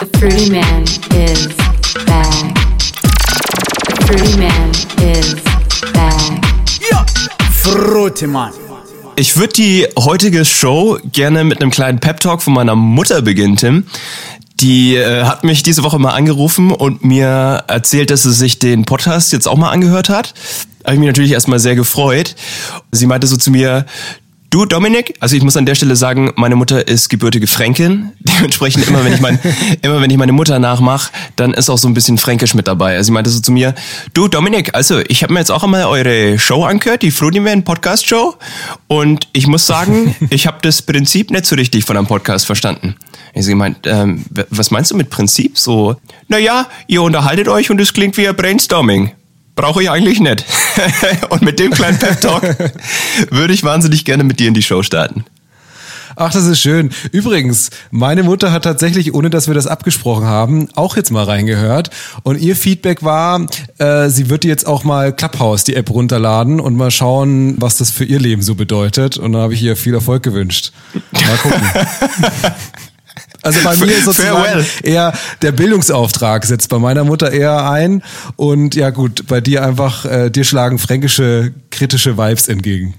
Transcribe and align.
The 0.00 0.06
Fruity 0.20 0.50
Man 0.50 0.82
is 0.84 1.48
back. 2.06 2.54
The 3.88 3.96
Fruity 4.06 4.38
Man 4.38 4.70
is 5.02 5.34
back. 5.92 6.44
Frutemann. 7.50 8.52
Ich 9.16 9.36
würde 9.36 9.54
die 9.54 9.88
heutige 9.98 10.44
Show 10.44 11.00
gerne 11.10 11.42
mit 11.42 11.60
einem 11.60 11.72
kleinen 11.72 11.98
Pep-Talk 11.98 12.42
von 12.42 12.52
meiner 12.52 12.76
Mutter 12.76 13.22
beginnen, 13.22 13.56
Tim. 13.56 13.86
Die 14.60 14.94
äh, 14.94 15.24
hat 15.24 15.42
mich 15.42 15.64
diese 15.64 15.82
Woche 15.82 15.98
mal 15.98 16.12
angerufen 16.12 16.70
und 16.70 17.04
mir 17.04 17.64
erzählt, 17.66 18.10
dass 18.10 18.22
sie 18.22 18.32
sich 18.32 18.60
den 18.60 18.84
Podcast 18.84 19.32
jetzt 19.32 19.48
auch 19.48 19.56
mal 19.56 19.70
angehört 19.70 20.10
hat. 20.10 20.32
Habe 20.84 20.94
ich 20.94 21.00
mich 21.00 21.08
natürlich 21.08 21.32
erstmal 21.32 21.58
sehr 21.58 21.74
gefreut. 21.74 22.36
Sie 22.92 23.06
meinte 23.06 23.26
so 23.26 23.36
zu 23.36 23.50
mir, 23.50 23.84
Du, 24.50 24.64
Dominik, 24.64 25.14
also 25.20 25.36
ich 25.36 25.42
muss 25.42 25.58
an 25.58 25.66
der 25.66 25.74
Stelle 25.74 25.94
sagen, 25.94 26.32
meine 26.36 26.56
Mutter 26.56 26.88
ist 26.88 27.10
gebürtige 27.10 27.46
Fränkin. 27.46 28.12
Dementsprechend 28.20 28.88
immer, 28.88 29.04
wenn 29.04 29.12
ich 29.12 29.20
mein, 29.20 29.38
immer 29.82 30.00
wenn 30.00 30.08
ich 30.08 30.16
meine 30.16 30.32
Mutter 30.32 30.58
nachmache, 30.58 31.12
dann 31.36 31.52
ist 31.52 31.68
auch 31.68 31.76
so 31.76 31.86
ein 31.86 31.92
bisschen 31.92 32.16
Fränkisch 32.16 32.54
mit 32.54 32.66
dabei. 32.66 32.96
Also 32.96 33.08
sie 33.08 33.12
meinte 33.12 33.28
so 33.28 33.40
zu 33.40 33.52
mir, 33.52 33.74
du, 34.14 34.26
Dominik, 34.26 34.74
also 34.74 35.00
ich 35.08 35.22
habe 35.22 35.34
mir 35.34 35.40
jetzt 35.40 35.50
auch 35.50 35.64
einmal 35.64 35.84
eure 35.84 36.38
Show 36.38 36.64
angehört, 36.64 37.02
die 37.02 37.10
Frudiman 37.10 37.62
Podcast 37.62 38.06
Show. 38.06 38.36
Und 38.86 39.28
ich 39.34 39.46
muss 39.46 39.66
sagen, 39.66 40.16
ich 40.30 40.46
habe 40.46 40.56
das 40.62 40.80
Prinzip 40.80 41.30
nicht 41.30 41.44
so 41.44 41.54
richtig 41.54 41.84
von 41.84 41.98
einem 41.98 42.06
Podcast 42.06 42.46
verstanden. 42.46 42.96
Ich 43.34 43.44
so 43.44 43.50
gemeint, 43.50 43.80
ähm, 43.84 44.24
was 44.48 44.70
meinst 44.70 44.90
du 44.90 44.96
mit 44.96 45.10
Prinzip? 45.10 45.58
So, 45.58 45.96
naja, 46.28 46.68
ihr 46.86 47.02
unterhaltet 47.02 47.48
euch 47.48 47.70
und 47.70 47.78
es 47.82 47.92
klingt 47.92 48.16
wie 48.16 48.26
ein 48.26 48.34
Brainstorming 48.34 49.12
brauche 49.58 49.82
ich 49.82 49.90
eigentlich 49.90 50.20
nicht. 50.20 50.44
und 51.30 51.42
mit 51.42 51.58
dem 51.58 51.72
kleinen 51.72 51.98
Pep-Talk 51.98 52.42
würde 53.30 53.52
ich 53.52 53.64
wahnsinnig 53.64 54.04
gerne 54.04 54.22
mit 54.22 54.38
dir 54.38 54.46
in 54.46 54.54
die 54.54 54.62
Show 54.62 54.84
starten. 54.84 55.24
Ach, 56.14 56.32
das 56.32 56.46
ist 56.46 56.60
schön. 56.60 56.90
Übrigens, 57.10 57.70
meine 57.90 58.22
Mutter 58.22 58.52
hat 58.52 58.62
tatsächlich, 58.62 59.14
ohne 59.14 59.30
dass 59.30 59.48
wir 59.48 59.54
das 59.54 59.66
abgesprochen 59.66 60.26
haben, 60.26 60.68
auch 60.74 60.96
jetzt 60.96 61.10
mal 61.10 61.24
reingehört. 61.24 61.90
Und 62.22 62.40
ihr 62.40 62.54
Feedback 62.54 63.02
war, 63.02 63.46
äh, 63.78 64.08
sie 64.08 64.30
wird 64.30 64.44
jetzt 64.44 64.66
auch 64.66 64.84
mal 64.84 65.12
Clubhouse, 65.12 65.64
die 65.64 65.74
App, 65.74 65.90
runterladen 65.90 66.60
und 66.60 66.76
mal 66.76 66.90
schauen, 66.90 67.56
was 67.60 67.76
das 67.76 67.90
für 67.90 68.04
ihr 68.04 68.20
Leben 68.20 68.42
so 68.42 68.54
bedeutet. 68.54 69.16
Und 69.16 69.32
da 69.32 69.40
habe 69.40 69.54
ich 69.54 69.62
ihr 69.62 69.76
viel 69.76 69.94
Erfolg 69.94 70.22
gewünscht. 70.22 70.72
Mal 71.12 71.36
gucken. 71.42 71.62
Also 73.42 73.60
bei 73.62 73.76
mir 73.86 73.92
ist 73.92 74.04
sozusagen 74.04 74.36
Farewell. 74.36 74.66
eher 74.82 75.12
der 75.42 75.52
Bildungsauftrag 75.52 76.44
setzt 76.44 76.68
bei 76.68 76.78
meiner 76.78 77.04
Mutter 77.04 77.30
eher 77.30 77.70
ein 77.70 78.02
und 78.36 78.74
ja 78.74 78.90
gut, 78.90 79.26
bei 79.26 79.40
dir 79.40 79.64
einfach, 79.64 80.04
äh, 80.04 80.30
dir 80.30 80.44
schlagen 80.44 80.78
fränkische 80.78 81.52
kritische 81.70 82.18
Vibes 82.18 82.48
entgegen. 82.48 82.94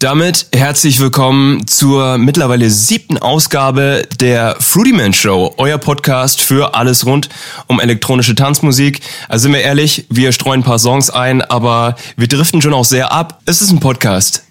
Damit 0.00 0.46
herzlich 0.54 0.98
willkommen 0.98 1.66
zur 1.66 2.16
mittlerweile 2.16 2.70
siebten 2.70 3.18
Ausgabe 3.18 4.08
der 4.18 4.56
Fruity 4.58 4.94
Man 4.94 5.12
Show, 5.12 5.52
euer 5.58 5.76
Podcast 5.76 6.40
für 6.40 6.74
alles 6.74 7.04
rund 7.04 7.28
um 7.66 7.80
elektronische 7.80 8.34
Tanzmusik. 8.34 9.02
Also 9.28 9.42
sind 9.42 9.52
wir 9.52 9.60
ehrlich, 9.60 10.06
wir 10.08 10.32
streuen 10.32 10.60
ein 10.60 10.64
paar 10.64 10.78
Songs 10.78 11.10
ein, 11.10 11.42
aber 11.42 11.96
wir 12.16 12.28
driften 12.28 12.62
schon 12.62 12.72
auch 12.72 12.86
sehr 12.86 13.12
ab. 13.12 13.42
Es 13.44 13.60
ist 13.60 13.72
ein 13.72 13.80
Podcast. 13.80 14.44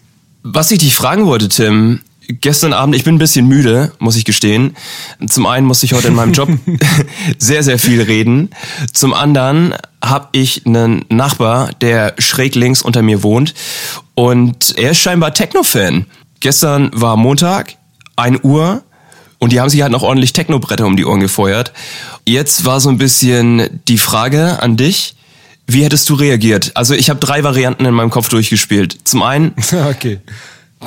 Was 0.43 0.69
ich 0.69 0.77
dich 0.77 0.93
fragen 0.93 1.25
wollte, 1.25 1.49
Tim, 1.49 2.01
gestern 2.29 2.73
Abend, 2.73 2.95
ich 2.95 3.03
bin 3.03 3.15
ein 3.15 3.19
bisschen 3.19 3.47
müde, 3.47 3.91
muss 3.99 4.15
ich 4.15 4.25
gestehen. 4.25 4.75
Zum 5.27 5.45
einen 5.45 5.65
musste 5.65 5.85
ich 5.85 5.93
heute 5.93 6.09
in 6.09 6.15
meinem 6.15 6.33
Job 6.33 6.49
sehr, 7.37 7.63
sehr 7.63 7.79
viel 7.79 8.01
reden. 8.01 8.51
Zum 8.93 9.13
anderen 9.13 9.73
habe 10.03 10.29
ich 10.31 10.65
einen 10.65 11.05
Nachbar, 11.09 11.71
der 11.81 12.13
schräg 12.19 12.55
links 12.55 12.81
unter 12.81 13.01
mir 13.01 13.23
wohnt 13.23 13.53
und 14.15 14.75
er 14.77 14.91
ist 14.91 14.99
scheinbar 14.99 15.33
Techno-Fan. 15.33 16.05
Gestern 16.39 16.89
war 16.93 17.17
Montag, 17.17 17.75
1 18.15 18.43
Uhr 18.43 18.83
und 19.39 19.51
die 19.51 19.59
haben 19.59 19.69
sich 19.69 19.81
halt 19.81 19.91
noch 19.91 20.03
ordentlich 20.03 20.33
Techno-Bretter 20.33 20.85
um 20.85 20.95
die 20.95 21.05
Ohren 21.05 21.19
gefeuert. 21.19 21.73
Jetzt 22.25 22.65
war 22.65 22.79
so 22.79 22.89
ein 22.89 22.97
bisschen 22.97 23.81
die 23.87 23.97
Frage 23.97 24.61
an 24.61 24.77
dich, 24.77 25.15
wie 25.67 25.83
hättest 25.83 26.09
du 26.09 26.15
reagiert? 26.15 26.71
Also 26.75 26.93
ich 26.93 27.09
habe 27.09 27.19
drei 27.19 27.43
Varianten 27.43 27.85
in 27.85 27.93
meinem 27.93 28.09
Kopf 28.09 28.29
durchgespielt. 28.29 28.97
Zum 29.03 29.21
einen 29.21 29.53
okay. 29.89 30.19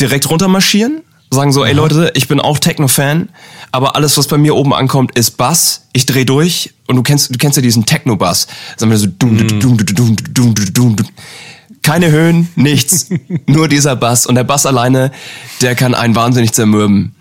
direkt 0.00 0.28
runtermarschieren, 0.28 1.02
sagen 1.34 1.52
so, 1.52 1.64
ey 1.64 1.72
Leute, 1.72 2.12
ich 2.14 2.28
bin 2.28 2.40
auch 2.40 2.58
Techno-Fan, 2.58 3.28
aber 3.70 3.96
alles, 3.96 4.16
was 4.18 4.26
bei 4.26 4.38
mir 4.38 4.54
oben 4.54 4.74
ankommt, 4.74 5.16
ist 5.18 5.32
Bass. 5.36 5.86
Ich 5.92 6.06
dreh 6.06 6.24
durch 6.24 6.72
und 6.86 6.96
du 6.96 7.02
kennst, 7.02 7.34
du 7.34 7.38
kennst 7.38 7.56
ja 7.56 7.62
diesen 7.62 7.86
Techno-Bass. 7.86 8.46
Sagen 8.76 8.90
wir 8.90 8.98
so, 8.98 9.06
dum, 9.06 9.38
dum, 9.38 9.60
dum, 9.60 9.76
dum, 9.78 10.16
dum, 10.16 10.54
dum, 10.54 10.96
dum. 10.96 11.08
keine 11.82 12.10
Höhen, 12.10 12.48
nichts, 12.56 13.08
nur 13.46 13.68
dieser 13.68 13.96
Bass. 13.96 14.26
Und 14.26 14.34
der 14.34 14.44
Bass 14.44 14.66
alleine, 14.66 15.12
der 15.60 15.74
kann 15.74 15.94
einen 15.94 16.14
wahnsinnig 16.14 16.52
zermürben. 16.52 17.14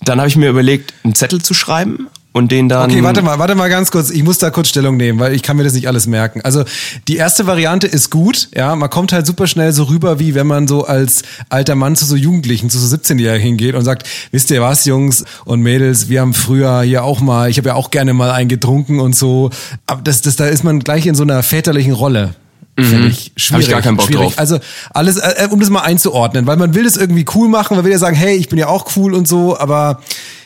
Dann 0.00 0.18
habe 0.18 0.28
ich 0.28 0.36
mir 0.36 0.48
überlegt, 0.48 0.94
einen 1.04 1.14
Zettel 1.14 1.42
zu 1.42 1.54
schreiben 1.54 2.08
und 2.32 2.52
den 2.52 2.68
dann. 2.68 2.90
Okay, 2.90 3.02
warte 3.02 3.22
mal, 3.22 3.38
warte 3.38 3.54
mal 3.54 3.68
ganz 3.68 3.90
kurz. 3.90 4.10
Ich 4.10 4.22
muss 4.22 4.38
da 4.38 4.50
kurz 4.50 4.68
Stellung 4.68 4.96
nehmen, 4.96 5.18
weil 5.18 5.34
ich 5.34 5.42
kann 5.42 5.56
mir 5.56 5.64
das 5.64 5.72
nicht 5.72 5.88
alles 5.88 6.06
merken. 6.06 6.40
Also 6.42 6.64
die 7.08 7.16
erste 7.16 7.46
Variante 7.46 7.86
ist 7.86 8.10
gut, 8.10 8.48
ja. 8.54 8.76
Man 8.76 8.90
kommt 8.90 9.12
halt 9.12 9.26
super 9.26 9.46
schnell 9.46 9.72
so 9.72 9.84
rüber, 9.84 10.18
wie 10.18 10.34
wenn 10.34 10.46
man 10.46 10.68
so 10.68 10.84
als 10.84 11.22
alter 11.48 11.74
Mann 11.74 11.96
zu 11.96 12.04
so 12.04 12.16
Jugendlichen, 12.16 12.70
zu 12.70 12.78
so 12.78 12.94
17-Jährigen 12.94 13.42
hingeht 13.42 13.74
und 13.74 13.84
sagt, 13.84 14.06
wisst 14.30 14.50
ihr 14.50 14.62
was, 14.62 14.84
Jungs 14.84 15.24
und 15.44 15.62
Mädels, 15.62 16.08
wir 16.08 16.20
haben 16.20 16.34
früher 16.34 16.82
hier 16.82 17.04
auch 17.04 17.20
mal, 17.20 17.50
ich 17.50 17.58
habe 17.58 17.70
ja 17.70 17.74
auch 17.74 17.90
gerne 17.90 18.12
mal 18.12 18.30
einen 18.30 18.48
getrunken 18.48 19.00
und 19.00 19.16
so. 19.16 19.50
Aber 19.86 20.02
das, 20.02 20.22
das, 20.22 20.36
da 20.36 20.46
ist 20.46 20.64
man 20.64 20.80
gleich 20.80 21.06
in 21.06 21.14
so 21.14 21.22
einer 21.22 21.42
väterlichen 21.42 21.92
Rolle. 21.92 22.34
Finde 22.78 23.08
ich 23.08 23.32
schwierig. 23.36 23.52
Hab 23.52 23.60
ich 23.60 23.70
gar 23.70 23.82
keinen 23.82 23.96
Bock 23.96 24.06
schwierig. 24.06 24.26
drauf. 24.28 24.38
Also 24.38 24.60
alles, 24.90 25.16
äh, 25.16 25.48
um 25.50 25.58
das 25.58 25.68
mal 25.68 25.80
einzuordnen, 25.80 26.46
weil 26.46 26.56
man 26.56 26.74
will 26.74 26.84
das 26.84 26.96
irgendwie 26.96 27.24
cool 27.34 27.48
machen, 27.48 27.74
man 27.74 27.84
will 27.84 27.90
ja 27.90 27.98
sagen, 27.98 28.14
hey, 28.14 28.36
ich 28.36 28.48
bin 28.48 28.58
ja 28.58 28.68
auch 28.68 28.96
cool 28.96 29.14
und 29.14 29.26
so, 29.26 29.58
aber 29.58 30.00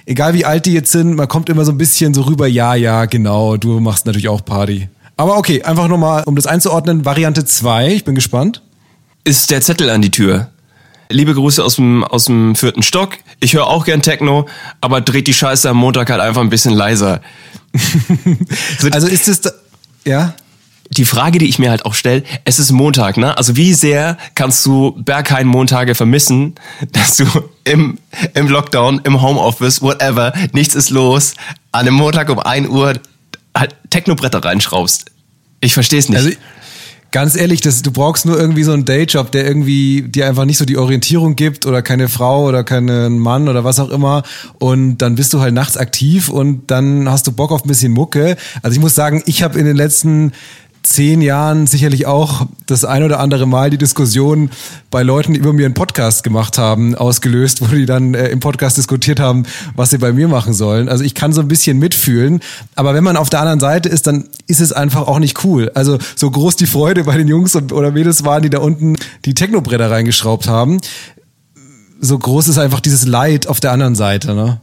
egal 0.06 0.34
wie 0.34 0.44
alt 0.44 0.66
die 0.66 0.72
jetzt 0.72 0.92
sind, 0.92 1.14
man 1.14 1.28
kommt 1.28 1.48
immer 1.48 1.64
so 1.64 1.72
ein 1.72 1.78
bisschen 1.78 2.14
so 2.14 2.22
rüber, 2.22 2.46
ja, 2.46 2.74
ja, 2.74 3.04
genau, 3.06 3.56
du 3.56 3.80
machst 3.80 4.06
natürlich 4.06 4.28
auch 4.28 4.44
Party. 4.44 4.88
Aber 5.16 5.36
okay, 5.36 5.62
einfach 5.62 5.88
nochmal, 5.88 6.24
um 6.26 6.36
das 6.36 6.46
einzuordnen, 6.46 7.04
Variante 7.04 7.44
2, 7.44 7.94
ich 7.94 8.04
bin 8.04 8.14
gespannt. 8.14 8.62
Ist 9.24 9.50
der 9.50 9.60
Zettel 9.60 9.90
an 9.90 10.02
die 10.02 10.10
Tür. 10.10 10.48
Liebe 11.10 11.34
Grüße 11.34 11.62
aus 11.62 11.76
dem, 11.76 12.02
aus 12.04 12.24
dem 12.24 12.56
vierten 12.56 12.82
Stock. 12.82 13.10
Ich 13.38 13.52
höre 13.52 13.66
auch 13.66 13.84
gern 13.84 14.02
Techno, 14.02 14.48
aber 14.80 15.00
dreht 15.00 15.26
die 15.26 15.34
Scheiße 15.34 15.68
am 15.68 15.76
Montag 15.76 16.10
halt 16.10 16.20
einfach 16.20 16.40
ein 16.40 16.50
bisschen 16.50 16.72
leiser. 16.72 17.20
also 18.90 19.06
ist 19.06 19.28
es, 19.28 19.42
ja? 20.04 20.34
Die 20.96 21.04
Frage, 21.04 21.38
die 21.38 21.48
ich 21.48 21.58
mir 21.58 21.70
halt 21.70 21.84
auch 21.84 21.94
stelle, 21.94 22.22
es 22.44 22.58
ist 22.58 22.70
Montag, 22.70 23.16
ne? 23.16 23.36
Also 23.36 23.56
wie 23.56 23.72
sehr 23.74 24.18
kannst 24.34 24.64
du 24.66 24.92
Berghain-Montage 24.98 25.94
vermissen, 25.94 26.54
dass 26.92 27.16
du 27.16 27.24
im, 27.64 27.98
im 28.34 28.48
Lockdown, 28.48 29.00
im 29.04 29.22
Homeoffice, 29.22 29.82
whatever, 29.82 30.32
nichts 30.52 30.74
ist 30.74 30.90
los, 30.90 31.34
an 31.72 31.86
einem 31.86 31.94
Montag 31.94 32.28
um 32.30 32.38
1 32.38 32.68
Uhr 32.68 32.94
halt 33.56 33.74
Technobretter 33.90 34.44
reinschraubst. 34.44 35.06
Ich 35.60 35.74
verstehe 35.74 35.98
es 35.98 36.08
nicht. 36.08 36.18
Also, 36.18 36.30
Ganz 37.12 37.36
ehrlich, 37.36 37.60
das, 37.60 37.82
du 37.82 37.90
brauchst 37.90 38.24
nur 38.24 38.40
irgendwie 38.40 38.62
so 38.62 38.72
einen 38.72 38.86
Dayjob, 38.86 39.30
der 39.32 39.46
irgendwie 39.46 40.00
dir 40.00 40.26
einfach 40.26 40.46
nicht 40.46 40.56
so 40.56 40.64
die 40.64 40.78
Orientierung 40.78 41.36
gibt 41.36 41.66
oder 41.66 41.82
keine 41.82 42.08
Frau 42.08 42.46
oder 42.46 42.64
keinen 42.64 43.18
Mann 43.18 43.50
oder 43.50 43.64
was 43.64 43.78
auch 43.80 43.90
immer. 43.90 44.22
Und 44.58 44.96
dann 44.96 45.14
bist 45.14 45.34
du 45.34 45.40
halt 45.40 45.52
nachts 45.52 45.76
aktiv 45.76 46.30
und 46.30 46.70
dann 46.70 47.10
hast 47.10 47.26
du 47.26 47.32
Bock 47.32 47.52
auf 47.52 47.66
ein 47.66 47.68
bisschen 47.68 47.92
Mucke. 47.92 48.38
Also 48.62 48.76
ich 48.76 48.80
muss 48.80 48.94
sagen, 48.94 49.22
ich 49.26 49.42
habe 49.42 49.58
in 49.58 49.66
den 49.66 49.76
letzten 49.76 50.32
zehn 50.82 51.22
Jahren 51.22 51.66
sicherlich 51.66 52.06
auch 52.06 52.46
das 52.66 52.84
ein 52.84 53.02
oder 53.02 53.20
andere 53.20 53.46
Mal 53.46 53.70
die 53.70 53.78
Diskussion 53.78 54.50
bei 54.90 55.02
Leuten, 55.02 55.34
die 55.34 55.40
über 55.40 55.52
mir 55.52 55.66
einen 55.66 55.74
Podcast 55.74 56.24
gemacht 56.24 56.58
haben, 56.58 56.94
ausgelöst, 56.94 57.60
wo 57.60 57.66
die 57.66 57.86
dann 57.86 58.14
äh, 58.14 58.28
im 58.28 58.40
Podcast 58.40 58.78
diskutiert 58.78 59.20
haben, 59.20 59.44
was 59.76 59.90
sie 59.90 59.98
bei 59.98 60.12
mir 60.12 60.28
machen 60.28 60.54
sollen. 60.54 60.88
Also 60.88 61.04
ich 61.04 61.14
kann 61.14 61.32
so 61.32 61.40
ein 61.40 61.48
bisschen 61.48 61.78
mitfühlen, 61.78 62.40
aber 62.74 62.94
wenn 62.94 63.04
man 63.04 63.16
auf 63.16 63.30
der 63.30 63.40
anderen 63.40 63.60
Seite 63.60 63.88
ist, 63.88 64.06
dann 64.06 64.28
ist 64.46 64.60
es 64.60 64.72
einfach 64.72 65.06
auch 65.06 65.18
nicht 65.18 65.44
cool. 65.44 65.70
Also 65.74 65.98
so 66.16 66.30
groß 66.30 66.56
die 66.56 66.66
Freude 66.66 67.04
bei 67.04 67.16
den 67.16 67.28
Jungs 67.28 67.54
oder 67.54 67.90
Mädels 67.92 68.24
waren, 68.24 68.42
die 68.42 68.50
da 68.50 68.58
unten 68.58 68.96
die 69.24 69.34
Technobretter 69.34 69.90
reingeschraubt 69.90 70.48
haben, 70.48 70.80
so 72.00 72.18
groß 72.18 72.48
ist 72.48 72.58
einfach 72.58 72.80
dieses 72.80 73.06
Leid 73.06 73.46
auf 73.46 73.60
der 73.60 73.72
anderen 73.72 73.94
Seite, 73.94 74.34
ne? 74.34 74.60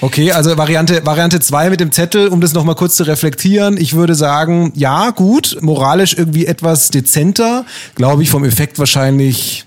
Okay, 0.00 0.30
also 0.30 0.56
Variante 0.56 1.04
Variante 1.04 1.40
zwei 1.40 1.70
mit 1.70 1.80
dem 1.80 1.90
Zettel, 1.90 2.28
um 2.28 2.40
das 2.40 2.52
nochmal 2.52 2.76
kurz 2.76 2.96
zu 2.96 3.02
reflektieren. 3.02 3.76
Ich 3.76 3.94
würde 3.94 4.14
sagen, 4.14 4.72
ja, 4.76 5.10
gut, 5.10 5.58
moralisch 5.60 6.14
irgendwie 6.16 6.46
etwas 6.46 6.90
dezenter. 6.90 7.64
Glaube 7.96 8.22
ich 8.22 8.30
vom 8.30 8.44
Effekt 8.44 8.78
wahrscheinlich, 8.78 9.64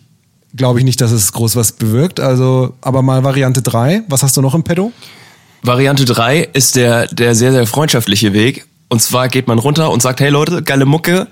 glaube 0.56 0.80
ich 0.80 0.86
nicht, 0.86 1.02
dass 1.02 1.12
es 1.12 1.34
groß 1.34 1.58
was 1.58 1.74
bewirkt. 1.74 2.22
Also, 2.22 2.74
aber 2.80 3.02
mal 3.02 3.26
Variante 3.26 3.62
drei. 3.62 4.04
Was 4.08 4.24
hast 4.24 4.38
du 4.38 4.42
noch 4.42 4.56
im 4.56 4.64
Pedo? 4.64 4.94
Variante 5.64 6.06
drei 6.06 6.48
ist 6.54 6.78
der, 6.78 7.08
der 7.08 7.36
sehr, 7.36 7.52
sehr 7.52 7.68
freundschaftliche 7.68 8.32
Weg. 8.32 8.66
Und 8.88 9.02
zwar 9.02 9.28
geht 9.28 9.48
man 9.48 9.60
runter 9.60 9.90
und 9.92 10.02
sagt, 10.02 10.22
hey 10.22 10.30
Leute, 10.30 10.64
geile 10.64 10.86
Mucke, 10.86 11.28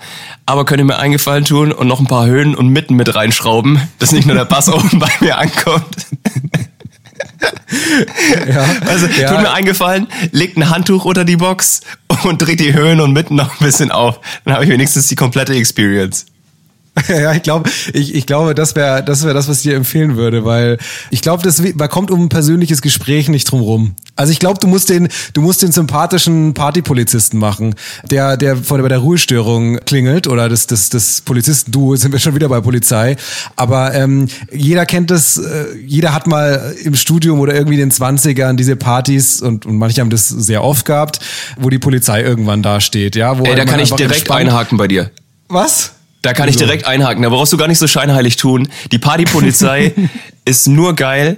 aber 0.45 0.65
könnt 0.65 0.79
ihr 0.79 0.85
mir 0.85 0.97
eingefallen 0.97 1.44
tun 1.44 1.71
und 1.71 1.88
noch 1.88 2.00
ein 2.00 2.07
paar 2.07 2.25
Höhen 2.25 2.56
und 2.56 2.69
Mitten 2.69 2.95
mit 2.95 3.13
reinschrauben, 3.13 3.81
dass 3.97 4.12
nicht 4.12 4.25
nur 4.25 4.35
der 4.35 4.45
Bass 4.45 4.69
oben 4.73 5.00
bei 5.00 5.09
mir 5.19 5.38
ankommt. 5.38 6.07
ja, 8.48 8.66
also 8.88 9.06
ja. 9.07 9.30
tut 9.30 9.42
mir 9.42 9.51
eingefallen, 9.51 10.07
legt 10.31 10.57
ein 10.57 10.69
Handtuch 10.69 11.06
unter 11.06 11.25
die 11.25 11.38
Box 11.38 11.81
und 12.24 12.42
dreht 12.42 12.60
die 12.60 12.74
Höhen 12.74 13.00
und 13.01 13.13
mitten 13.13 13.36
noch 13.36 13.60
ein 13.60 13.66
bisschen 13.66 13.92
auf. 13.92 14.19
Dann 14.45 14.54
habe 14.54 14.66
ich 14.66 14.69
wenigstens 14.69 15.07
die 15.07 15.16
komplette 15.16 15.54
Experience. 15.54 16.25
Ja, 17.07 17.33
ich 17.33 17.44
glaube, 17.44 17.69
ich, 17.94 18.13
ich 18.13 18.25
glaube, 18.25 18.53
das 18.53 18.75
wäre 18.75 19.03
das 19.03 19.24
wäre 19.24 19.33
das, 19.33 19.47
was 19.47 19.57
ich 19.57 19.63
dir 19.63 19.75
empfehlen 19.75 20.15
würde, 20.15 20.45
weil 20.45 20.77
ich 21.12 21.21
glaube, 21.21 21.44
das 21.44 21.62
man 21.75 21.89
kommt 21.89 22.12
um 22.12 22.24
ein 22.24 22.30
persönliches 22.30 22.81
Gespräch 22.81 23.30
nicht 23.30 23.45
drum 23.50 23.62
rum. 23.62 23.95
Also 24.15 24.31
ich 24.31 24.39
glaube, 24.39 24.59
du 24.59 24.68
musst 24.68 24.89
den 24.89 25.07
du 25.33 25.41
musst 25.41 25.62
den 25.62 25.71
sympathischen 25.71 26.53
Partypolizisten 26.53 27.39
machen, 27.39 27.75
der 28.09 28.38
der 28.38 28.57
vor 28.57 28.80
bei 28.80 28.89
der 28.89 29.00
Ruhestörung 29.00 29.77
klingelt 29.86 30.27
oder 30.27 30.50
das 30.50 30.68
das 30.68 30.89
das 30.89 31.21
Polizisten-Duo 31.21 31.95
sind 31.95 32.12
wir 32.12 32.19
schon 32.19 32.36
wieder 32.36 32.50
bei 32.50 32.59
Polizei, 32.62 33.15
aber 33.56 33.94
ähm, 33.95 34.27
jeder 34.51 34.85
kennt 34.85 35.09
das, 35.09 35.38
äh, 35.38 35.65
jeder 35.85 36.13
hat 36.13 36.27
mal 36.27 36.75
im 36.83 36.95
Studium 36.95 37.39
oder 37.39 37.53
irgendwie 37.56 37.80
in 37.80 37.89
den 37.89 37.92
20ern 37.92 38.53
diese 38.56 38.75
Partys 38.75 39.42
und, 39.42 39.65
und 39.65 39.77
manche 39.77 40.01
haben 40.01 40.09
das 40.09 40.27
sehr 40.27 40.63
oft 40.63 40.85
gehabt, 40.85 41.19
wo 41.57 41.69
die 41.69 41.80
Polizei 41.80 42.21
irgendwann 42.21 42.62
da 42.62 42.81
steht, 42.81 43.15
ja, 43.15 43.38
wo 43.39 43.45
Ey, 43.45 43.56
da 43.56 43.65
kann 43.65 43.80
ich 43.80 43.92
direkt 43.92 44.15
entspannt- 44.21 44.42
einhaken 44.50 44.77
bei 44.77 44.88
dir. 44.88 45.12
Was? 45.47 45.94
Da 46.21 46.33
kann 46.33 46.50
ich 46.50 46.56
Wieso? 46.56 46.66
direkt 46.66 46.86
einhaken. 46.86 47.24
Da 47.24 47.30
brauchst 47.30 47.54
du 47.54 47.57
gar 47.57 47.68
nicht 47.68 47.80
so 47.80 47.88
scheinheilig 47.88 48.36
tun. 48.36 48.68
Die 48.92 48.98
Partypolizei 48.98 49.94
ist 50.45 50.68
nur 50.68 50.95
geil 50.95 51.38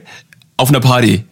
auf 0.57 0.69
einer 0.69 0.79
Party. 0.79 1.23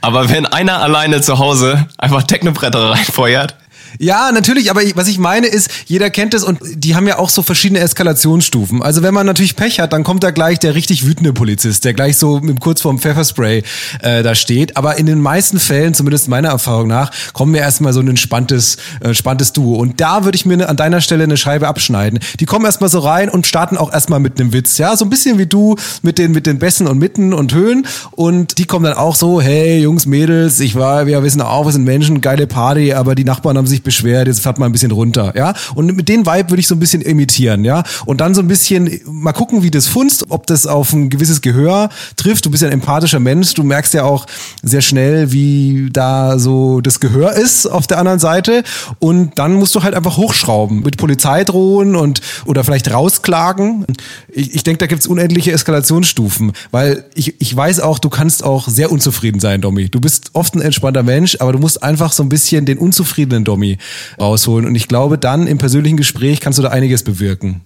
Aber 0.00 0.28
wenn 0.28 0.46
einer 0.46 0.80
alleine 0.82 1.20
zu 1.22 1.38
Hause 1.38 1.86
einfach 1.98 2.22
Technobretter 2.24 2.90
reinfeuert, 2.90 3.56
Ja, 3.98 4.32
natürlich, 4.32 4.70
aber 4.70 4.82
ich, 4.82 4.96
was 4.96 5.08
ich 5.08 5.18
meine 5.18 5.46
ist, 5.46 5.70
jeder 5.86 6.10
kennt 6.10 6.34
es 6.34 6.42
und 6.42 6.58
die 6.74 6.96
haben 6.96 7.06
ja 7.06 7.18
auch 7.18 7.28
so 7.28 7.42
verschiedene 7.42 7.80
Eskalationsstufen. 7.80 8.82
Also 8.82 9.02
wenn 9.02 9.14
man 9.14 9.26
natürlich 9.26 9.56
Pech 9.56 9.80
hat, 9.80 9.92
dann 9.92 10.04
kommt 10.04 10.22
da 10.22 10.30
gleich 10.30 10.58
der 10.58 10.74
richtig 10.74 11.06
wütende 11.06 11.32
Polizist, 11.32 11.84
der 11.84 11.94
gleich 11.94 12.16
so 12.16 12.40
mit 12.40 12.60
kurz 12.60 12.80
vorm 12.80 12.98
Pfefferspray 12.98 13.62
äh, 14.02 14.22
da 14.22 14.34
steht. 14.34 14.76
Aber 14.76 14.98
in 14.98 15.06
den 15.06 15.20
meisten 15.20 15.60
Fällen, 15.60 15.94
zumindest 15.94 16.28
meiner 16.28 16.48
Erfahrung 16.48 16.88
nach, 16.88 17.12
kommen 17.32 17.54
wir 17.54 17.60
erstmal 17.60 17.92
so 17.92 18.00
ein 18.00 18.08
entspanntes, 18.08 18.76
äh, 19.00 19.08
entspanntes 19.08 19.52
Duo. 19.52 19.76
Und 19.76 20.00
da 20.00 20.24
würde 20.24 20.36
ich 20.36 20.46
mir 20.46 20.56
ne, 20.56 20.68
an 20.68 20.76
deiner 20.76 21.00
Stelle 21.00 21.24
eine 21.24 21.36
Scheibe 21.36 21.68
abschneiden. 21.68 22.18
Die 22.40 22.46
kommen 22.46 22.64
erstmal 22.64 22.90
so 22.90 22.98
rein 22.98 23.28
und 23.28 23.46
starten 23.46 23.76
auch 23.76 23.92
erstmal 23.92 24.20
mit 24.20 24.40
einem 24.40 24.52
Witz. 24.52 24.78
Ja, 24.78 24.96
so 24.96 25.04
ein 25.04 25.10
bisschen 25.10 25.38
wie 25.38 25.46
du 25.46 25.76
mit 26.02 26.18
den, 26.18 26.32
mit 26.32 26.46
den 26.46 26.58
Bässen 26.58 26.88
und 26.88 26.98
Mitten 26.98 27.32
und 27.32 27.54
Höhen. 27.54 27.86
Und 28.12 28.58
die 28.58 28.64
kommen 28.64 28.84
dann 28.84 28.94
auch 28.94 29.14
so, 29.14 29.40
hey 29.40 29.80
Jungs, 29.80 30.06
Mädels, 30.06 30.58
ich 30.58 30.74
war, 30.74 31.06
wir 31.06 31.22
wissen 31.22 31.40
auch, 31.40 31.64
wir 31.64 31.72
sind 31.72 31.84
Menschen, 31.84 32.20
geile 32.20 32.46
Party, 32.46 32.92
aber 32.92 33.14
die 33.14 33.24
Nachbarn 33.24 33.56
haben 33.56 33.66
sich 33.66 33.83
beschwert, 33.84 34.26
jetzt 34.26 34.40
fährt 34.40 34.58
mal 34.58 34.66
ein 34.66 34.72
bisschen 34.72 34.90
runter, 34.90 35.32
ja. 35.36 35.54
Und 35.74 35.94
mit 35.94 36.08
den 36.08 36.26
Vibe 36.26 36.50
würde 36.50 36.60
ich 36.60 36.66
so 36.66 36.74
ein 36.74 36.80
bisschen 36.80 37.02
imitieren, 37.02 37.64
ja. 37.64 37.82
Und 38.04 38.20
dann 38.20 38.34
so 38.34 38.40
ein 38.40 38.48
bisschen 38.48 39.00
mal 39.06 39.32
gucken, 39.32 39.62
wie 39.62 39.70
das 39.70 39.86
funzt, 39.86 40.26
ob 40.30 40.46
das 40.46 40.66
auf 40.66 40.92
ein 40.92 41.10
gewisses 41.10 41.40
Gehör 41.40 41.88
trifft. 42.16 42.46
Du 42.46 42.50
bist 42.50 42.62
ja 42.62 42.68
ein 42.68 42.74
empathischer 42.74 43.20
Mensch, 43.20 43.54
du 43.54 43.62
merkst 43.62 43.94
ja 43.94 44.04
auch 44.04 44.26
sehr 44.62 44.80
schnell, 44.80 45.32
wie 45.32 45.88
da 45.92 46.38
so 46.38 46.80
das 46.80 47.00
Gehör 47.00 47.32
ist 47.32 47.66
auf 47.66 47.86
der 47.86 47.98
anderen 47.98 48.18
Seite. 48.18 48.62
Und 48.98 49.38
dann 49.38 49.54
musst 49.54 49.74
du 49.74 49.82
halt 49.82 49.94
einfach 49.94 50.16
hochschrauben, 50.16 50.82
mit 50.82 50.96
Polizei 50.96 51.44
drohen 51.44 51.96
und 51.96 52.20
oder 52.44 52.64
vielleicht 52.64 52.92
rausklagen. 52.92 53.86
Ich, 54.32 54.54
ich 54.54 54.64
denke, 54.64 54.78
da 54.78 54.86
gibt's 54.86 55.06
unendliche 55.06 55.52
Eskalationsstufen, 55.52 56.52
weil 56.70 57.04
ich, 57.14 57.40
ich 57.40 57.54
weiß 57.54 57.80
auch, 57.80 57.98
du 57.98 58.08
kannst 58.08 58.42
auch 58.42 58.68
sehr 58.68 58.90
unzufrieden 58.90 59.40
sein, 59.40 59.60
Domi. 59.60 59.88
Du 59.88 60.00
bist 60.00 60.30
oft 60.32 60.54
ein 60.54 60.62
entspannter 60.62 61.02
Mensch, 61.02 61.36
aber 61.40 61.52
du 61.52 61.58
musst 61.58 61.82
einfach 61.82 62.12
so 62.12 62.22
ein 62.22 62.28
bisschen 62.28 62.64
den 62.64 62.78
unzufriedenen 62.78 63.44
Domi 63.44 63.73
rausholen. 64.18 64.66
Und 64.66 64.74
ich 64.74 64.88
glaube, 64.88 65.18
dann 65.18 65.46
im 65.46 65.58
persönlichen 65.58 65.96
Gespräch 65.96 66.40
kannst 66.40 66.58
du 66.58 66.62
da 66.62 66.70
einiges 66.70 67.02
bewirken. 67.02 67.62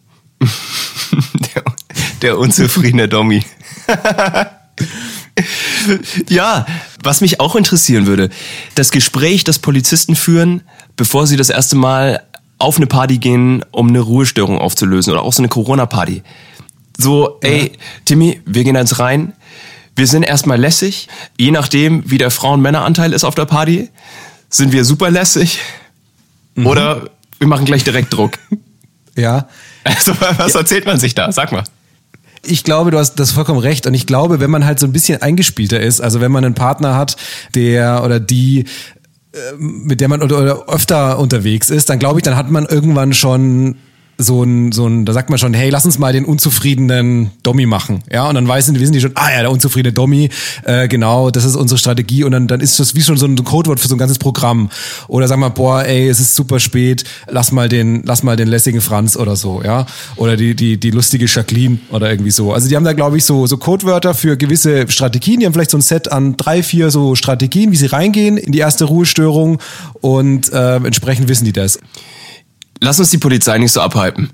der, 1.55 1.64
der 2.22 2.38
unzufriedene 2.38 3.08
Dommi. 3.08 3.44
ja, 6.28 6.66
was 7.02 7.20
mich 7.20 7.40
auch 7.40 7.56
interessieren 7.56 8.06
würde, 8.06 8.31
das 8.75 8.90
Gespräch, 8.90 9.44
das 9.44 9.58
Polizisten 9.58 10.16
führen, 10.16 10.62
bevor 10.96 11.26
sie 11.26 11.37
das 11.37 11.50
erste 11.50 11.76
Mal 11.76 12.22
auf 12.58 12.76
eine 12.76 12.87
Party 12.87 13.19
gehen, 13.19 13.64
um 13.70 13.88
eine 13.88 14.00
Ruhestörung 14.00 14.58
aufzulösen 14.58 15.12
oder 15.12 15.22
auch 15.22 15.32
so 15.32 15.43
eine 15.43 15.49
Corona-Party. 15.49 16.22
So, 16.96 17.38
ey, 17.40 17.72
Timmy, 18.05 18.40
wir 18.44 18.64
gehen 18.64 18.75
jetzt 18.75 18.99
rein. 18.99 19.32
Wir 19.94 20.08
sind 20.08 20.25
erstmal 20.25 20.60
lässig. 20.60 21.08
Je 21.38 21.52
nachdem, 21.52 22.10
wie 22.10 22.19
der 22.19 22.32
Frauen-Männer-Anteil 22.32 23.12
ist 23.12 23.25
auf 23.25 23.37
der 23.37 23.44
Party, 23.44 23.90
sind 24.50 24.72
wir 24.72 24.84
super 24.84 25.10
lässig. 25.10 25.60
Oder 26.66 27.10
wir 27.38 27.46
machen 27.46 27.64
gleich 27.64 27.84
direkt 27.84 28.12
Druck. 28.12 28.38
Ja. 29.16 29.49
Also, 29.82 30.12
was 30.37 30.55
erzählt 30.55 30.87
man 30.87 31.00
sich 31.00 31.12
da? 31.12 31.32
Sag 31.32 31.50
mal. 31.50 31.64
Ich 32.44 32.62
glaube, 32.62 32.93
du 32.93 32.99
hast 32.99 33.16
das 33.16 33.32
vollkommen 33.32 33.58
recht. 33.58 33.84
Und 33.88 33.94
ich 33.94 34.06
glaube, 34.06 34.38
wenn 34.38 34.49
man 34.49 34.64
halt 34.64 34.78
so 34.78 34.87
ein 34.87 34.93
bisschen 34.93 35.20
eingespielter 35.20 35.81
ist, 35.81 36.00
also 36.00 36.20
wenn 36.20 36.31
man 36.31 36.44
einen 36.44 36.55
Partner 36.55 36.94
hat, 36.94 37.16
der 37.56 38.05
oder 38.05 38.20
die 38.20 38.66
äh, 39.32 39.38
mit 39.58 40.00
der 40.00 40.06
man 40.06 40.22
oder 40.22 40.69
öfter 40.69 41.19
unterwegs 41.19 41.69
ist, 41.69 41.90
dann 41.90 41.99
glaube 41.99 42.20
ich, 42.20 42.22
dann 42.22 42.37
hat 42.37 42.49
man 42.49 42.64
irgendwann 42.66 43.12
schon 43.12 43.78
so 44.20 44.43
ein, 44.43 44.73
so 44.73 44.87
ein, 44.87 45.05
da 45.05 45.12
sagt 45.12 45.31
man 45.31 45.38
schon, 45.38 45.55
hey, 45.55 45.70
lass 45.70 45.85
uns 45.85 45.99
mal 45.99 46.12
den 46.12 46.25
unzufriedenen 46.25 47.31
Dommy 47.44 47.67
machen. 47.67 48.03
Ja, 48.12 48.29
und 48.29 48.35
dann 48.35 48.49
wissen, 48.49 48.79
wissen 48.79 48.93
die 48.93 49.00
schon, 49.00 49.12
ah 49.15 49.31
ja, 49.31 49.41
der 49.41 49.53
unzufriedene 49.53 49.93
Dommy, 49.93 50.29
äh, 50.65 50.88
genau, 50.88 51.31
das 51.31 51.44
ist 51.44 51.55
unsere 51.55 51.79
Strategie. 51.79 52.25
Und 52.25 52.32
dann, 52.32 52.49
dann 52.49 52.61
ist 52.61 52.81
das 52.81 52.97
wie 52.97 53.03
schon 53.03 53.17
so 53.17 53.26
ein 53.26 53.37
Codewort 53.37 53.79
für 53.79 53.87
so 53.87 53.94
ein 53.94 53.99
ganzes 53.99 54.19
Programm. 54.19 54.70
Oder 55.06 55.29
sagen 55.29 55.41
wir, 55.41 55.50
boah, 55.50 55.85
ey, 55.85 56.09
es 56.09 56.19
ist 56.19 56.35
super 56.35 56.59
spät, 56.59 57.05
lass 57.29 57.53
mal 57.53 57.69
den, 57.69 58.03
lass 58.05 58.25
mal 58.25 58.37
den 58.37 58.49
lässigen 58.49 58.81
Franz 58.81 59.17
oder 59.17 59.37
so, 59.37 59.62
ja. 59.62 59.87
Oder 60.17 60.37
die, 60.37 60.56
die, 60.56 60.79
die 60.79 60.91
lustige 60.91 61.26
Jacqueline 61.26 61.79
oder 61.91 62.11
irgendwie 62.11 62.32
so. 62.32 62.53
Also 62.53 62.69
die 62.69 62.75
haben 62.75 62.85
da, 62.85 62.94
glaube 62.94 63.19
ich, 63.19 63.25
so, 63.25 63.47
so 63.47 63.56
Codewörter 63.56 64.15
für 64.15 64.37
gewisse 64.37 64.91
Strategien. 64.91 65.38
Die 65.38 65.47
haben 65.47 65.53
vielleicht 65.53 65.70
so 65.70 65.79
ein 65.79 65.82
Set 65.82 66.11
an 66.11 66.37
drei, 66.37 66.65
vier 66.65 66.91
so 66.91 67.15
Strategien, 67.15 67.70
wie 67.70 67.76
sie 67.76 67.87
reingehen 67.87 68.37
in 68.37 68.50
die 68.50 68.59
erste 68.59 68.87
Ruhestörung. 68.87 69.59
Und 70.00 70.53
äh, 70.53 70.76
entsprechend 70.76 71.29
wissen 71.29 71.44
die 71.44 71.53
das. 71.53 71.79
Lass 72.81 72.99
uns 72.99 73.11
die 73.11 73.19
Polizei 73.19 73.59
nicht 73.59 73.73
so 73.73 73.81
abhypen. 73.81 74.31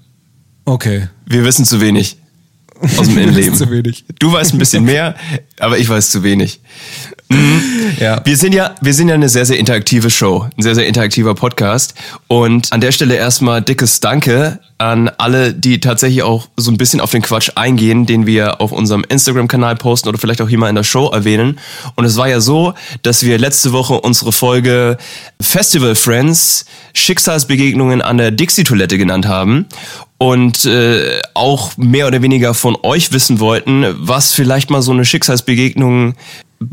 Okay. 0.64 1.08
Wir 1.26 1.44
wissen 1.44 1.64
zu 1.64 1.80
wenig 1.80 2.16
aus 2.98 3.06
dem 3.08 3.18
Innenleben. 3.18 3.54
zu 3.54 3.70
wenig. 3.70 4.04
Du 4.18 4.32
weißt 4.32 4.52
ein 4.54 4.58
bisschen 4.58 4.84
mehr, 4.92 5.14
aber 5.58 5.78
ich 5.78 5.88
weiß 5.88 6.10
zu 6.10 6.22
wenig. 6.22 6.60
Ja. 8.00 8.20
Wir 8.24 8.36
sind 8.36 8.54
ja, 8.54 8.74
wir 8.80 8.92
sind 8.92 9.08
ja 9.08 9.14
eine 9.14 9.28
sehr, 9.28 9.46
sehr 9.46 9.58
interaktive 9.58 10.10
Show, 10.10 10.46
ein 10.56 10.62
sehr, 10.62 10.74
sehr 10.74 10.86
interaktiver 10.86 11.34
Podcast. 11.34 11.94
Und 12.28 12.72
an 12.72 12.80
der 12.80 12.92
Stelle 12.92 13.14
erstmal 13.14 13.62
dickes 13.62 14.00
Danke 14.00 14.60
an 14.78 15.08
alle, 15.18 15.54
die 15.54 15.80
tatsächlich 15.80 16.22
auch 16.22 16.48
so 16.56 16.70
ein 16.70 16.76
bisschen 16.76 17.00
auf 17.00 17.10
den 17.10 17.22
Quatsch 17.22 17.52
eingehen, 17.54 18.06
den 18.06 18.26
wir 18.26 18.60
auf 18.60 18.72
unserem 18.72 19.04
Instagram-Kanal 19.08 19.76
posten 19.76 20.08
oder 20.08 20.18
vielleicht 20.18 20.42
auch 20.42 20.48
hier 20.48 20.58
mal 20.58 20.68
in 20.68 20.74
der 20.74 20.84
Show 20.84 21.08
erwähnen. 21.08 21.58
Und 21.94 22.04
es 22.04 22.16
war 22.16 22.28
ja 22.28 22.40
so, 22.40 22.74
dass 23.02 23.22
wir 23.22 23.38
letzte 23.38 23.72
Woche 23.72 24.00
unsere 24.00 24.32
Folge 24.32 24.98
Festival 25.40 25.94
Friends 25.94 26.66
Schicksalsbegegnungen 26.92 28.02
an 28.02 28.18
der 28.18 28.30
Dixie-Toilette 28.30 28.98
genannt 28.98 29.26
haben 29.26 29.66
und 30.18 30.64
äh, 30.64 31.20
auch 31.34 31.76
mehr 31.76 32.06
oder 32.06 32.22
weniger 32.22 32.54
von 32.54 32.76
euch 32.82 33.12
wissen 33.12 33.40
wollten, 33.40 33.84
was 33.98 34.32
vielleicht 34.32 34.70
mal 34.70 34.82
so 34.82 34.92
eine 34.92 35.04
Schicksalsbegegnung 35.04 36.14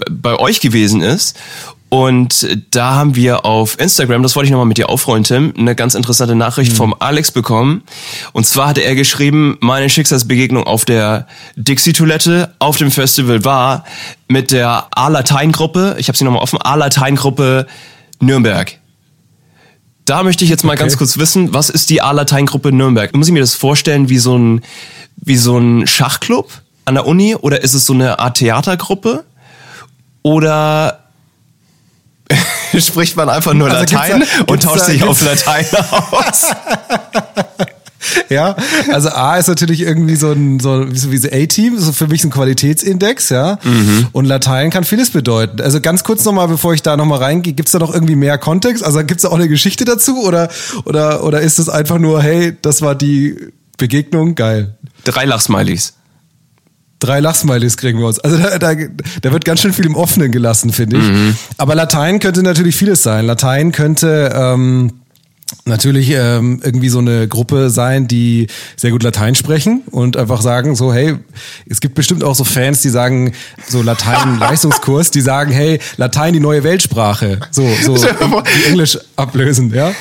bei 0.10 0.38
euch 0.40 0.60
gewesen 0.60 1.02
ist. 1.02 1.38
Und 1.90 2.48
da 2.72 2.96
haben 2.96 3.16
wir 3.18 3.44
auf 3.46 3.78
Instagram, 3.78 4.24
das 4.24 4.38
wollte 4.38 4.46
ich 4.46 4.52
nochmal 4.52 4.66
mit 4.66 4.78
dir 4.78 4.90
aufrollen, 4.90 5.26
Tim, 5.26 5.54
eine 5.58 5.76
ganz 5.76 5.94
interessante 5.94 6.36
Nachricht 6.36 6.72
vom 6.72 6.96
Alex 6.98 7.32
bekommen. 7.32 7.84
Und 8.32 8.46
zwar 8.46 8.70
hatte 8.70 8.80
er 8.82 8.96
geschrieben, 8.96 9.58
meine 9.60 9.90
Schicksalsbegegnung 9.90 10.64
auf 10.64 10.86
der 10.86 11.28
Dixie-Toilette 11.58 12.56
auf 12.60 12.78
dem 12.78 12.92
Festival 12.92 13.44
war 13.44 13.84
mit 14.30 14.52
der 14.52 14.88
A-Latein-Gruppe, 14.92 15.98
ich 16.00 16.08
habe 16.08 16.18
sie 16.18 16.24
nochmal 16.24 16.42
offen, 16.42 16.62
A-Latein-Gruppe 16.62 17.68
Nürnberg. 18.22 18.78
Da 20.06 20.24
möchte 20.24 20.46
ich 20.46 20.50
jetzt 20.50 20.64
mal 20.64 20.74
Okay. 20.74 20.84
ganz 20.84 20.98
kurz 20.98 21.18
wissen, 21.18 21.54
was 21.54 21.70
ist 21.70 21.90
die 21.90 22.02
A-Latein-Gruppe 22.02 22.72
Nürnberg? 22.72 23.14
Muss 23.14 23.28
ich 23.28 23.34
mir 23.34 23.42
das 23.42 23.54
vorstellen 23.56 24.08
wie 24.08 24.18
so 24.18 24.38
ein, 24.38 24.62
wie 25.18 25.36
so 25.36 25.58
ein 25.58 25.86
Schachclub 25.88 26.50
an 26.86 26.96
der 26.96 27.06
Uni 27.06 27.36
oder 27.36 27.62
ist 27.64 27.74
es 27.74 27.86
so 27.86 27.92
eine 27.94 28.20
Art 28.20 28.38
Theatergruppe? 28.38 29.26
Oder 30.24 31.00
spricht 32.78 33.16
man 33.18 33.30
einfach 33.30 33.54
nur 33.54 33.70
Also 33.70 33.80
gibt's 33.82 33.94
Latein 33.94 34.24
da- 34.48 34.54
und 34.54 34.64
tauscht 34.64 34.82
da- 34.82 34.86
sich 34.86 35.04
auf 35.04 35.22
Latein 35.22 35.66
aus? 36.12 36.46
Ja, 38.30 38.56
also 38.92 39.10
A 39.10 39.38
ist 39.38 39.48
natürlich 39.48 39.82
irgendwie 39.82 40.16
so 40.16 40.32
ein 40.32 40.60
so 40.60 40.86
wie 40.92 41.18
so 41.18 41.28
A-Team, 41.32 41.78
so 41.80 41.92
für 41.92 42.08
mich 42.08 42.24
ein 42.24 42.32
Qualitätsindex, 42.32 43.30
ja. 43.30 43.60
Und 44.12 44.26
Latein 44.26 44.70
kann 44.72 44.84
vieles 44.84 45.12
bedeuten. 45.12 45.62
Also 45.62 45.80
ganz 45.82 46.04
kurz 46.04 46.26
nochmal, 46.26 46.48
bevor 46.48 46.74
ich 46.74 46.82
da 46.82 46.98
nochmal 46.98 47.20
reingehe, 47.20 47.54
gibt's 47.54 47.72
da 47.74 47.80
noch 47.80 47.94
irgendwie 47.94 48.16
mehr 48.16 48.38
Kontext? 48.40 48.84
Also 48.84 49.04
gibt's 49.04 49.24
da 49.24 49.30
auch 49.30 49.36
eine 49.36 49.48
Geschichte 49.48 49.86
dazu 49.86 50.24
oder 50.24 50.50
oder 50.86 51.24
oder 51.24 51.42
ist 51.42 51.60
es 51.60 51.70
einfach 51.70 52.00
nur, 52.00 52.22
hey, 52.24 52.58
das 52.62 52.82
war 52.82 52.96
die 52.96 53.38
Begegnung, 53.78 54.34
geil. 54.36 54.76
Drei 55.04 55.26
Lachsmilies. 55.26 55.94
Drei 57.02 57.20
Lachsmilies 57.20 57.78
kriegen 57.78 58.00
wir 58.00 58.08
uns. 58.08 58.20
Also 58.20 58.38
da, 58.38 58.58
da, 58.58 58.74
da 59.22 59.32
wird 59.34 59.44
ganz 59.44 59.60
schön 59.60 59.74
viel 59.74 59.86
im 59.88 59.96
Offenen 59.96 60.32
gelassen, 60.32 60.72
finde 60.72 60.98
ich. 60.98 61.04
Aber 61.58 61.76
Latein 61.76 62.20
könnte 62.20 62.44
natürlich 62.44 62.76
vieles 62.76 63.04
sein. 63.04 63.26
Latein 63.26 63.72
könnte 63.72 64.32
ähm, 64.34 65.01
natürlich 65.66 66.12
ähm, 66.12 66.60
irgendwie 66.64 66.90
so 66.90 67.00
eine 67.00 67.28
Gruppe 67.28 67.70
sein, 67.70 68.08
die 68.08 68.48
sehr 68.76 68.92
gut 68.92 69.04
Latein 69.04 69.36
sprechen 69.36 69.84
und 69.92 70.18
einfach 70.18 70.42
sagen 70.42 70.76
so, 70.76 70.94
hey, 70.94 71.16
es 71.70 71.82
gibt 71.82 71.96
bestimmt 71.96 72.24
auch 72.24 72.36
so 72.36 72.44
Fans, 72.44 72.82
die 72.82 72.90
sagen, 72.90 73.34
so 73.68 73.82
Latein-Leistungskurs, 73.82 75.12
die 75.12 75.22
sagen, 75.22 75.52
hey, 75.52 75.80
Latein 75.98 76.34
die 76.34 76.40
neue 76.40 76.64
Weltsprache. 76.64 77.40
So, 77.52 77.68
so 77.84 77.96
die 77.96 78.70
Englisch 78.70 78.98
ablösen, 79.16 79.74
ja. 79.74 79.92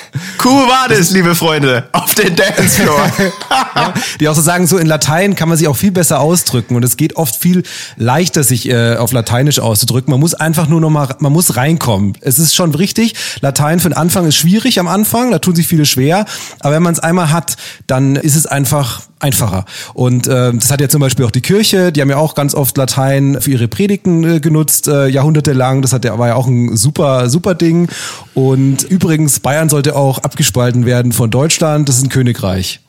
Cool 0.45 0.67
war 0.69 0.89
das, 0.89 1.11
liebe 1.11 1.35
Freunde, 1.35 1.89
auf 1.93 2.15
den 2.15 2.35
Dancefloor. 2.35 3.11
ja, 3.77 3.95
die 4.19 4.29
auch 4.29 4.35
so 4.35 4.43
sagen, 4.43 4.67
so 4.67 4.79
in 4.79 4.87
Latein 4.87 5.35
kann 5.35 5.49
man 5.49 5.59
sich 5.59 5.69
auch 5.69 5.77
viel 5.77 5.93
besser 5.93 6.21
ausdrücken 6.21 6.77
und 6.77 6.85
es 6.85 6.97
geht 6.97 7.17
oft 7.17 7.37
viel 7.37 7.63
leichter, 7.97 8.45
sich 8.45 8.69
äh, 8.69 8.97
auf 8.97 9.13
Lateinisch 9.13 9.59
auszudrücken. 9.59 10.11
Man 10.11 10.21
muss 10.21 10.35
einfach 10.35 10.69
nur 10.69 10.81
noch 10.81 10.91
mal, 10.91 11.15
man 11.19 11.33
muss 11.33 11.57
reinkommen. 11.57 12.15
Es 12.21 12.39
ist 12.39 12.55
schon 12.55 12.75
richtig, 12.75 13.15
Latein 13.41 13.81
für 13.81 13.89
den 13.89 13.97
Anfang 13.97 14.27
ist 14.27 14.37
schwierig 14.37 14.79
am 14.81 14.89
Anfang, 14.89 15.31
tun 15.41 15.55
sich 15.55 15.67
viele 15.67 15.87
schwer. 15.87 16.25
Aber 16.61 16.75
wenn 16.75 16.83
man 16.83 16.93
es 16.93 17.01
einmal 17.01 17.31
hat, 17.33 17.57
dann 17.87 18.17
ist 18.17 18.37
es 18.37 18.47
einfach 18.47 19.03
einfacher. 19.21 19.65
Und 19.95 20.27
äh, 20.27 20.53
das 20.53 20.71
hat 20.71 20.81
ja 20.81 20.89
zum 20.89 21.01
Beispiel 21.01 21.25
auch 21.27 21.31
die 21.31 21.43
Kirche, 21.43 21.93
die 21.93 22.01
haben 22.01 22.11
ja 22.11 22.17
auch 22.17 22.35
ganz 22.35 22.55
oft 22.55 22.77
Latein 22.77 23.39
für 23.41 23.51
ihre 23.51 23.69
Predigten 23.69 24.25
äh, 24.25 24.41
genutzt, 24.41 24.89
äh, 24.89 25.07
jahrhundertelang. 25.09 25.83
Das 25.83 25.93
hat 25.93 26.05
ja, 26.05 26.19
war 26.19 26.29
ja 26.29 26.35
auch 26.35 26.47
ein 26.47 26.77
super, 26.77 27.29
super 27.29 27.55
Ding. 27.55 27.89
Und 28.35 28.83
übrigens, 28.85 29.41
Bayern 29.41 29.69
sollte 29.69 29.95
auch 29.95 30.19
abgespalten 30.19 30.87
werden 30.87 31.13
von 31.13 31.31
Deutschland. 31.31 31.89
Das 31.89 31.97
ist 31.97 32.05
ein 32.05 32.09
Königreich. 32.09 32.81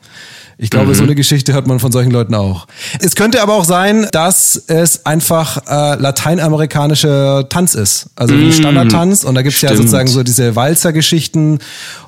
Ich 0.63 0.69
glaube, 0.69 0.89
mhm. 0.89 0.93
so 0.93 1.03
eine 1.03 1.15
Geschichte 1.15 1.53
hört 1.53 1.65
man 1.65 1.79
von 1.79 1.91
solchen 1.91 2.11
Leuten 2.11 2.35
auch. 2.35 2.67
Es 2.99 3.15
könnte 3.15 3.41
aber 3.41 3.55
auch 3.55 3.65
sein, 3.65 4.07
dass 4.11 4.63
es 4.67 5.07
einfach 5.07 5.57
äh, 5.67 5.99
lateinamerikanischer 5.99 7.49
Tanz 7.49 7.73
ist. 7.73 8.11
Also 8.15 8.35
wie 8.35 8.45
mhm. 8.45 8.51
Standardtanz. 8.51 9.23
Und 9.23 9.33
da 9.33 9.41
gibt's 9.41 9.61
ja 9.61 9.75
sozusagen 9.75 10.07
so 10.07 10.21
diese 10.21 10.55
Walzer-Geschichten 10.55 11.57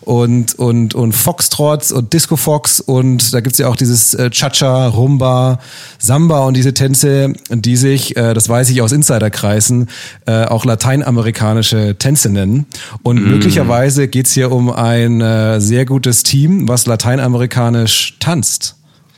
und, 0.01 0.53
und, 0.53 0.93
und 0.93 1.13
Foxtrots 1.13 1.91
und 1.91 2.13
Disco 2.13 2.35
Fox 2.35 2.79
und 2.79 3.33
da 3.33 3.39
gibt's 3.39 3.57
ja 3.57 3.69
auch 3.69 3.75
dieses 3.75 4.13
äh, 4.13 4.29
Cha-Cha, 4.29 4.87
Rumba, 4.87 5.59
Samba 5.97 6.41
und 6.41 6.55
diese 6.55 6.75
Tänze, 6.75 7.33
die 7.49 7.75
sich, 7.75 8.15
äh, 8.17 8.35
das 8.35 8.49
weiß 8.49 8.69
ich 8.69 8.83
aus 8.83 8.91
Insiderkreisen, 8.91 9.89
äh, 10.27 10.45
auch 10.45 10.63
lateinamerikanische 10.65 11.95
Tänze 11.97 12.29
nennen. 12.29 12.67
Und 13.01 13.23
mm. 13.23 13.29
möglicherweise 13.29 14.07
geht's 14.07 14.33
hier 14.33 14.51
um 14.51 14.69
ein 14.69 15.21
äh, 15.21 15.59
sehr 15.59 15.85
gutes 15.85 16.21
Team, 16.21 16.67
was 16.67 16.85
lateinamerikanisch 16.85 18.17
tanzt. 18.19 18.42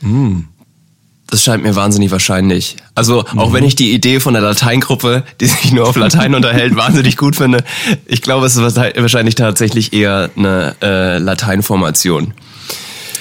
Mm. 0.00 0.40
Das 1.28 1.42
scheint 1.42 1.64
mir 1.64 1.74
wahnsinnig 1.74 2.12
wahrscheinlich. 2.12 2.76
Also 2.94 3.24
auch 3.36 3.48
mhm. 3.48 3.54
wenn 3.54 3.64
ich 3.64 3.74
die 3.74 3.92
Idee 3.92 4.20
von 4.20 4.34
der 4.34 4.42
Lateingruppe, 4.42 5.24
die 5.40 5.46
sich 5.46 5.72
nur 5.72 5.88
auf 5.88 5.96
Latein 5.96 6.34
unterhält, 6.36 6.76
wahnsinnig 6.76 7.16
gut 7.16 7.34
finde, 7.34 7.64
ich 8.06 8.22
glaube, 8.22 8.46
es 8.46 8.56
ist 8.56 8.76
wahrscheinlich 8.76 9.34
tatsächlich 9.34 9.92
eher 9.92 10.30
eine 10.36 10.76
äh, 10.80 11.18
Lateinformation. 11.18 12.32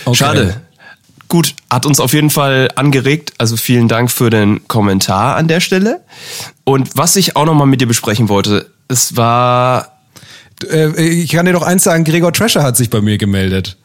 Okay. 0.05 0.15
Schade. 0.15 0.61
Gut, 1.27 1.55
hat 1.71 1.87
uns 1.87 1.99
auf 1.99 2.13
jeden 2.13 2.29
Fall 2.29 2.69
angeregt. 2.75 3.33
Also 3.39 3.57
vielen 3.57 3.87
Dank 3.87 4.11
für 4.11 4.29
den 4.29 4.67
Kommentar 4.67 5.35
an 5.35 5.47
der 5.47 5.59
Stelle. 5.59 6.01
Und 6.63 6.95
was 6.95 7.15
ich 7.15 7.35
auch 7.35 7.45
nochmal 7.45 7.65
mit 7.65 7.81
dir 7.81 7.87
besprechen 7.87 8.29
wollte, 8.29 8.69
es 8.87 9.17
war... 9.17 9.97
Äh, 10.69 11.01
ich 11.01 11.31
kann 11.31 11.47
dir 11.47 11.53
doch 11.53 11.63
eins 11.63 11.83
sagen, 11.83 12.03
Gregor 12.03 12.31
Trasher 12.31 12.61
hat 12.61 12.77
sich 12.77 12.91
bei 12.91 13.01
mir 13.01 13.17
gemeldet 13.17 13.77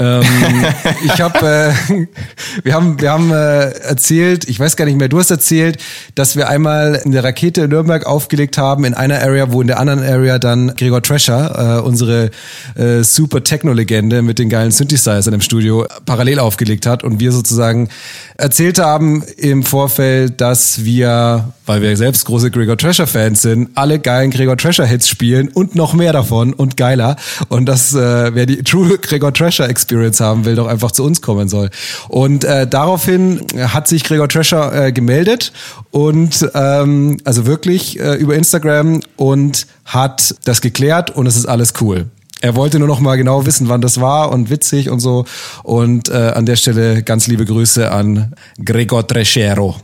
ähm, 0.00 0.22
ich 1.04 1.20
habe, 1.20 1.74
äh, 1.88 2.06
wir 2.64 2.74
haben, 2.74 3.00
wir 3.00 3.12
haben 3.12 3.30
äh, 3.30 3.70
erzählt, 3.80 4.48
ich 4.48 4.58
weiß 4.58 4.76
gar 4.76 4.86
nicht 4.86 4.96
mehr, 4.96 5.08
du 5.08 5.18
hast 5.18 5.30
erzählt, 5.30 5.78
dass 6.14 6.36
wir 6.36 6.48
einmal 6.48 7.00
eine 7.04 7.22
Rakete 7.22 7.62
in 7.62 7.70
Nürnberg 7.70 8.06
aufgelegt 8.06 8.56
haben 8.56 8.84
in 8.84 8.94
einer 8.94 9.20
Area, 9.20 9.52
wo 9.52 9.60
in 9.60 9.66
der 9.66 9.78
anderen 9.78 10.02
Area 10.02 10.38
dann 10.38 10.74
Gregor 10.74 11.02
Trescher, 11.02 11.78
äh, 11.78 11.80
unsere 11.82 12.30
äh, 12.76 13.02
super 13.02 13.44
Techno-Legende 13.44 14.22
mit 14.22 14.38
den 14.38 14.48
geilen 14.48 14.70
Synthesizern 14.70 15.34
im 15.34 15.42
Studio, 15.42 15.86
parallel 16.06 16.38
aufgelegt 16.38 16.86
hat 16.86 17.04
und 17.04 17.20
wir 17.20 17.32
sozusagen 17.32 17.90
erzählt 18.38 18.78
haben 18.78 19.22
im 19.36 19.62
Vorfeld, 19.62 20.40
dass 20.40 20.82
wir, 20.82 21.52
weil 21.66 21.82
wir 21.82 21.94
selbst 21.98 22.24
große 22.24 22.50
Gregor 22.50 22.78
Trescher 22.78 23.06
Fans 23.06 23.42
sind, 23.42 23.70
alle 23.74 23.98
geilen 23.98 24.30
Gregor 24.30 24.56
Trescher 24.56 24.86
Hits 24.86 25.08
spielen 25.08 25.48
und 25.48 25.74
noch 25.74 25.92
mehr 25.92 26.14
davon 26.14 26.54
und 26.54 26.78
geiler 26.78 27.16
und 27.48 27.66
das 27.66 27.94
äh, 27.94 28.34
wer 28.34 28.46
die 28.46 28.62
True 28.62 28.96
Gregor 28.96 29.34
Trescher 29.34 29.68
Experience 29.68 29.89
Experience 29.90 30.20
haben 30.20 30.44
will, 30.44 30.54
doch 30.54 30.68
einfach 30.68 30.92
zu 30.92 31.04
uns 31.04 31.20
kommen 31.20 31.48
soll. 31.48 31.70
Und 32.08 32.44
äh, 32.44 32.66
daraufhin 32.66 33.44
hat 33.58 33.88
sich 33.88 34.04
Gregor 34.04 34.28
Trescher 34.28 34.86
äh, 34.86 34.92
gemeldet 34.92 35.52
und 35.90 36.48
ähm, 36.54 37.16
also 37.24 37.46
wirklich 37.46 37.98
äh, 37.98 38.14
über 38.14 38.36
Instagram 38.36 39.00
und 39.16 39.66
hat 39.84 40.36
das 40.44 40.60
geklärt 40.60 41.10
und 41.10 41.26
es 41.26 41.36
ist 41.36 41.46
alles 41.46 41.74
cool. 41.80 42.06
Er 42.40 42.54
wollte 42.54 42.78
nur 42.78 42.88
noch 42.88 43.00
mal 43.00 43.16
genau 43.16 43.44
wissen, 43.44 43.68
wann 43.68 43.80
das 43.80 44.00
war 44.00 44.30
und 44.32 44.48
witzig 44.48 44.88
und 44.88 45.00
so. 45.00 45.26
Und 45.62 46.08
äh, 46.08 46.32
an 46.34 46.46
der 46.46 46.56
Stelle 46.56 47.02
ganz 47.02 47.26
liebe 47.26 47.44
Grüße 47.44 47.90
an 47.90 48.34
Gregor 48.64 49.06
Treschero. 49.06 49.76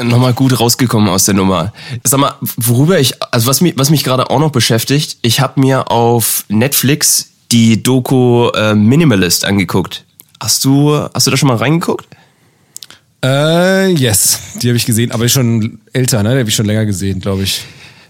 Nochmal 0.00 0.32
gut 0.32 0.58
rausgekommen 0.60 1.08
aus 1.08 1.24
der 1.24 1.34
Nummer. 1.34 1.72
Sag 2.04 2.20
mal, 2.20 2.34
worüber 2.56 3.00
ich, 3.00 3.22
also 3.32 3.46
was 3.46 3.60
mich, 3.60 3.74
was 3.76 3.90
mich 3.90 4.04
gerade 4.04 4.30
auch 4.30 4.38
noch 4.38 4.50
beschäftigt, 4.50 5.18
ich 5.22 5.40
habe 5.40 5.60
mir 5.60 5.90
auf 5.90 6.44
Netflix 6.48 7.33
die 7.52 7.82
Doku 7.82 8.48
äh, 8.48 8.74
Minimalist 8.74 9.44
angeguckt. 9.44 10.04
Hast 10.40 10.64
du, 10.64 10.94
hast 11.14 11.26
du 11.26 11.30
da 11.30 11.36
schon 11.36 11.48
mal 11.48 11.56
reingeguckt? 11.56 12.06
Äh, 13.24 13.92
yes, 13.92 14.38
die 14.60 14.68
habe 14.68 14.76
ich 14.76 14.84
gesehen, 14.84 15.10
aber 15.12 15.28
schon 15.28 15.78
älter, 15.92 16.22
ne? 16.22 16.32
Die 16.32 16.40
habe 16.40 16.48
ich 16.48 16.54
schon 16.54 16.66
länger 16.66 16.84
gesehen, 16.84 17.20
glaube 17.20 17.44
ich. 17.44 17.62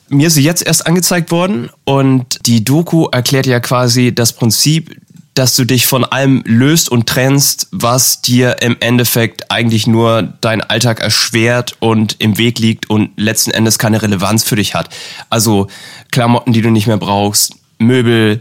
Mir 0.09 0.27
ist 0.27 0.35
sie 0.35 0.43
jetzt 0.43 0.67
erst 0.67 0.87
angezeigt 0.87 1.31
worden 1.31 1.71
und 1.85 2.47
die 2.47 2.65
Doku 2.65 3.07
erklärt 3.07 3.47
ja 3.47 3.61
quasi 3.61 4.15
das 4.15 4.33
Prinzip, 4.33 4.97
dass 5.35 5.57
du 5.57 5.65
dich 5.65 5.87
von 5.87 6.05
allem 6.05 6.43
löst 6.47 6.89
und 6.89 7.09
trennst, 7.09 7.69
was 7.73 8.23
dir 8.23 8.63
im 8.63 8.77
Endeffekt 8.81 9.51
eigentlich 9.51 9.87
nur 9.87 10.23
deinen 10.23 10.63
Alltag 10.63 11.01
erschwert 11.01 11.77
und 11.81 12.17
im 12.21 12.39
Weg 12.39 12.59
liegt 12.59 12.89
und 12.89 13.11
letzten 13.17 13.51
Endes 13.51 13.79
keine 13.79 14.03
Relevanz 14.03 14.45
für 14.45 14.57
dich 14.57 14.75
hat. 14.75 14.89
Also 15.31 15.67
Klamotten, 16.13 16.53
die 16.53 16.63
du 16.63 16.71
nicht 16.71 16.87
mehr 16.87 16.99
brauchst, 16.99 17.55
Möbel, 17.79 18.41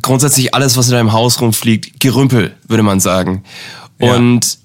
grundsätzlich 0.00 0.54
alles, 0.54 0.76
was 0.76 0.86
in 0.88 0.92
deinem 0.92 1.12
Haus 1.12 1.40
rumfliegt, 1.40 2.00
Gerümpel, 2.00 2.54
würde 2.66 2.82
man 2.82 3.00
sagen. 3.00 3.44
Ja. 4.00 4.14
Und 4.14 4.58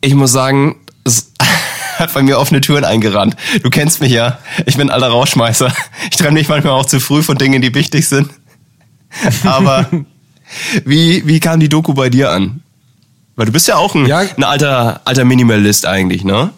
ich 0.00 0.14
muss 0.14 0.32
sagen, 0.32 0.76
es 1.04 1.32
hat 1.98 2.14
bei 2.14 2.22
mir 2.22 2.38
offene 2.38 2.60
Türen 2.60 2.84
eingerannt. 2.84 3.36
Du 3.62 3.70
kennst 3.70 4.00
mich 4.00 4.12
ja. 4.12 4.38
Ich 4.66 4.76
bin 4.76 4.88
ein 4.88 4.94
alter 4.94 5.08
Rauschmeißer. 5.08 5.72
Ich 6.10 6.16
trenne 6.16 6.32
mich 6.32 6.48
manchmal 6.48 6.74
auch 6.74 6.86
zu 6.86 7.00
früh 7.00 7.22
von 7.22 7.36
Dingen, 7.36 7.62
die 7.62 7.74
wichtig 7.74 8.08
sind. 8.08 8.30
Aber 9.44 9.88
wie, 10.84 11.26
wie 11.26 11.40
kam 11.40 11.60
die 11.60 11.68
Doku 11.68 11.94
bei 11.94 12.10
dir 12.10 12.30
an? 12.30 12.62
Weil 13.36 13.46
du 13.46 13.52
bist 13.52 13.68
ja 13.68 13.76
auch 13.76 13.94
ein, 13.94 14.06
ja. 14.06 14.18
ein 14.18 14.44
alter, 14.44 15.00
alter 15.04 15.24
Minimalist 15.24 15.86
eigentlich, 15.86 16.24
ne? 16.24 16.50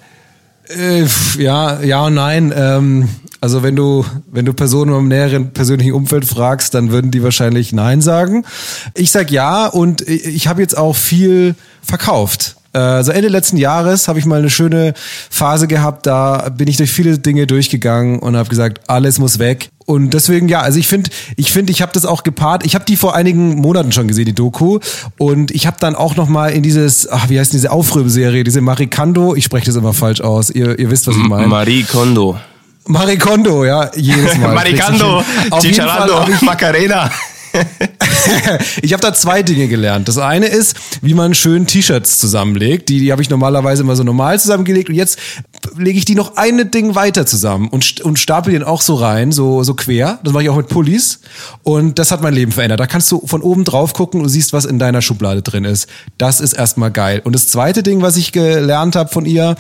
Äh, 0.69 1.05
ja, 1.37 1.83
ja 1.83 2.07
und 2.07 2.15
nein. 2.15 2.53
Ähm, 2.57 3.09
also 3.41 3.63
wenn 3.63 3.77
du, 3.77 4.05
wenn 4.31 4.45
du 4.45 4.53
Personen 4.53 4.95
im 4.95 5.09
näheren 5.09 5.53
persönlichen 5.53 5.93
Umfeld 5.93 6.25
fragst, 6.25 6.75
dann 6.75 6.91
würden 6.91 7.11
die 7.11 7.23
wahrscheinlich 7.23 7.73
Nein 7.73 8.01
sagen. 8.01 8.45
Ich 8.95 9.11
sag 9.11 9.31
ja 9.31 9.67
und 9.67 10.03
ich 10.03 10.47
habe 10.47 10.61
jetzt 10.61 10.77
auch 10.77 10.97
viel 10.97 11.55
verkauft. 11.83 12.57
Also 12.73 13.11
Ende 13.11 13.27
letzten 13.27 13.57
Jahres 13.57 14.07
habe 14.07 14.21
ich 14.21 14.27
mal 14.27 14.39
eine 14.39 14.51
schöne 14.51 14.95
Phase 15.29 15.67
gehabt, 15.67 16.07
da 16.07 16.51
bin 16.51 16.69
ich 16.69 16.77
durch 16.77 16.93
viele 16.93 17.19
Dinge 17.19 17.49
durchgegangen 17.49 18.21
und 18.21 18.37
habe 18.37 18.49
gesagt, 18.49 18.89
alles 18.89 19.19
muss 19.19 19.41
weg. 19.41 19.71
Und 19.87 20.15
deswegen 20.15 20.49
ja, 20.49 20.61
also 20.61 20.79
ich 20.79 20.87
finde, 20.87 21.11
ich 21.35 21.51
finde, 21.51 21.73
ich 21.73 21.83
habe 21.83 21.91
das 21.93 22.07
auch 22.07 22.23
gepaart. 22.23 22.65
Ich 22.65 22.77
habe 22.77 22.85
die 22.85 22.97
vor 22.97 23.17
einigen 23.17 23.57
Monaten 23.57 23.91
schon 23.91 24.07
gesehen, 24.07 24.27
die 24.27 24.37
Doku, 24.37 24.79
und 25.19 25.51
ich 25.51 25.67
habe 25.67 25.79
dann 25.81 25.97
auch 25.97 26.15
noch 26.15 26.29
mal 26.29 26.53
in 26.53 26.63
dieses, 26.63 27.11
ach, 27.11 27.29
wie 27.29 27.41
heißt 27.41 27.53
diese 27.53 27.73
Aufrührserie, 27.73 28.45
diese 28.45 28.61
Marie 28.61 28.87
Kondo, 28.87 29.35
ich 29.35 29.47
spreche 29.47 29.67
das 29.67 29.75
immer 29.75 29.93
falsch 29.93 30.21
aus. 30.21 30.49
Ihr, 30.51 30.79
ihr 30.79 30.93
wisst, 30.93 31.09
was 31.09 31.17
ich 31.17 31.25
meine. 31.25 31.49
Marie 31.49 31.83
Kondo. 31.83 32.39
Marie 32.87 33.19
Kondo, 33.19 33.65
ja, 33.65 33.91
jedes 33.95 34.39
Mal. 34.39 34.55
Marie 34.55 34.79
Kondo, 34.79 35.23
Chicharando, 35.61 36.27
Macarena. 36.43 37.11
ich 38.83 38.93
habe 38.93 39.03
da 39.03 39.13
zwei 39.15 39.43
Dinge 39.43 39.69
gelernt. 39.69 40.09
Das 40.09 40.19
eine 40.19 40.47
ist, 40.47 40.77
wie 41.03 41.15
man 41.15 41.35
schön 41.35 41.67
T-Shirts 41.67 42.19
zusammenlegt. 42.19 42.89
Die, 42.89 43.01
die 43.01 43.13
habe 43.13 43.23
ich 43.23 43.31
normalerweise 43.31 43.83
immer 43.83 43.97
so 43.97 44.05
normal 44.05 44.39
zusammengelegt 44.39 44.89
und 44.89 44.95
jetzt 44.95 45.19
lege 45.77 45.99
ich 45.99 46.05
die 46.05 46.15
noch 46.15 46.37
eine 46.37 46.67
Ding 46.67 46.95
weiter 46.95 47.27
zusammen 47.27 47.69
und, 47.69 48.01
und 48.01 48.19
stapel 48.19 48.53
den 48.53 48.63
auch 48.63 48.83
so 48.83 48.95
rein, 48.95 49.33
so, 49.33 49.63
so 49.63 49.75
quer. 49.75 50.19
Das 50.23 50.33
mache 50.33 50.45
ich 50.45 50.49
auch 50.49 50.57
mit 50.57 50.69
Pullis 50.69 51.21
und 51.63 51.99
das 51.99 52.11
hat 52.11 52.23
mein 52.23 52.35
Leben 52.35 52.53
verändert. 52.53 52.81
Da 52.81 52.87
kannst 52.87 53.11
du 53.13 53.27
von 53.27 53.43
oben 53.43 53.65
drauf 53.65 53.93
gucken 53.93 54.21
und 54.21 54.29
siehst, 54.29 54.53
was 54.53 54.65
in 54.65 54.79
deiner 54.79 55.03
Schublade 55.03 55.43
drin 55.43 55.65
ist. 55.65 55.89
Das 56.19 56.41
ist 56.41 56.53
erstmal 56.53 56.91
geil. 56.91 57.21
Und 57.25 57.35
das 57.35 57.49
zweite 57.49 57.83
Ding, 57.83 58.03
was 58.03 58.17
ich 58.17 58.33
gelernt 58.33 58.97
habe 58.97 59.11
von 59.11 59.27
ihr, 59.27 59.57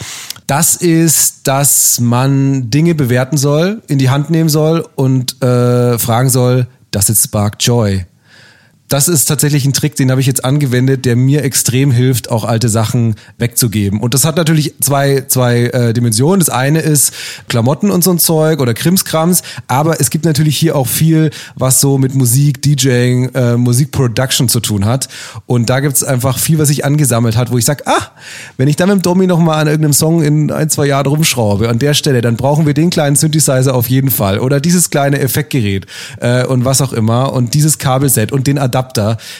das 0.46 0.76
ist, 0.76 1.46
dass 1.46 2.00
man 2.00 2.70
Dinge 2.70 2.94
bewerten 2.94 3.36
soll, 3.36 3.82
in 3.88 3.98
die 3.98 4.10
Hand 4.10 4.30
nehmen 4.30 4.48
soll 4.48 4.86
und 4.96 5.40
äh, 5.42 5.98
fragen 5.98 6.28
soll, 6.28 6.66
does 6.90 7.10
it 7.10 7.16
spark 7.16 7.58
joy? 7.58 8.06
Das 8.90 9.06
ist 9.06 9.26
tatsächlich 9.26 9.64
ein 9.64 9.72
Trick, 9.72 9.94
den 9.94 10.10
habe 10.10 10.20
ich 10.20 10.26
jetzt 10.26 10.44
angewendet, 10.44 11.04
der 11.04 11.14
mir 11.14 11.44
extrem 11.44 11.92
hilft, 11.92 12.28
auch 12.28 12.44
alte 12.44 12.68
Sachen 12.68 13.14
wegzugeben. 13.38 14.00
Und 14.00 14.14
das 14.14 14.24
hat 14.24 14.36
natürlich 14.36 14.74
zwei, 14.80 15.22
zwei 15.28 15.66
äh, 15.66 15.92
Dimensionen. 15.92 16.40
Das 16.40 16.48
eine 16.48 16.80
ist 16.80 17.12
Klamotten 17.48 17.92
und 17.92 18.02
so 18.02 18.10
ein 18.10 18.18
Zeug 18.18 18.58
oder 18.58 18.74
Krimskrams, 18.74 19.44
aber 19.68 20.00
es 20.00 20.10
gibt 20.10 20.24
natürlich 20.24 20.56
hier 20.56 20.74
auch 20.74 20.88
viel, 20.88 21.30
was 21.54 21.80
so 21.80 21.98
mit 21.98 22.16
Musik, 22.16 22.62
DJing, 22.62 23.28
äh, 23.32 23.56
Musikproduction 23.56 24.48
zu 24.48 24.58
tun 24.58 24.84
hat. 24.84 25.08
Und 25.46 25.70
da 25.70 25.78
gibt's 25.78 26.02
einfach 26.02 26.40
viel, 26.40 26.58
was 26.58 26.66
sich 26.66 26.84
angesammelt 26.84 27.36
hat, 27.36 27.52
wo 27.52 27.58
ich 27.58 27.64
sage, 27.64 27.84
ah, 27.86 28.08
wenn 28.56 28.66
ich 28.66 28.74
dann 28.74 28.88
mit 28.88 28.98
dem 28.98 29.02
Domi 29.02 29.28
nochmal 29.28 29.60
an 29.60 29.68
irgendeinem 29.68 29.92
Song 29.92 30.20
in 30.20 30.50
ein, 30.50 30.68
zwei 30.68 30.86
Jahren 30.86 31.06
rumschraube, 31.06 31.68
an 31.68 31.78
der 31.78 31.94
Stelle, 31.94 32.22
dann 32.22 32.34
brauchen 32.34 32.66
wir 32.66 32.74
den 32.74 32.90
kleinen 32.90 33.14
Synthesizer 33.14 33.72
auf 33.72 33.88
jeden 33.88 34.10
Fall. 34.10 34.40
Oder 34.40 34.58
dieses 34.58 34.90
kleine 34.90 35.20
Effektgerät 35.20 35.86
äh, 36.18 36.44
und 36.44 36.64
was 36.64 36.80
auch 36.80 36.92
immer. 36.92 37.32
Und 37.32 37.54
dieses 37.54 37.78
Kabelset 37.78 38.32
und 38.32 38.48
den 38.48 38.58
Adapter. 38.58 38.79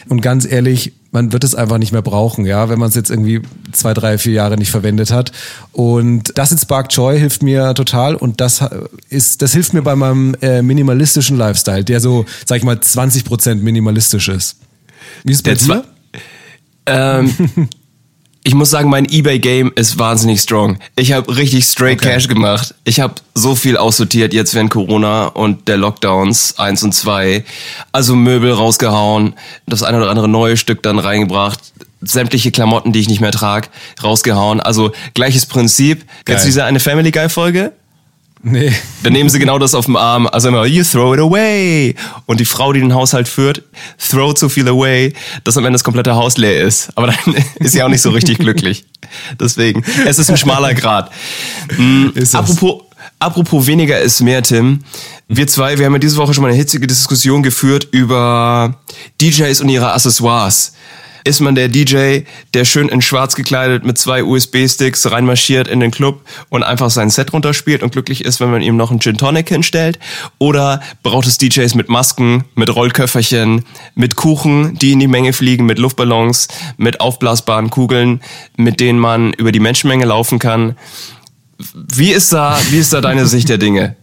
Und 0.08 0.20
ganz 0.20 0.44
ehrlich, 0.44 0.92
man 1.12 1.32
wird 1.32 1.44
es 1.44 1.54
einfach 1.54 1.78
nicht 1.78 1.92
mehr 1.92 2.02
brauchen, 2.02 2.46
ja, 2.46 2.68
wenn 2.68 2.78
man 2.78 2.88
es 2.88 2.94
jetzt 2.94 3.10
irgendwie 3.10 3.42
zwei, 3.72 3.94
drei, 3.94 4.16
vier 4.18 4.32
Jahre 4.32 4.56
nicht 4.56 4.70
verwendet 4.70 5.10
hat. 5.10 5.32
Und 5.72 6.36
das 6.38 6.52
in 6.52 6.58
Spark 6.58 6.92
Joy 6.92 7.18
hilft 7.18 7.42
mir 7.42 7.74
total 7.74 8.14
und 8.14 8.40
das 8.40 8.64
ist, 9.08 9.42
das 9.42 9.52
hilft 9.52 9.74
mir 9.74 9.82
bei 9.82 9.96
meinem 9.96 10.36
äh, 10.40 10.62
minimalistischen 10.62 11.36
Lifestyle, 11.36 11.84
der 11.84 12.00
so, 12.00 12.26
sag 12.46 12.58
ich 12.58 12.64
mal, 12.64 12.80
20 12.80 13.24
Prozent 13.24 13.62
minimalistisch 13.62 14.28
ist. 14.28 14.58
Wie 15.24 15.32
ist 15.32 15.38
es 15.38 15.42
bei 15.42 15.54
Der 15.54 15.82
dir? 15.82 15.84
Ähm, 16.86 17.68
ich 18.42 18.54
muss 18.54 18.70
sagen, 18.70 18.88
mein 18.88 19.04
eBay-Game 19.04 19.72
ist 19.74 19.98
wahnsinnig 19.98 20.40
strong. 20.40 20.78
Ich 20.96 21.12
habe 21.12 21.36
richtig 21.36 21.64
straight 21.66 21.98
Okay. 22.00 22.14
Cash 22.14 22.28
gemacht. 22.28 22.74
Ich 22.84 23.00
habe 23.00 23.14
so 23.34 23.54
viel 23.54 23.76
aussortiert 23.76 24.32
jetzt 24.32 24.54
während 24.54 24.70
Corona 24.70 25.26
und 25.26 25.68
der 25.68 25.76
Lockdowns 25.76 26.58
eins 26.58 26.82
und 26.82 26.94
zwei. 26.94 27.44
Also 27.92 28.14
Möbel 28.16 28.52
rausgehauen, 28.52 29.34
das 29.66 29.82
eine 29.82 29.98
oder 29.98 30.10
andere 30.10 30.28
neue 30.28 30.56
Stück 30.56 30.82
dann 30.82 30.98
reingebracht, 30.98 31.60
sämtliche 32.00 32.50
Klamotten, 32.50 32.92
die 32.92 33.00
ich 33.00 33.08
nicht 33.08 33.20
mehr 33.20 33.32
trage, 33.32 33.68
rausgehauen. 34.02 34.60
Also 34.60 34.92
gleiches 35.12 35.44
Prinzip. 35.44 36.06
Kennst 36.24 36.26
du 36.26 36.32
Geil. 36.32 36.46
diese 36.46 36.64
eine 36.64 36.80
Family 36.80 37.10
Guy 37.10 37.28
Folge? 37.28 37.72
Nee. 38.42 38.72
Dann 39.02 39.12
nehmen 39.12 39.28
sie 39.28 39.38
genau 39.38 39.58
das 39.58 39.74
auf 39.74 39.84
dem 39.84 39.96
Arm. 39.96 40.26
Also 40.26 40.48
immer, 40.48 40.64
you 40.64 40.82
throw 40.82 41.14
it 41.14 41.20
away. 41.20 41.94
Und 42.26 42.40
die 42.40 42.46
Frau, 42.46 42.72
die 42.72 42.80
den 42.80 42.94
Haushalt 42.94 43.28
führt, 43.28 43.62
throw 43.98 44.36
so 44.36 44.48
viel 44.48 44.66
away, 44.66 45.12
dass 45.44 45.58
am 45.58 45.64
Ende 45.64 45.74
das 45.74 45.84
komplette 45.84 46.14
Haus 46.14 46.38
leer 46.38 46.62
ist. 46.62 46.90
Aber 46.94 47.08
dann 47.08 47.34
ist 47.56 47.72
sie 47.72 47.82
auch 47.82 47.88
nicht 47.88 48.00
so 48.00 48.10
richtig 48.10 48.38
glücklich. 48.38 48.86
Deswegen, 49.38 49.84
es 50.06 50.18
ist 50.18 50.30
ein 50.30 50.38
schmaler 50.38 50.72
Grad. 50.74 51.10
Ist 52.14 52.28
es. 52.28 52.34
apropos, 52.34 52.84
apropos 53.18 53.66
weniger 53.66 54.00
ist 54.00 54.20
mehr, 54.20 54.42
Tim. 54.42 54.80
Wir 55.28 55.46
zwei, 55.46 55.78
wir 55.78 55.86
haben 55.86 55.92
ja 55.92 55.98
diese 55.98 56.16
Woche 56.16 56.32
schon 56.32 56.42
mal 56.42 56.48
eine 56.48 56.56
hitzige 56.56 56.86
Diskussion 56.86 57.42
geführt 57.42 57.88
über 57.92 58.80
DJs 59.20 59.60
und 59.60 59.68
ihre 59.68 59.92
Accessoires. 59.92 60.72
Ist 61.24 61.40
man 61.40 61.54
der 61.54 61.68
DJ, 61.68 62.20
der 62.54 62.64
schön 62.64 62.88
in 62.88 63.02
schwarz 63.02 63.34
gekleidet 63.34 63.84
mit 63.84 63.98
zwei 63.98 64.22
USB-Sticks 64.24 65.10
reinmarschiert 65.10 65.68
in 65.68 65.80
den 65.80 65.90
Club 65.90 66.22
und 66.48 66.62
einfach 66.62 66.90
sein 66.90 67.10
Set 67.10 67.32
runterspielt 67.32 67.82
und 67.82 67.92
glücklich 67.92 68.24
ist, 68.24 68.40
wenn 68.40 68.50
man 68.50 68.62
ihm 68.62 68.76
noch 68.76 68.90
einen 68.90 69.00
Gin 69.00 69.16
Tonic 69.16 69.48
hinstellt? 69.48 69.98
Oder 70.38 70.80
braucht 71.02 71.26
es 71.26 71.38
DJs 71.38 71.74
mit 71.74 71.88
Masken, 71.88 72.44
mit 72.54 72.74
Rollköfferchen, 72.74 73.64
mit 73.94 74.16
Kuchen, 74.16 74.74
die 74.78 74.92
in 74.92 75.00
die 75.00 75.08
Menge 75.08 75.32
fliegen, 75.32 75.66
mit 75.66 75.78
Luftballons, 75.78 76.48
mit 76.76 77.00
aufblasbaren 77.00 77.70
Kugeln, 77.70 78.20
mit 78.56 78.80
denen 78.80 78.98
man 78.98 79.32
über 79.34 79.52
die 79.52 79.60
Menschenmenge 79.60 80.04
laufen 80.04 80.38
kann? 80.38 80.76
Wie 81.74 82.12
ist 82.12 82.32
da, 82.32 82.58
wie 82.70 82.78
ist 82.78 82.92
da 82.92 83.00
deine 83.00 83.26
Sicht 83.26 83.48
der 83.48 83.58
Dinge? 83.58 83.96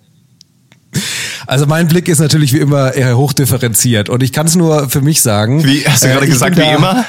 Also 1.48 1.66
mein 1.66 1.88
Blick 1.88 2.10
ist 2.10 2.20
natürlich 2.20 2.52
wie 2.54 2.58
immer 2.60 2.94
eher 2.94 3.18
hochdifferenziert 3.18 4.10
und 4.10 4.22
ich 4.22 4.34
kann 4.34 4.46
es 4.48 4.56
nur 4.56 4.90
für 4.90 5.02
mich 5.02 5.22
sagen. 5.22 5.64
Wie, 5.64 5.82
hast 5.88 6.04
du 6.04 6.08
Äh, 6.10 6.12
gerade 6.14 6.28
gesagt, 6.28 6.58
wie 6.58 6.62
da- 6.62 6.76
immer? 6.76 7.06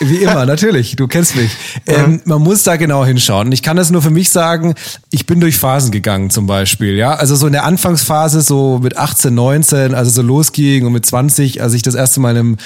Wie 0.00 0.16
immer, 0.16 0.46
natürlich. 0.46 0.96
Du 0.96 1.06
kennst 1.06 1.36
mich. 1.36 1.50
Ähm, 1.86 2.20
man 2.24 2.42
muss 2.42 2.62
da 2.62 2.76
genau 2.76 3.04
hinschauen. 3.04 3.52
Ich 3.52 3.62
kann 3.62 3.76
das 3.76 3.90
nur 3.90 4.02
für 4.02 4.10
mich 4.10 4.30
sagen, 4.30 4.74
ich 5.10 5.26
bin 5.26 5.40
durch 5.40 5.56
Phasen 5.56 5.90
gegangen 5.90 6.30
zum 6.30 6.46
Beispiel. 6.46 6.96
Ja, 6.96 7.14
also 7.14 7.36
so 7.36 7.46
in 7.46 7.52
der 7.52 7.64
Anfangsphase, 7.64 8.42
so 8.42 8.80
mit 8.82 8.96
18, 8.96 9.34
19, 9.34 9.94
also 9.94 10.10
so 10.10 10.22
losging 10.22 10.86
und 10.86 10.92
mit 10.92 11.06
20, 11.06 11.62
als 11.62 11.74
ich 11.74 11.82
das 11.82 11.94
erste 11.94 12.20
Mal 12.20 12.32
in 12.32 12.36
einem 12.36 12.56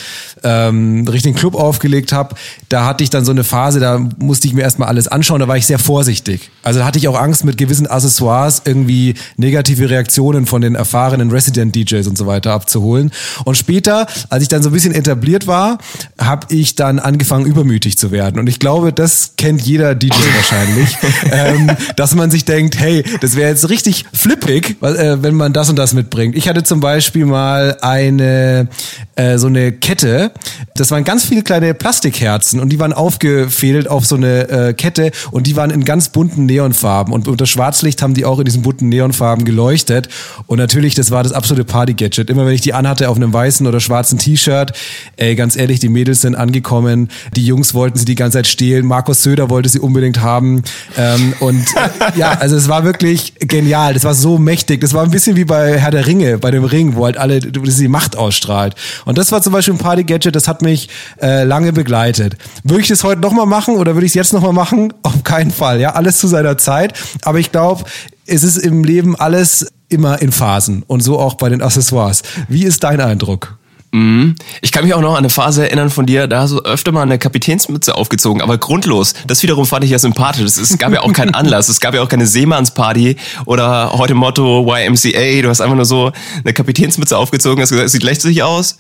ähm, 0.43 1.09
richtigen 1.09 1.35
Club 1.35 1.55
aufgelegt 1.55 2.13
habe, 2.13 2.35
da 2.69 2.87
hatte 2.87 3.05
ich 3.05 3.11
dann 3.11 3.25
so 3.25 3.33
eine 3.33 3.45
Phase, 3.45 3.81
da 3.81 3.99
musste 4.19 4.49
ich 4.49 4.55
mir 4.55 4.63
erstmal 4.63 4.89
alles 4.89 5.09
anschauen, 5.09 5.41
da 5.41 5.49
war 5.49 5.57
ich 5.57 5.67
sehr 5.67 5.79
vorsichtig. 5.79 6.51
Also 6.63 6.81
da 6.81 6.87
hatte 6.87 6.99
ich 6.99 7.09
auch 7.09 7.19
Angst, 7.19 7.45
mit 7.45 7.59
gewissen 7.59 7.87
Accessoires 7.87 8.63
irgendwie 8.65 9.15
negative 9.37 9.91
Reaktionen 9.91 10.47
von 10.47 10.61
den 10.61 10.75
erfahrenen 10.75 11.31
Resident-DJs 11.31 12.07
und 12.07 12.17
so 12.17 12.27
weiter 12.27 12.53
abzuholen. 12.53 13.11
Und 13.45 13.57
später, 13.57 14.07
als 14.31 14.43
ich 14.43 14.49
dann 14.49 14.63
so 14.63 14.71
ein 14.71 14.73
bisschen 14.73 14.95
etabliert 14.95 15.47
war, 15.47 15.79
habe 16.19 16.47
ich 16.51 16.75
dann 16.75 16.99
angefangen, 16.99 17.18
übermütig 17.47 17.99
zu 17.99 18.11
werden. 18.11 18.39
Und 18.39 18.49
ich 18.49 18.59
glaube, 18.59 18.93
das 18.93 19.35
kennt 19.37 19.63
jeder 19.63 19.95
DJ 19.95 20.15
wahrscheinlich, 20.35 20.97
ähm, 21.31 21.71
dass 21.97 22.15
man 22.15 22.31
sich 22.31 22.45
denkt, 22.45 22.79
hey, 22.79 23.05
das 23.21 23.37
wäre 23.37 23.51
jetzt 23.51 23.69
richtig 23.69 24.05
flippig, 24.13 24.77
äh, 24.83 25.23
wenn 25.23 25.35
man 25.35 25.53
das 25.53 25.69
und 25.71 25.77
das 25.77 25.95
mitbringt. 25.95 26.37
Ich 26.37 26.49
hatte 26.49 26.63
zum 26.63 26.81
Beispiel 26.81 27.27
mal 27.27 27.77
eine 27.81 28.69
äh, 29.17 29.39
so 29.39 29.49
eine 29.49 29.73
Kette, 29.73 30.31
das 30.75 30.91
waren 30.91 31.05
ganz 31.05 31.25
viele 31.25 31.43
kleine 31.43 31.75
Plastikherzen 31.75 32.61
und 32.61 32.71
die 32.71 32.79
waren 32.79 32.93
aufgefädelt 32.93 33.89
auf 33.89 34.07
so 34.07 34.17
eine 34.17 34.49
äh, 34.49 34.73
Kette 34.75 35.11
und 35.31 35.47
die 35.47 35.57
waren 35.57 35.71
in 35.71 35.85
ganz 35.85 36.11
bunten 36.11 36.47
Neonfarben 36.47 37.13
und 37.13 37.27
unter 37.27 37.47
Schwarzlicht 37.47 38.01
haben 38.01 38.15
die 38.15 38.25
auch 38.25 38.39
in 38.39 38.45
diesen 38.45 38.63
bunten 38.63 38.89
Neonfarben 38.89 39.45
geleuchtet 39.45 40.09
und 40.47 40.59
natürlich, 40.59 40.95
das 40.95 41.11
war 41.11 41.23
das 41.23 41.33
absolute 41.33 41.65
Party-Gadget. 41.65 42.31
Immer 42.31 42.47
wenn 42.47 42.55
ich 42.55 42.61
die 42.61 42.75
anhatte 42.75 43.09
auf 43.09 43.17
einem 43.17 43.33
weißen 43.33 43.67
oder 43.67 43.81
schwarzen 43.81 44.19
T-Shirt, 44.19 44.73
ey, 45.17 45.35
ganz 45.35 45.57
ehrlich, 45.57 45.81
die 45.81 45.89
Mädels 45.89 46.21
sind 46.21 46.35
angekommen, 46.35 47.08
die 47.35 47.45
Jungs 47.45 47.75
wollten 47.75 47.99
sie 47.99 48.05
die 48.05 48.15
ganze 48.15 48.39
Zeit 48.39 48.47
stehlen, 48.47 48.87
Markus 48.87 49.23
Söder 49.23 49.51
wollte 49.51 49.69
sie 49.69 49.81
unbedingt 49.81 50.21
haben 50.21 50.63
ähm, 50.97 51.35
und 51.41 51.67
äh, 51.75 52.19
ja, 52.19 52.33
also 52.33 52.57
es 52.57 52.69
war 52.69 52.85
wirklich 52.85 53.35
genial, 53.39 53.95
das 53.95 54.05
war 54.05 54.15
so 54.15 54.39
mächtig, 54.39 54.81
das 54.81 54.95
war 54.95 55.03
ein 55.03 55.11
bisschen 55.11 55.37
wie 55.37 55.45
bei 55.45 55.79
Herr 55.79 55.91
der 55.91 56.07
Ringe, 56.07 56.39
bei 56.39 56.51
dem 56.51 56.65
Ring, 56.65 56.95
wo 56.95 57.05
halt 57.05 57.17
alle 57.17 57.41
die 57.41 57.89
Macht 57.89 58.17
ausstrahlt 58.17 58.75
und 59.05 59.19
das 59.19 59.33
war 59.33 59.43
zum 59.43 59.53
Beispiel 59.53 59.75
ein 59.75 59.79
Party-Gadget, 59.79 60.35
das 60.35 60.49
hat 60.49 60.63
mich 60.63 60.89
äh, 61.21 61.45
lange 61.45 61.73
begleitet. 61.73 62.37
Würde 62.65 62.83
ich 62.83 62.89
das 62.89 63.05
heute 63.05 63.21
nochmal 63.21 63.47
machen 63.47 63.77
oder 63.77 63.95
würde 63.95 64.07
ich 64.07 64.11
es 64.11 64.15
jetzt 64.15 64.33
nochmal 64.33 64.53
machen? 64.53 64.93
Auf 65.03 65.25
keinen 65.25 65.51
Fall, 65.51 65.81
ja, 65.81 65.95
alles 65.95 66.19
zu 66.19 66.27
seiner 66.27 66.59
Zeit, 66.59 66.93
aber 67.23 67.39
ich 67.39 67.53
glaube, 67.53 67.85
es 68.27 68.43
ist 68.43 68.59
im 68.59 68.85
Leben 68.85 69.17
alles 69.17 69.67
immer 69.89 70.21
in 70.21 70.33
Phasen 70.33 70.83
und 70.87 71.03
so 71.03 71.19
auch 71.19 71.35
bei 71.35 71.49
den 71.49 71.63
Accessoires. 71.63 72.23
Wie 72.49 72.65
ist 72.65 72.85
dein 72.85 73.01
Eindruck? 73.01 73.58
Mhm. 73.91 74.35
Ich 74.61 74.71
kann 74.73 74.85
mich 74.85 74.93
auch 74.93 75.01
noch 75.01 75.13
an 75.13 75.19
eine 75.19 75.31
Phase 75.31 75.63
erinnern 75.63 75.89
von 75.91 76.05
dir, 76.05 76.27
da 76.27 76.43
hast 76.43 76.53
du 76.53 76.61
öfter 76.61 76.93
mal 76.93 77.03
eine 77.03 77.19
Kapitänsmütze 77.19 77.95
aufgezogen, 77.95 78.43
aber 78.43 78.59
grundlos. 78.59 79.15
Das 79.27 79.43
wiederum 79.43 79.65
fand 79.67 79.85
ich 79.85 79.91
ja 79.91 79.99
sympathisch. 79.99 80.45
Es, 80.45 80.77
gab 80.79 80.93
ja 80.93 81.01
auch 81.01 81.13
keinen 81.13 81.35
Anlass. 81.35 81.69
Es 81.69 81.81
gab 81.81 81.95
ja 81.95 82.03
auch 82.03 82.09
keine 82.09 82.27
Seemannsparty 82.27 83.17
oder 83.47 83.93
heute 83.95 84.15
Motto 84.15 84.67
YMCA. 84.71 85.43
Du 85.43 85.49
hast 85.49 85.61
einfach 85.61 85.77
nur 85.77 85.87
so 85.87 86.13
eine 86.45 86.53
Kapitänsmütze 86.53 87.17
aufgezogen, 87.17 87.63
hast 87.63 87.71
gesagt, 87.71 87.87
es 87.87 87.93
sieht 87.93 88.03
lächerlich 88.03 88.43
aus. 88.43 88.77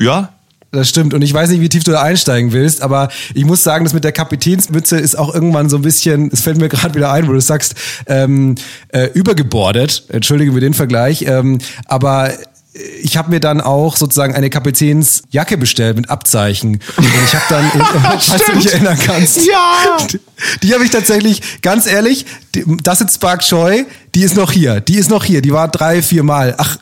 Ja, 0.00 0.30
Das 0.72 0.88
stimmt. 0.88 1.12
Und 1.14 1.22
ich 1.22 1.32
weiß 1.32 1.50
nicht, 1.50 1.60
wie 1.60 1.68
tief 1.68 1.84
du 1.84 1.92
da 1.92 2.02
einsteigen 2.02 2.52
willst, 2.52 2.82
aber 2.82 3.08
ich 3.34 3.44
muss 3.44 3.62
sagen, 3.62 3.84
das 3.84 3.92
mit 3.94 4.04
der 4.04 4.12
Kapitänsmütze 4.12 4.96
ist 4.98 5.18
auch 5.18 5.34
irgendwann 5.34 5.68
so 5.68 5.76
ein 5.76 5.82
bisschen, 5.82 6.30
es 6.32 6.40
fällt 6.40 6.58
mir 6.58 6.68
gerade 6.68 6.94
wieder 6.94 7.12
ein, 7.12 7.28
wo 7.28 7.32
du 7.32 7.40
sagst, 7.40 7.74
ähm, 8.06 8.54
äh, 8.88 9.06
übergebordet. 9.12 10.04
Entschuldige 10.08 10.52
mir 10.52 10.60
den 10.60 10.74
Vergleich. 10.74 11.22
Ähm, 11.22 11.58
aber 11.86 12.32
ich 13.02 13.16
habe 13.16 13.30
mir 13.30 13.40
dann 13.40 13.60
auch 13.60 13.96
sozusagen 13.96 14.34
eine 14.34 14.50
Kapitänsjacke 14.50 15.56
bestellt 15.56 15.96
mit 15.96 16.10
Abzeichen. 16.10 16.80
Und 16.96 17.06
ich 17.24 17.34
habe 17.34 17.44
dann, 17.48 17.70
falls 18.20 18.44
du 18.46 18.52
dich 18.52 18.72
erinnern 18.72 18.98
kannst, 19.04 19.46
Ja. 19.46 19.96
die, 20.10 20.20
die 20.62 20.74
habe 20.74 20.84
ich 20.84 20.90
tatsächlich, 20.90 21.62
ganz 21.62 21.86
ehrlich, 21.86 22.26
das 22.82 23.00
ist 23.00 23.14
Spark 23.14 23.48
Joy, 23.48 23.86
die 24.14 24.22
ist 24.22 24.34
noch 24.34 24.50
hier, 24.50 24.80
die 24.80 24.96
ist 24.96 25.10
noch 25.10 25.24
hier, 25.24 25.42
die 25.42 25.52
war 25.52 25.68
drei, 25.68 26.00
vier 26.02 26.22
Mal, 26.22 26.54
ach, 26.56 26.78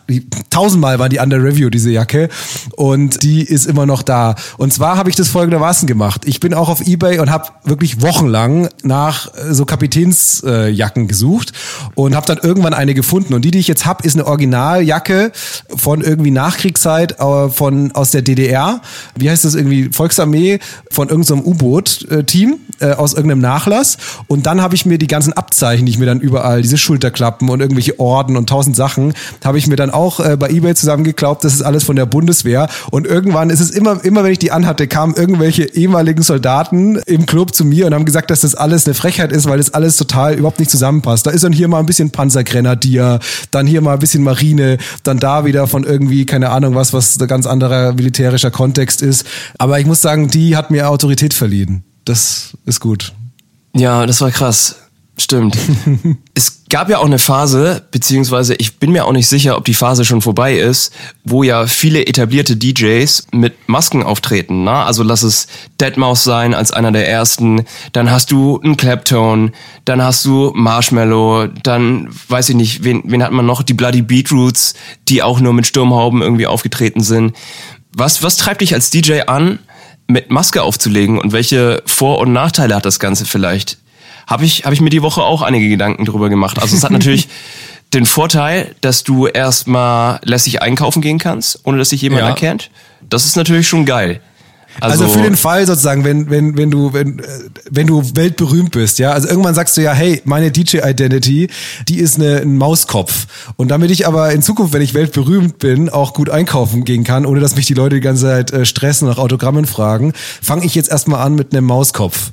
tausendmal 0.51 1.01
war 1.01 1.09
die 1.09 1.19
under 1.19 1.43
Review, 1.43 1.69
diese 1.69 1.91
Jacke 1.91 2.29
und 2.77 3.23
die 3.25 3.43
ist 3.43 3.67
immer 3.67 3.87
noch 3.87 4.03
da. 4.03 4.37
Und 4.57 4.73
zwar 4.73 4.97
habe 4.97 5.11
ich 5.11 5.17
das 5.17 5.29
folgendermaßen 5.29 5.89
gemacht. 5.89 6.23
Ich 6.27 6.39
bin 6.39 6.55
auch 6.55 6.69
auf 6.69 6.87
Ebay 6.87 7.19
und 7.19 7.31
habe 7.31 7.49
wirklich 7.65 8.03
wochenlang 8.03 8.69
nach 8.85 9.35
äh, 9.35 9.53
so 9.53 9.65
Kapitänsjacken 9.65 11.09
gesucht 11.09 11.53
und 11.97 12.15
habe 12.15 12.27
dann 12.27 12.39
irgendwann 12.39 12.73
eine 12.73 12.95
gefunden. 12.95 13.35
Und 13.35 13.45
die, 13.45 13.51
die 13.51 13.59
ich 13.59 13.69
jetzt 13.69 13.85
habe, 13.85 14.07
ist 14.07 14.15
eine 14.15 14.27
Originaljacke 14.27 15.33
von 15.75 16.03
irgendwie 16.03 16.31
Nachkriegszeit 16.31 17.19
äh, 17.19 17.49
von 17.49 17.91
aus 17.93 18.13
der 18.13 18.23
DDR. 18.23 18.81
Wie 19.17 19.29
heißt 19.29 19.45
das 19.45 19.55
irgendwie? 19.55 19.91
Volksarmee 19.93 20.61
von 20.91 21.09
irgendeinem 21.09 21.41
U-Boot-Team 21.41 22.59
äh, 22.81 22.93
aus 22.93 23.15
irgendeinem 23.15 23.41
Nachlass. 23.41 23.97
Und 24.29 24.47
dann 24.47 24.61
habe 24.61 24.77
ich 24.77 24.87
mir 24.87 24.99
die 24.99 25.09
ganzen 25.09 25.33
Abzeichen 25.33 25.64
Abzeichen, 25.65 25.87
die 25.87 25.93
ich 25.93 25.99
mir 25.99 26.05
dann 26.05 26.21
überall, 26.21 26.61
diese 26.61 26.77
Schulterklappen 26.77 27.49
und 27.49 27.61
irgendwelche 27.61 27.99
Orden 27.99 28.37
und 28.37 28.49
tausend 28.51 28.77
Sachen, 28.77 29.15
habe 29.43 29.57
ich 29.57 29.67
mir 29.67 29.77
dann 29.77 29.91
auch 29.91 30.21
äh, 30.21 30.37
bei 30.37 30.51
Ebay 30.51 30.75
zusammengeklaubt, 30.75 31.43
das 31.43 31.55
ist 31.55 31.63
alles 31.63 31.85
von 31.85 31.97
der 31.97 32.05
Bundeswehr. 32.05 32.69
Und 32.91 33.07
irgendwann 33.07 33.49
ist 33.49 33.61
es 33.61 33.71
immer, 33.71 34.05
immer 34.05 34.25
wenn 34.25 34.33
ich 34.33 34.39
die 34.39 34.53
anhatte, 34.53 34.87
kamen 34.87 35.15
irgendwelche 35.15 35.65
ehemaligen 35.65 36.23
Soldaten 36.23 36.97
im 37.07 37.25
Club 37.25 37.55
zu 37.55 37.65
mir 37.65 37.87
und 37.87 37.95
haben 37.95 38.05
gesagt, 38.05 38.31
dass 38.31 38.43
das 38.43 38.55
alles 38.55 38.87
eine 38.87 38.93
Frechheit 38.93 39.33
ist, 39.33 39.49
weil 39.49 39.57
das 39.57 39.73
alles 39.73 39.97
total 39.97 40.35
überhaupt 40.35 40.59
nicht 40.59 40.71
zusammenpasst. 40.71 41.27
Da 41.27 41.31
ist 41.31 41.45
dann 41.45 41.53
hier 41.53 41.69
mal 41.69 41.79
ein 41.79 41.87
bisschen 41.87 42.11
Panzergrenadier, 42.11 43.21
dann 43.51 43.67
hier 43.67 43.81
mal 43.81 43.95
ein 43.95 44.01
bisschen 44.01 44.23
Marine, 44.23 44.77
dann 45.03 45.19
da 45.19 45.47
wieder 45.47 45.67
von 45.67 45.85
irgendwie, 45.85 46.27
keine 46.27 46.51
Ahnung 46.51 46.75
was, 46.75 46.93
was 46.93 47.19
ein 47.19 47.27
ganz 47.27 47.47
anderer 47.47 47.95
militärischer 47.95 48.51
Kontext 48.51 49.01
ist. 49.01 49.25
Aber 49.57 49.81
ich 49.81 49.87
muss 49.87 50.03
sagen, 50.03 50.29
die 50.29 50.57
hat 50.57 50.71
mir 50.71 50.91
Autorität 50.91 51.33
verliehen. 51.33 51.85
Das 52.05 52.55
ist 52.67 52.81
gut. 52.81 53.15
Ja, 53.75 54.05
das 54.05 54.21
war 54.21 54.31
krass. 54.31 54.77
Stimmt. 55.17 55.57
es 56.35 56.65
gab 56.69 56.91
ja 56.91 56.99
auch 56.99 57.05
eine 57.05 57.21
Phase, 57.21 57.83
beziehungsweise 57.93 58.57
ich 58.57 58.79
bin 58.79 58.91
mir 58.91 59.05
auch 59.05 59.13
nicht 59.13 59.29
sicher, 59.29 59.57
ob 59.57 59.65
die 59.65 59.75
Phase 59.75 60.05
schon 60.05 60.23
vorbei 60.23 60.57
ist, 60.57 60.93
wo 61.23 61.45
ja 61.45 61.69
viele 61.69 62.05
etablierte 62.05 62.57
DJs 62.57 63.29
mit 63.31 63.69
Masken 63.69 64.03
auftreten. 64.03 64.65
Na? 64.65 64.85
Also 64.85 65.05
lass 65.05 65.23
es 65.23 65.47
Deadmau5 65.81 66.17
sein 66.17 66.55
als 66.55 66.73
einer 66.73 66.91
der 66.91 67.09
ersten, 67.09 67.65
dann 67.93 68.11
hast 68.11 68.33
du 68.33 68.61
einen 68.61 68.77
Claptone, 68.77 69.53
dann 69.85 70.03
hast 70.03 70.25
du 70.25 70.51
Marshmallow, 70.53 71.47
dann 71.63 72.09
weiß 72.29 72.49
ich 72.49 72.57
nicht, 72.57 72.83
wen, 72.83 73.03
wen 73.05 73.23
hat 73.23 73.31
man 73.31 73.47
noch? 73.47 73.63
Die 73.63 73.75
Bloody 73.75 74.03
Beetroots, 74.03 74.75
die 75.09 75.23
auch 75.23 75.39
nur 75.39 75.53
mit 75.53 75.69
Sturmhauben 75.69 76.23
irgendwie 76.23 76.49
aufgetreten 76.49 77.05
sind. 77.05 77.37
Was, 77.93 78.25
was 78.25 78.37
treibt 78.37 78.63
dich 78.63 78.75
als 78.75 78.91
DJ 78.91 79.21
an, 79.29 79.61
mit 80.09 80.31
Maske 80.31 80.63
aufzulegen 80.63 81.19
und 81.19 81.33
welche 81.33 81.83
Vor- 81.87 82.19
und 82.19 82.33
Nachteile 82.33 82.75
hat 82.75 82.85
das 82.85 82.99
Ganze 82.99 83.27
vielleicht? 83.27 83.79
Habe 84.27 84.45
ich, 84.45 84.65
hab 84.65 84.73
ich 84.73 84.81
mir 84.81 84.91
die 84.91 85.03
Woche 85.03 85.23
auch 85.23 85.43
einige 85.43 85.69
Gedanken 85.69 86.05
drüber 86.05 86.29
gemacht. 86.29 86.59
Also 86.61 86.77
es 86.77 86.83
hat 86.83 86.91
natürlich 86.91 87.29
den 87.95 88.07
Vorteil, 88.07 88.75
dass 88.81 89.05
du 89.05 89.27
erstmal 89.27 90.21
lässig 90.25 90.63
einkaufen 90.63 91.03
gehen 91.03 91.19
kannst, 91.19 91.61
ohne 91.65 91.79
dass 91.79 91.91
sich 91.91 92.03
jemand 92.03 92.23
Ja. 92.23 92.29
erkennt. 92.29 92.71
Das 93.09 93.27
ist 93.27 93.37
natürlich 93.37 93.69
schon 93.69 93.85
geil. 93.85 94.21
Also, 94.81 95.09
für 95.09 95.23
den 95.23 95.37
Fall 95.37 95.67
sozusagen, 95.67 96.05
wenn, 96.05 96.31
wenn, 96.31 96.57
wenn 96.57 96.71
du, 96.71 96.93
wenn, 96.93 97.21
äh, 97.21 97.23
wenn 97.71 97.87
du 97.87 98.03
weltberühmt 98.15 98.73
bist, 98.73 98.99
ja, 98.99 99.13
also 99.13 99.29
irgendwann 99.29 99.55
sagst 99.55 99.77
du 99.77 99.83
ja, 99.83 99.93
hey, 99.93 100.21
meine 100.25 100.51
DJ-Identity, 100.51 101.49
die 101.89 101.97
ist 101.99 102.17
eine, 102.17 102.39
ein 102.41 102.57
Mauskopf. 102.57 103.27
Und 103.57 103.69
damit 103.69 103.91
ich 103.91 104.07
aber 104.07 104.33
in 104.33 104.43
Zukunft, 104.43 104.73
wenn 104.73 104.83
ich 104.83 104.95
weltberühmt 104.95 105.59
bin, 105.59 105.89
auch 105.91 106.13
gut 106.13 106.29
einkaufen 106.29 106.85
gehen 106.85 107.05
kann, 107.05 107.25
ohne 107.25 107.41
dass 107.41 107.55
mich 107.57 107.67
die 107.67 107.75
Leute 107.75 107.97
die 107.97 108.01
ganze 108.01 108.25
Zeit 108.25 108.53
äh, 108.53 108.65
stressen 108.67 109.07
und 109.07 109.15
nach 109.15 109.23
Autogrammen 109.23 109.67
fragen, 109.67 110.13
fange 110.43 110.65
ich 110.65 110.75
jetzt 110.75 110.91
erstmal 110.91 111.21
an 111.25 111.35
mit 111.37 111.53
einem 111.55 111.67
Mauskopf. 111.67 112.33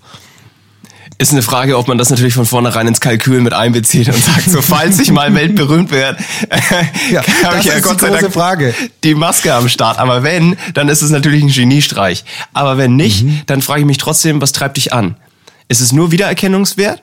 Ist 1.21 1.31
eine 1.31 1.41
Frage, 1.41 1.77
ob 1.77 1.88
man 1.88 1.97
das 1.97 2.10
natürlich 2.10 2.34
von 2.34 2.45
vornherein 2.45 2.88
ins 2.88 2.99
Kalkül 2.99 3.41
mit 3.41 3.53
einbezieht 3.53 4.07
und 4.10 4.17
sagt, 4.23 4.49
so 4.49 4.62
falls 4.62 4.99
ich 4.99 5.12
mal 5.12 5.34
weltberühmt 5.36 5.91
werde, 5.91 6.17
Ja, 7.12 7.21
habe 7.43 7.60
ich 7.60 7.65
ja 7.65 7.79
Gott 7.79 8.01
sei 8.01 8.10
Dank 8.10 8.34
Frage. 8.34 8.73
die 9.03 9.13
Maske 9.15 9.53
am 9.53 9.69
Start. 9.69 9.99
Aber 9.99 10.23
wenn, 10.23 10.57
dann 10.73 10.89
ist 10.89 11.01
es 11.01 11.12
natürlich 11.12 11.43
ein 11.43 11.49
Geniestreich. 11.49 12.23
Aber 12.53 12.77
wenn 12.77 12.95
nicht, 12.95 13.23
Mhm. 13.23 13.41
dann 13.45 13.62
frage 13.62 13.81
ich 13.81 13.86
mich 13.86 13.97
trotzdem, 13.99 14.41
was 14.41 14.51
treibt 14.51 14.77
dich 14.77 14.93
an? 14.93 15.15
Ist 15.67 15.79
es 15.79 15.91
nur 15.93 16.12
Wiedererkennungswert? 16.12 17.01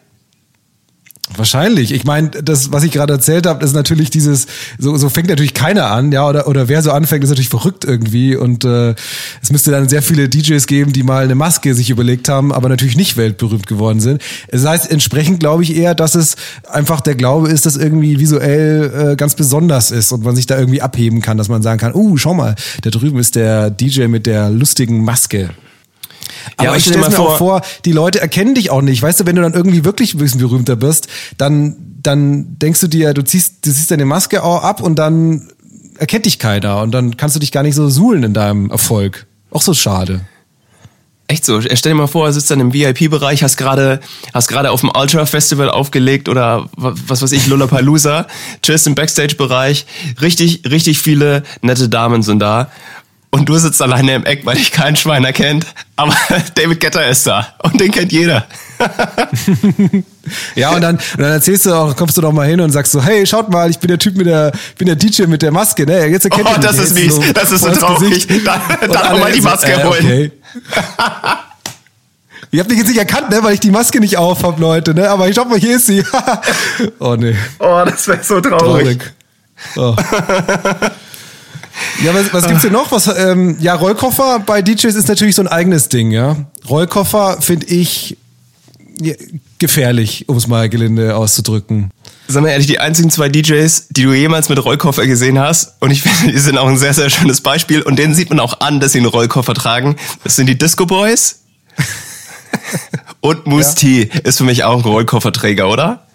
Wahrscheinlich. 1.36 1.92
Ich 1.92 2.04
meine, 2.04 2.30
das, 2.30 2.72
was 2.72 2.84
ich 2.84 2.92
gerade 2.92 3.12
erzählt 3.12 3.46
habe, 3.46 3.64
ist 3.64 3.74
natürlich 3.74 4.10
dieses, 4.10 4.46
so, 4.78 4.96
so 4.96 5.08
fängt 5.08 5.28
natürlich 5.28 5.54
keiner 5.54 5.90
an, 5.90 6.10
ja, 6.10 6.26
oder, 6.26 6.48
oder 6.48 6.68
wer 6.68 6.82
so 6.82 6.90
anfängt, 6.90 7.22
ist 7.22 7.30
natürlich 7.30 7.50
verrückt 7.50 7.84
irgendwie. 7.84 8.34
Und 8.34 8.64
äh, 8.64 8.94
es 9.42 9.52
müsste 9.52 9.70
dann 9.70 9.88
sehr 9.88 10.02
viele 10.02 10.28
DJs 10.28 10.66
geben, 10.66 10.92
die 10.92 11.02
mal 11.02 11.24
eine 11.24 11.34
Maske 11.34 11.74
sich 11.74 11.90
überlegt 11.90 12.28
haben, 12.28 12.52
aber 12.52 12.68
natürlich 12.68 12.96
nicht 12.96 13.16
weltberühmt 13.16 13.66
geworden 13.66 14.00
sind. 14.00 14.22
Das 14.50 14.64
heißt, 14.64 14.90
entsprechend 14.90 15.40
glaube 15.40 15.62
ich 15.62 15.76
eher, 15.76 15.94
dass 15.94 16.14
es 16.14 16.36
einfach 16.70 17.00
der 17.00 17.14
Glaube 17.14 17.48
ist, 17.48 17.66
dass 17.66 17.76
irgendwie 17.76 18.18
visuell 18.18 19.12
äh, 19.12 19.16
ganz 19.16 19.34
besonders 19.34 19.90
ist 19.90 20.12
und 20.12 20.24
man 20.24 20.34
sich 20.34 20.46
da 20.46 20.58
irgendwie 20.58 20.82
abheben 20.82 21.20
kann, 21.20 21.36
dass 21.36 21.48
man 21.48 21.62
sagen 21.62 21.78
kann, 21.78 21.94
uh, 21.94 22.16
schau 22.16 22.34
mal, 22.34 22.54
da 22.82 22.90
drüben 22.90 23.18
ist 23.18 23.36
der 23.36 23.70
DJ 23.70 24.06
mit 24.06 24.26
der 24.26 24.50
lustigen 24.50 25.04
Maske. 25.04 25.50
Aber 26.58 26.68
aber 26.70 26.76
ich 26.76 26.84
stell 26.84 26.94
dir 26.96 27.04
stelle 27.04 27.16
mir 27.18 27.24
mal 27.24 27.30
auch 27.34 27.38
vor, 27.38 27.62
die 27.84 27.92
Leute 27.92 28.20
erkennen 28.20 28.54
dich 28.54 28.70
auch 28.70 28.82
nicht. 28.82 29.00
Weißt 29.02 29.20
du, 29.20 29.26
wenn 29.26 29.36
du 29.36 29.42
dann 29.42 29.54
irgendwie 29.54 29.84
wirklich 29.84 30.14
ein 30.14 30.18
bisschen 30.18 30.40
berühmter 30.40 30.76
bist, 30.76 31.08
dann, 31.38 31.76
dann 32.02 32.58
denkst 32.58 32.80
du 32.80 32.88
dir, 32.88 33.14
du 33.14 33.22
ziehst, 33.22 33.64
du 33.66 33.72
ziehst 33.72 33.90
deine 33.90 34.04
Maske 34.04 34.42
auch 34.42 34.62
ab 34.62 34.80
und 34.82 34.96
dann 34.98 35.48
erkennt 35.98 36.26
dich 36.26 36.38
keiner 36.38 36.80
und 36.82 36.92
dann 36.92 37.16
kannst 37.16 37.34
du 37.36 37.40
dich 37.40 37.52
gar 37.52 37.62
nicht 37.62 37.74
so 37.74 37.88
suhlen 37.88 38.22
in 38.22 38.34
deinem 38.34 38.70
Erfolg. 38.70 39.26
Auch 39.50 39.62
so 39.62 39.72
schade. 39.74 40.20
Echt 41.30 41.44
so. 41.44 41.60
Stell 41.60 41.92
dir 41.92 41.94
mal 41.94 42.06
vor, 42.06 42.32
sitzt 42.32 42.50
dann 42.50 42.58
im 42.60 42.72
VIP-Bereich, 42.72 43.42
hast 43.42 43.58
gerade 43.58 44.00
hast 44.32 44.48
gerade 44.48 44.70
auf 44.70 44.80
dem 44.80 44.90
Ultra 44.96 45.26
Festival 45.26 45.68
aufgelegt 45.70 46.28
oder 46.28 46.70
wa- 46.76 46.94
was 47.06 47.20
weiß 47.20 47.32
ich, 47.32 47.46
Lollapalooza, 47.46 48.26
chillst 48.62 48.86
im 48.86 48.94
Backstage-Bereich. 48.94 49.84
Richtig, 50.22 50.62
richtig 50.70 50.98
viele 51.00 51.42
nette 51.60 51.90
Damen 51.90 52.22
sind 52.22 52.38
da. 52.38 52.70
Und 53.30 53.46
du 53.48 53.58
sitzt 53.58 53.82
alleine 53.82 54.14
im 54.14 54.24
Eck, 54.24 54.46
weil 54.46 54.56
dich 54.56 54.72
kein 54.72 54.96
Schwein 54.96 55.22
erkennt. 55.24 55.66
Aber 55.96 56.14
David 56.54 56.80
Getter 56.80 57.06
ist 57.06 57.26
da. 57.26 57.46
Und 57.62 57.78
den 57.80 57.90
kennt 57.90 58.12
jeder. 58.12 58.46
Ja, 60.54 60.72
und 60.72 60.82
dann, 60.82 60.96
und 60.96 61.20
dann 61.20 61.32
erzählst 61.32 61.64
du 61.64 61.72
auch, 61.72 61.96
kommst 61.96 62.18
du 62.18 62.20
doch 62.20 62.32
mal 62.32 62.46
hin 62.46 62.60
und 62.60 62.70
sagst 62.70 62.92
so, 62.92 63.02
hey, 63.02 63.26
schaut 63.26 63.48
mal, 63.50 63.70
ich 63.70 63.78
bin 63.78 63.88
der 63.88 63.98
Typ 63.98 64.14
mit 64.14 64.26
der, 64.26 64.52
ich 64.52 64.74
bin 64.74 64.86
der 64.86 64.94
DJ 64.96 65.22
mit 65.22 65.40
der 65.40 65.50
Maske, 65.50 65.86
ne? 65.86 66.04
Jetzt 66.06 66.26
erkennt 66.26 66.46
Oh, 66.54 66.60
das 66.60 66.76
ist 66.76 66.92
mies. 66.94 67.18
Das 67.32 67.50
ist 67.50 67.62
so 67.62 67.70
traurig. 67.70 68.26
Dann- 68.44 68.60
dann 68.80 68.96
alle 68.96 69.20
mal 69.20 69.32
die 69.32 69.40
so, 69.40 69.48
Maske 69.48 69.82
holen. 69.84 70.04
Okay. 70.04 70.32
Ihr 72.50 72.60
habt 72.60 72.68
mich 72.68 72.78
jetzt 72.78 72.88
nicht 72.88 72.98
erkannt, 72.98 73.30
ne, 73.30 73.42
weil 73.42 73.54
ich 73.54 73.60
die 73.60 73.70
Maske 73.70 74.00
nicht 74.00 74.18
auf 74.18 74.42
hab, 74.42 74.58
Leute, 74.60 74.92
ne? 74.92 75.08
Aber 75.08 75.32
schaut 75.32 75.48
mal, 75.48 75.58
hier 75.58 75.76
ist 75.76 75.86
sie. 75.86 76.04
oh 76.98 77.16
nee. 77.16 77.34
Oh, 77.58 77.82
das 77.86 78.06
wäre 78.06 78.22
so 78.22 78.38
traurig. 78.42 79.00
Oh. 79.76 79.96
Ja, 82.04 82.14
was, 82.14 82.32
was 82.32 82.46
gibt's 82.46 82.62
denn 82.62 82.72
noch? 82.72 82.92
Was, 82.92 83.06
ähm, 83.06 83.56
ja, 83.60 83.74
Rollkoffer 83.74 84.40
bei 84.40 84.62
DJs 84.62 84.94
ist 84.94 85.08
natürlich 85.08 85.34
so 85.34 85.42
ein 85.42 85.48
eigenes 85.48 85.88
Ding, 85.88 86.10
ja. 86.10 86.36
Rollkoffer 86.68 87.40
finde 87.40 87.66
ich 87.66 88.16
ja, 89.00 89.14
gefährlich, 89.58 90.28
um 90.28 90.36
es 90.36 90.46
mal 90.46 90.68
gelinde 90.68 91.16
auszudrücken. 91.16 91.90
Sag 92.28 92.42
mal 92.42 92.50
ehrlich, 92.50 92.66
die 92.66 92.78
einzigen 92.78 93.10
zwei 93.10 93.28
DJs, 93.28 93.88
die 93.90 94.02
du 94.02 94.12
jemals 94.12 94.48
mit 94.48 94.62
Rollkoffer 94.62 95.06
gesehen 95.06 95.38
hast, 95.38 95.76
und 95.80 95.90
ich 95.90 96.02
finde, 96.02 96.32
die 96.32 96.38
sind 96.38 96.58
auch 96.58 96.68
ein 96.68 96.76
sehr, 96.76 96.94
sehr 96.94 97.10
schönes 97.10 97.40
Beispiel, 97.40 97.82
und 97.82 97.98
denen 97.98 98.14
sieht 98.14 98.30
man 98.30 98.40
auch 98.40 98.60
an, 98.60 98.80
dass 98.80 98.92
sie 98.92 98.98
einen 98.98 99.06
Rollkoffer 99.06 99.54
tragen. 99.54 99.96
Das 100.24 100.36
sind 100.36 100.46
die 100.46 100.58
Disco 100.58 100.84
Boys. 100.86 101.40
und 103.20 103.46
Moose 103.46 103.74
T 103.74 104.10
ist 104.24 104.38
für 104.38 104.44
mich 104.44 104.64
auch 104.64 104.84
ein 104.84 104.90
Rollkofferträger, 104.90 105.68
oder? 105.68 106.07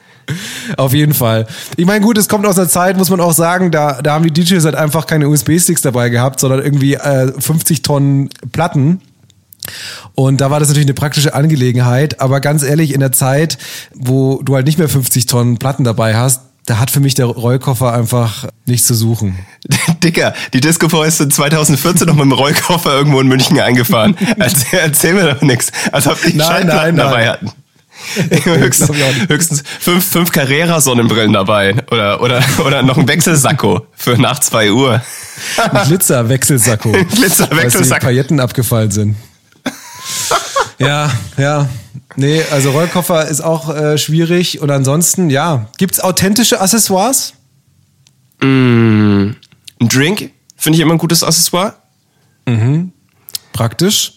Auf 0.78 0.94
jeden 0.94 1.14
Fall. 1.14 1.48
Ich 1.76 1.86
meine, 1.86 2.04
gut, 2.04 2.18
es 2.18 2.30
kommt 2.30 2.46
aus 2.46 2.58
einer 2.58 2.70
Zeit, 2.70 2.98
muss 2.98 3.10
man 3.10 3.20
auch 3.20 3.34
sagen, 3.34 3.72
da, 3.72 4.02
da 4.02 4.14
haben 4.14 4.24
die 4.24 4.32
DJs 4.32 4.64
halt 4.66 4.76
einfach 4.76 5.06
keine 5.08 5.28
USB-Sticks 5.28 5.82
dabei 5.82 6.10
gehabt, 6.10 6.40
sondern 6.40 6.62
irgendwie 6.62 6.96
äh, 6.96 7.32
50 7.38 7.82
Tonnen 7.82 8.30
Platten. 8.52 9.02
Und 10.16 10.42
da 10.42 10.52
war 10.52 10.60
das 10.60 10.70
natürlich 10.70 10.88
eine 10.88 10.94
praktische 10.94 11.34
Angelegenheit. 11.34 12.20
Aber 12.20 12.40
ganz 12.40 12.64
ehrlich, 12.64 12.94
in 12.94 13.00
der 13.00 13.12
Zeit, 13.12 13.58
wo 13.94 14.42
du 14.44 14.56
halt 14.56 14.66
nicht 14.66 14.78
mehr 14.78 14.90
50 14.90 15.26
Tonnen 15.26 15.58
Platten 15.58 15.84
dabei 15.84 16.16
hast, 16.16 16.42
da 16.66 16.80
hat 16.80 16.92
für 16.92 17.02
mich 17.02 17.14
der 17.14 17.26
Rollkoffer 17.26 17.94
einfach 17.94 18.48
nichts 18.66 18.88
zu 18.88 18.94
suchen. 18.94 19.38
Dicker, 20.04 20.34
die 20.54 20.62
Disco 20.62 20.88
sind 21.10 21.34
2014 21.34 22.08
noch 22.08 22.16
mit 22.16 22.24
dem 22.24 22.32
Rollkoffer 22.32 22.94
irgendwo 22.94 23.20
in 23.20 23.28
München 23.28 23.60
eingefahren. 23.60 24.16
Erzähl, 24.38 24.80
erzähl 24.80 25.14
mir 25.14 25.34
doch 25.34 25.42
nichts, 25.42 25.72
als 25.92 26.08
ob 26.08 26.22
die 26.22 26.38
Nein, 26.38 26.48
Schallplatten 26.48 26.96
nein, 26.96 26.96
dabei 26.96 27.26
nein. 27.26 27.30
hatten. 27.30 27.52
höchstens, 28.44 28.92
höchstens 29.28 29.64
fünf, 29.80 30.06
fünf 30.06 30.32
Carrera-Sonnenbrillen 30.32 31.34
dabei. 31.34 31.76
Oder, 31.92 32.22
oder, 32.22 32.44
oder 32.66 32.84
noch 32.84 32.98
ein 32.98 33.08
Wechselsacko 33.08 33.88
für 33.94 34.18
nach 34.18 34.40
zwei 34.40 34.72
Uhr. 34.72 35.02
Ein 35.58 35.88
Glitzerwechselsacko. 35.88 36.92
Glitzerwechselsacko. 37.16 38.06
Weil 38.06 38.14
die 38.14 38.22
Pailletten 38.24 38.40
abgefallen 38.40 38.92
sind. 38.92 39.16
ja, 40.80 41.12
ja. 41.38 41.70
Nee, 42.16 42.44
also 42.52 42.72
Rollkoffer 42.72 43.28
ist 43.28 43.42
auch 43.42 43.76
äh, 43.76 43.98
schwierig. 43.98 44.62
Und 44.62 44.70
ansonsten, 44.70 45.30
ja. 45.30 45.70
Gibt's 45.78 46.00
authentische 46.00 46.62
Accessoires? 46.62 47.34
Ein 48.42 49.38
Drink 49.80 50.32
finde 50.58 50.78
ich 50.78 50.82
immer 50.82 50.94
ein 50.94 50.98
gutes 50.98 51.24
Accessoire. 51.24 51.76
Praktisch. 53.54 54.14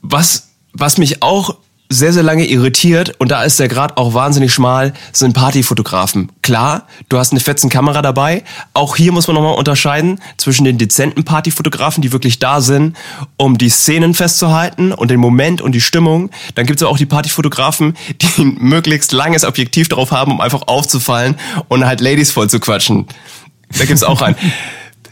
Was, 0.00 0.48
was 0.72 0.98
mich 0.98 1.22
auch 1.22 1.58
sehr, 1.90 2.12
sehr 2.12 2.22
lange 2.22 2.46
irritiert, 2.46 3.14
und 3.18 3.30
da 3.30 3.42
ist 3.42 3.58
der 3.58 3.68
Grad 3.68 3.96
auch 3.96 4.12
wahnsinnig 4.12 4.52
schmal, 4.52 4.92
sind 5.12 5.32
Partyfotografen. 5.32 6.30
Klar, 6.42 6.86
du 7.08 7.18
hast 7.18 7.32
eine 7.32 7.40
fetzen 7.40 7.70
Kamera 7.70 8.02
dabei. 8.02 8.44
Auch 8.74 8.96
hier 8.96 9.12
muss 9.12 9.26
man 9.26 9.34
nochmal 9.34 9.54
unterscheiden 9.54 10.20
zwischen 10.36 10.64
den 10.64 10.76
dezenten 10.76 11.24
Partyfotografen, 11.24 12.02
die 12.02 12.12
wirklich 12.12 12.38
da 12.38 12.60
sind, 12.60 12.96
um 13.36 13.56
die 13.56 13.70
Szenen 13.70 14.12
festzuhalten 14.12 14.92
und 14.92 15.10
den 15.10 15.20
Moment 15.20 15.62
und 15.62 15.72
die 15.72 15.80
Stimmung. 15.80 16.30
Dann 16.54 16.66
gibt 16.66 16.80
es 16.82 16.86
auch 16.86 16.98
die 16.98 17.06
Partyfotografen, 17.06 17.96
die 18.20 18.42
ein 18.42 18.56
möglichst 18.60 19.12
langes 19.12 19.44
Objektiv 19.44 19.88
drauf 19.88 20.10
haben, 20.10 20.32
um 20.32 20.40
einfach 20.40 20.62
aufzufallen 20.66 21.36
und 21.68 21.86
halt 21.86 22.00
Ladies 22.00 22.30
voll 22.30 22.50
zu 22.50 22.60
quatschen. 22.60 23.06
Da 23.78 23.86
gibt's 23.86 24.02
auch 24.02 24.20
einen. 24.20 24.36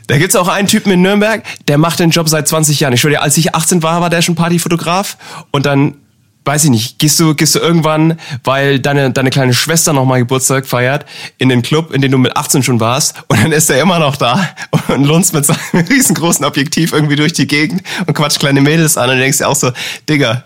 Da 0.09 0.19
gibt's 0.19 0.37
auch 0.37 0.47
einen 0.47 0.69
Typen 0.69 0.93
in 0.93 1.03
Nürnberg, 1.03 1.43
der 1.67 1.79
macht 1.79 1.99
den 1.99 2.11
Job 2.11 2.29
seit 2.29 2.47
20 2.47 2.79
Jahren. 2.79 2.93
Ich 2.93 3.01
schwöre 3.01 3.15
dir, 3.15 3.23
als 3.23 3.37
ich 3.39 3.57
18 3.57 3.83
war, 3.83 4.01
war 4.01 4.09
der 4.09 4.23
schon 4.23 4.37
Partyfotograf 4.37 5.17
und 5.51 5.67
dann 5.67 5.97
weiß 6.47 6.65
ich 6.65 6.71
nicht, 6.71 6.99
gehst 6.99 7.19
du, 7.19 7.35
gehst 7.35 7.57
du 7.57 7.59
irgendwann, 7.59 8.19
weil 8.45 8.79
deine, 8.79 9.11
deine 9.11 9.31
kleine 9.31 9.53
Schwester 9.53 9.93
nochmal 9.93 10.21
Geburtstag 10.21 10.67
feiert, 10.67 11.05
in 11.39 11.49
den 11.49 11.63
Club, 11.63 11.93
in 11.93 12.01
dem 12.01 12.13
du 12.13 12.19
mit 12.19 12.37
18 12.37 12.63
schon 12.63 12.79
warst, 12.79 13.17
und 13.27 13.43
dann 13.43 13.53
ist 13.53 13.69
er 13.69 13.81
immer 13.81 13.99
noch 13.99 14.17
da 14.17 14.49
und 14.89 15.05
lunzt 15.05 15.35
mit 15.35 15.45
seinem 15.45 15.59
riesengroßen 15.91 16.45
Objektiv 16.45 16.93
irgendwie 16.93 17.17
durch 17.17 17.33
die 17.33 17.47
Gegend 17.47 17.83
und 18.07 18.15
quatscht 18.15 18.39
kleine 18.39 18.61
Mädels 18.61 18.97
an 18.97 19.11
und 19.11 19.19
denkst 19.19 19.39
dir 19.39 19.49
auch 19.49 19.57
so, 19.57 19.73
Digga, 20.09 20.45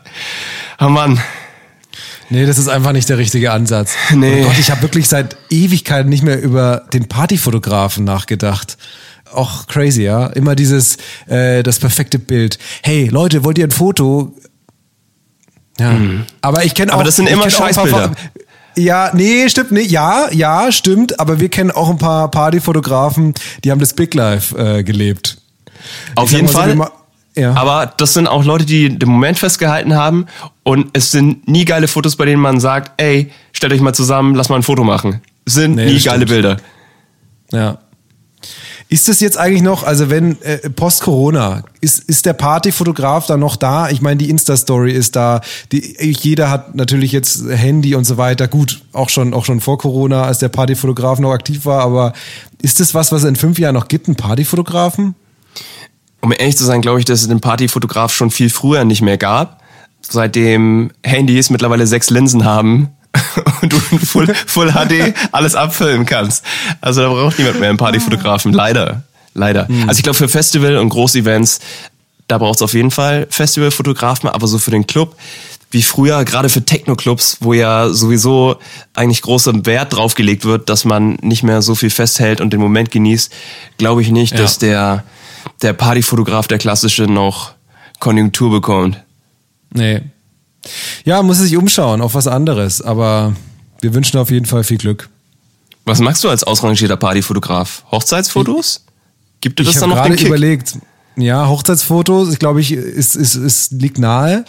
oh 0.80 0.88
Mann. 0.88 1.20
Nee, 2.30 2.46
das 2.46 2.58
ist 2.58 2.68
einfach 2.68 2.92
nicht 2.92 3.08
der 3.08 3.18
richtige 3.18 3.52
Ansatz. 3.52 3.94
Nee. 4.14 4.42
Oh 4.42 4.46
Gott, 4.46 4.58
ich 4.58 4.70
habe 4.70 4.82
wirklich 4.82 5.08
seit 5.08 5.36
Ewigkeiten 5.50 6.08
nicht 6.08 6.22
mehr 6.22 6.40
über 6.40 6.84
den 6.92 7.08
Partyfotografen 7.08 8.04
nachgedacht. 8.04 8.78
Auch 9.32 9.66
crazy, 9.66 10.02
ja. 10.02 10.26
Immer 10.28 10.54
dieses, 10.54 10.96
äh, 11.26 11.62
das 11.62 11.78
perfekte 11.78 12.18
Bild. 12.18 12.58
Hey, 12.82 13.08
Leute, 13.08 13.44
wollt 13.44 13.58
ihr 13.58 13.66
ein 13.66 13.70
Foto? 13.70 14.34
Ja. 15.80 15.92
Aber 16.42 16.64
ich 16.64 16.74
kenne 16.74 16.92
auch. 16.92 16.96
Mhm. 16.96 17.00
Aber 17.00 17.04
das 17.04 17.16
sind 17.16 17.28
immer 17.28 17.48
Scheißbilder. 17.50 18.12
Ja, 18.76 19.10
nee, 19.14 19.48
stimmt, 19.48 19.72
nee, 19.72 19.80
ja, 19.82 20.28
ja, 20.30 20.70
stimmt, 20.70 21.18
aber 21.18 21.40
wir 21.40 21.48
kennen 21.48 21.72
auch 21.72 21.90
ein 21.90 21.98
paar 21.98 22.30
Partyfotografen, 22.30 23.34
die 23.64 23.70
haben 23.72 23.80
das 23.80 23.94
Big 23.94 24.14
Life 24.14 24.56
äh, 24.56 24.84
gelebt. 24.84 25.38
Auf 26.14 26.30
Ich 26.30 26.36
jeden 26.36 26.46
so, 26.46 26.56
Fall. 26.56 26.76
ma- 26.76 26.92
ja. 27.36 27.52
Aber 27.54 27.92
das 27.96 28.14
sind 28.14 28.28
auch 28.28 28.44
Leute, 28.44 28.64
die 28.64 28.96
den 28.96 29.08
Moment 29.08 29.38
festgehalten 29.38 29.94
haben 29.96 30.26
und 30.62 30.86
es 30.92 31.10
sind 31.10 31.48
nie 31.48 31.64
geile 31.64 31.88
Fotos, 31.88 32.14
bei 32.16 32.26
denen 32.26 32.40
man 32.40 32.60
sagt, 32.60 32.92
ey, 33.02 33.30
stellt 33.52 33.72
euch 33.72 33.80
mal 33.80 33.92
zusammen, 33.92 34.34
lass 34.36 34.48
mal 34.48 34.56
ein 34.56 34.62
Foto 34.62 34.84
machen. 34.84 35.20
Sind 35.46 35.74
Nee, 35.74 35.86
nie 35.86 36.00
geile 36.00 36.18
stimmt. 36.18 36.28
Bilder. 36.30 36.56
Ja. 37.52 37.78
Ist 38.92 39.06
das 39.06 39.20
jetzt 39.20 39.38
eigentlich 39.38 39.62
noch, 39.62 39.84
also 39.84 40.10
wenn 40.10 40.42
äh, 40.42 40.68
Post-Corona, 40.68 41.62
ist, 41.80 42.00
ist 42.00 42.26
der 42.26 42.32
Partyfotograf 42.32 43.24
da 43.24 43.36
noch 43.36 43.54
da? 43.54 43.88
Ich 43.88 44.02
meine, 44.02 44.16
die 44.16 44.28
Insta-Story 44.28 44.90
ist 44.90 45.14
da. 45.14 45.42
Die, 45.70 45.94
jeder 46.00 46.50
hat 46.50 46.74
natürlich 46.74 47.12
jetzt 47.12 47.44
Handy 47.48 47.94
und 47.94 48.02
so 48.02 48.16
weiter. 48.16 48.48
Gut, 48.48 48.82
auch 48.92 49.08
schon, 49.08 49.32
auch 49.32 49.44
schon 49.44 49.60
vor 49.60 49.78
Corona, 49.78 50.24
als 50.24 50.40
der 50.40 50.48
Partyfotograf 50.48 51.20
noch 51.20 51.30
aktiv 51.30 51.66
war. 51.66 51.82
Aber 51.82 52.14
ist 52.60 52.80
das 52.80 52.92
was, 52.92 53.12
was 53.12 53.22
es 53.22 53.28
in 53.28 53.36
fünf 53.36 53.60
Jahren 53.60 53.76
noch 53.76 53.86
gibt, 53.86 54.08
einen 54.08 54.16
Partyfotografen? 54.16 55.14
Um 56.20 56.32
ehrlich 56.32 56.56
zu 56.56 56.64
sein, 56.64 56.80
glaube 56.80 56.98
ich, 56.98 57.04
dass 57.04 57.22
es 57.22 57.28
den 57.28 57.40
Partyfotograf 57.40 58.12
schon 58.12 58.32
viel 58.32 58.50
früher 58.50 58.84
nicht 58.84 59.02
mehr 59.02 59.18
gab. 59.18 59.62
Seitdem 60.02 60.90
Handys 61.04 61.50
mittlerweile 61.50 61.86
sechs 61.86 62.10
Linsen 62.10 62.44
haben 62.44 62.88
und 63.62 63.72
du 63.72 63.76
in 63.90 63.98
Full, 63.98 64.34
Full 64.46 64.72
HD 64.72 65.14
alles 65.32 65.54
abfilmen 65.54 66.06
kannst. 66.06 66.44
Also 66.80 67.02
da 67.02 67.08
braucht 67.08 67.38
niemand 67.38 67.60
mehr 67.60 67.68
einen 67.68 67.78
Partyfotografen. 67.78 68.52
Leider. 68.52 69.02
Leider. 69.34 69.68
Also 69.86 69.98
ich 69.98 70.02
glaube, 70.02 70.16
für 70.18 70.28
Festival 70.28 70.76
und 70.78 70.88
Großevents, 70.88 71.60
da 72.26 72.38
braucht 72.38 72.56
es 72.56 72.62
auf 72.62 72.74
jeden 72.74 72.90
Fall 72.90 73.26
Festivalfotografen, 73.30 74.28
aber 74.28 74.46
so 74.48 74.58
für 74.58 74.70
den 74.72 74.86
Club, 74.86 75.16
wie 75.70 75.82
früher, 75.82 76.24
gerade 76.24 76.48
für 76.48 76.64
Techno-Clubs, 76.64 77.36
wo 77.40 77.52
ja 77.52 77.90
sowieso 77.90 78.56
eigentlich 78.94 79.22
großer 79.22 79.66
Wert 79.66 79.94
drauf 79.94 80.14
gelegt 80.16 80.44
wird, 80.44 80.68
dass 80.68 80.84
man 80.84 81.16
nicht 81.22 81.44
mehr 81.44 81.62
so 81.62 81.76
viel 81.76 81.90
festhält 81.90 82.40
und 82.40 82.52
den 82.52 82.60
Moment 82.60 82.90
genießt, 82.90 83.32
glaube 83.78 84.02
ich 84.02 84.10
nicht, 84.10 84.32
Ja. 84.32 84.38
dass 84.38 84.58
der, 84.58 85.04
der 85.62 85.72
Partyfotograf, 85.72 86.48
der 86.48 86.58
klassische, 86.58 87.04
noch 87.04 87.52
Konjunktur 88.00 88.50
bekommt. 88.50 89.00
Nee. 89.72 90.00
Ja, 91.04 91.22
muss 91.22 91.38
sich 91.38 91.56
umschauen 91.56 92.00
auf 92.00 92.14
was 92.14 92.26
anderes. 92.26 92.82
Aber 92.82 93.34
wir 93.80 93.94
wünschen 93.94 94.18
auf 94.18 94.30
jeden 94.30 94.46
Fall 94.46 94.64
viel 94.64 94.78
Glück. 94.78 95.08
Was 95.86 96.00
machst 96.00 96.22
du 96.24 96.28
als 96.28 96.44
ausrangierter 96.44 96.96
Partyfotograf? 96.96 97.84
Hochzeitsfotos? 97.90 98.84
Gibt 99.40 99.58
dir 99.58 99.64
das 99.64 99.74
ich 99.74 99.80
dann 99.80 99.90
habe 99.90 99.98
noch 100.00 100.04
den 100.04 100.10
gerade 100.10 100.18
Kick? 100.18 100.28
überlegt, 100.28 100.78
ja, 101.16 101.48
Hochzeitsfotos, 101.48 102.32
ich 102.32 102.38
glaube, 102.38 102.60
ich, 102.60 102.72
ist, 102.72 103.16
ist, 103.16 103.34
ist, 103.34 103.72
liegt 103.72 103.98
nahe. 103.98 104.44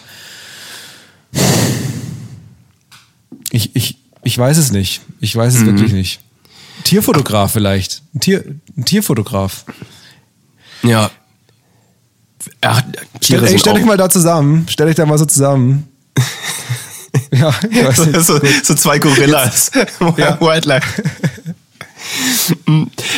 Ich, 3.52 3.76
ich, 3.76 3.97
ich 4.24 4.38
weiß 4.38 4.58
es 4.58 4.71
nicht. 4.71 5.02
Ich 5.19 5.36
weiß 5.36 5.54
es 5.56 5.62
Mhm. 5.62 5.65
wirklich 5.67 5.93
nicht. 5.93 6.19
Tierfotograf 6.84 7.52
vielleicht. 7.52 8.02
Ein, 8.15 8.19
Tier, 8.19 8.43
ein 8.78 8.86
Tierfotograf. 8.86 9.65
Ja. 10.84 11.12
Ach, 12.62 12.82
Tiere 13.19 13.41
Stell, 13.45 13.54
ey, 13.54 13.60
stell 13.60 13.74
dich 13.76 13.86
mal 13.86 13.97
da 13.97 14.10
zusammen. 14.10 14.65
Stell 14.69 14.88
dich 14.88 14.95
da 14.95 15.06
mal 15.06 15.17
so 15.17 15.26
zusammen. 15.26 15.88
ja, 17.32 17.54
ich 17.69 18.24
so, 18.26 18.39
so 18.63 18.74
zwei 18.76 19.00
Gorillas. 19.00 19.71
Ja. 20.17 20.39
Wildlife. 20.41 21.04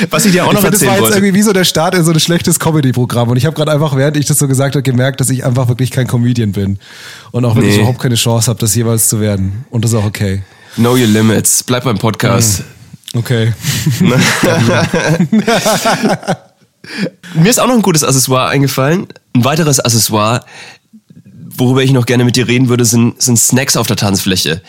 Was 0.10 0.26
ich 0.26 0.34
dir 0.34 0.44
auch 0.46 0.50
Ich 0.50 0.54
noch 0.56 0.62
finde, 0.62 0.78
das 0.78 0.86
war 0.88 1.00
jetzt 1.00 1.16
irgendwie 1.16 1.34
wie 1.34 1.42
so 1.42 1.54
der 1.54 1.64
Start 1.64 1.96
in 1.96 2.04
so 2.04 2.12
ein 2.12 2.20
schlechtes 2.20 2.60
Comedy-Programm. 2.60 3.30
Und 3.30 3.38
ich 3.38 3.46
habe 3.46 3.56
gerade 3.56 3.72
einfach, 3.72 3.96
während 3.96 4.18
ich 4.18 4.26
das 4.26 4.38
so 4.38 4.48
gesagt 4.48 4.76
habe, 4.76 4.84
gemerkt, 4.84 5.20
dass 5.22 5.30
ich 5.30 5.46
einfach 5.46 5.68
wirklich 5.68 5.90
kein 5.92 6.06
Comedian 6.08 6.52
bin. 6.52 6.80
Und 7.32 7.46
auch 7.46 7.56
wirklich 7.56 7.74
Nee. 7.76 7.80
überhaupt 7.82 8.00
keine 8.00 8.16
Chance 8.16 8.48
habe, 8.50 8.60
das 8.60 8.76
jeweils 8.76 9.08
zu 9.10 9.20
werden. 9.22 9.66
Und 9.70 9.84
das 9.86 9.92
ist 9.92 9.98
auch 9.98 10.06
okay. 10.06 10.44
Know 10.76 10.92
your 10.92 11.08
limits. 11.08 11.64
Bleib 11.64 11.84
beim 11.86 11.98
Podcast. 11.98 12.64
Okay. 13.16 13.54
Mir 17.36 17.50
ist 17.50 17.60
auch 17.60 17.68
noch 17.68 17.76
ein 17.76 17.82
gutes 17.82 18.04
Accessoire 18.04 18.50
eingefallen. 18.50 19.08
Ein 19.36 19.46
weiteres 19.46 19.80
Accessoire, 19.80 20.44
worüber 21.58 21.84
ich 21.84 21.92
noch 21.92 22.06
gerne 22.06 22.24
mit 22.26 22.36
dir 22.36 22.48
reden 22.48 22.70
würde, 22.70 22.86
sind, 22.86 23.22
sind 23.22 23.38
Snacks 23.38 23.78
auf 23.78 23.88
der 23.88 23.98
Tanzfläche. 23.98 24.62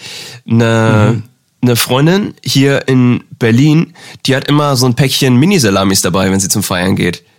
Eine, 0.48 1.22
eine 1.62 1.76
Freundin 1.76 2.34
hier 2.44 2.88
in 2.88 3.24
Berlin, 3.38 3.94
die 4.26 4.36
hat 4.36 4.48
immer 4.48 4.76
so 4.76 4.86
ein 4.86 4.94
Päckchen 4.94 5.36
Mini-Salamis 5.36 6.02
dabei, 6.02 6.30
wenn 6.30 6.40
sie 6.40 6.48
zum 6.48 6.62
Feiern 6.62 6.96
geht. 6.96 7.22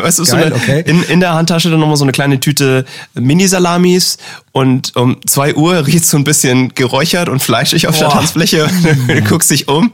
Weißt 0.00 0.20
du, 0.20 0.24
so 0.24 0.36
Geil, 0.36 0.46
eine, 0.46 0.54
okay. 0.54 0.84
in, 0.86 1.02
in 1.04 1.20
der 1.20 1.34
Handtasche 1.34 1.68
dann 1.68 1.80
nochmal 1.80 1.96
so 1.96 2.04
eine 2.04 2.12
kleine 2.12 2.38
Tüte 2.38 2.84
Mini-Salamis 3.14 4.16
und 4.52 4.94
um 4.94 5.16
zwei 5.26 5.54
Uhr 5.54 5.86
riecht 5.86 6.04
so 6.04 6.16
ein 6.16 6.24
bisschen 6.24 6.72
geräuchert 6.74 7.28
und 7.28 7.42
fleischig 7.42 7.88
auf 7.88 7.98
der 7.98 8.06
Boah. 8.06 8.14
Tanzfläche 8.14 8.70
und 9.08 9.24
guckst 9.28 9.50
dich 9.50 9.66
um 9.68 9.92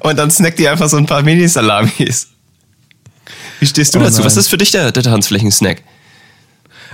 und 0.00 0.16
dann 0.16 0.30
snackt 0.30 0.58
die 0.58 0.68
einfach 0.68 0.88
so 0.88 0.96
ein 0.96 1.06
paar 1.06 1.22
Mini-Salamis. 1.22 2.28
Wie 3.60 3.66
stehst 3.66 3.94
du 3.94 4.00
Oh 4.00 4.02
dazu? 4.02 4.16
nein. 4.18 4.24
Was 4.26 4.36
ist 4.36 4.48
für 4.48 4.58
dich 4.58 4.72
der, 4.72 4.90
der 4.90 5.02
Tanzflächen-Snack? 5.04 5.82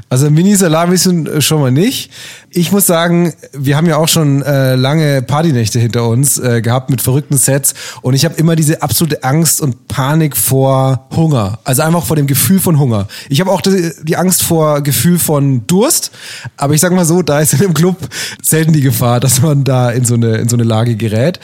Also 0.08 0.30
Mini-Salamis 0.30 1.04
sind 1.04 1.28
äh, 1.28 1.40
schon 1.40 1.60
mal 1.60 1.70
nicht. 1.70 2.10
Ich 2.50 2.70
muss 2.70 2.86
sagen, 2.86 3.34
wir 3.52 3.76
haben 3.76 3.86
ja 3.86 3.96
auch 3.96 4.08
schon 4.08 4.42
äh, 4.42 4.76
lange 4.76 5.22
Partynächte 5.22 5.80
hinter 5.80 6.08
uns 6.08 6.38
äh, 6.38 6.62
gehabt 6.62 6.90
mit 6.90 7.02
verrückten 7.02 7.36
Sets 7.36 7.74
und 8.02 8.14
ich 8.14 8.24
habe 8.24 8.36
immer 8.36 8.54
diese 8.54 8.82
absolute 8.82 9.24
Angst 9.24 9.60
und 9.60 9.88
Panik 9.88 10.36
vor 10.36 11.08
Hunger. 11.14 11.58
Also 11.64 11.82
einfach 11.82 12.04
vor 12.04 12.16
dem 12.16 12.26
Gefühl 12.26 12.60
von 12.60 12.78
Hunger. 12.78 13.08
Ich 13.28 13.40
habe 13.40 13.50
auch 13.50 13.60
die, 13.60 13.90
die 14.02 14.16
Angst 14.16 14.42
vor 14.42 14.82
Gefühl 14.82 15.18
von 15.18 15.66
Durst, 15.66 16.12
aber 16.56 16.74
ich 16.74 16.80
sag 16.80 16.92
mal 16.92 17.04
so, 17.04 17.22
da 17.22 17.40
ist 17.40 17.54
in 17.54 17.60
dem 17.60 17.74
Club 17.74 17.96
selten 18.40 18.72
die 18.72 18.82
Gefahr, 18.82 19.18
dass 19.18 19.42
man 19.42 19.64
da 19.64 19.90
in 19.90 20.04
so 20.04 20.14
eine, 20.14 20.36
in 20.36 20.48
so 20.48 20.56
eine 20.56 20.64
Lage 20.64 20.94
gerät. 20.94 21.40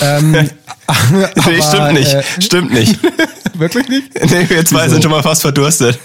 Ähm, 0.00 0.32
nee, 0.32 0.48
aber, 0.86 1.62
stimmt 1.62 1.92
nicht. 1.92 2.14
Äh, 2.14 2.22
Stimmt 2.40 2.72
nicht. 2.72 2.98
wirklich 3.54 3.88
nicht? 3.88 4.14
nee, 4.14 4.48
wir 4.48 4.64
zwei 4.64 4.84
Wieso? 4.84 4.94
sind 4.94 5.02
schon 5.02 5.12
mal 5.12 5.22
fast 5.22 5.42
verdurstet. 5.42 5.98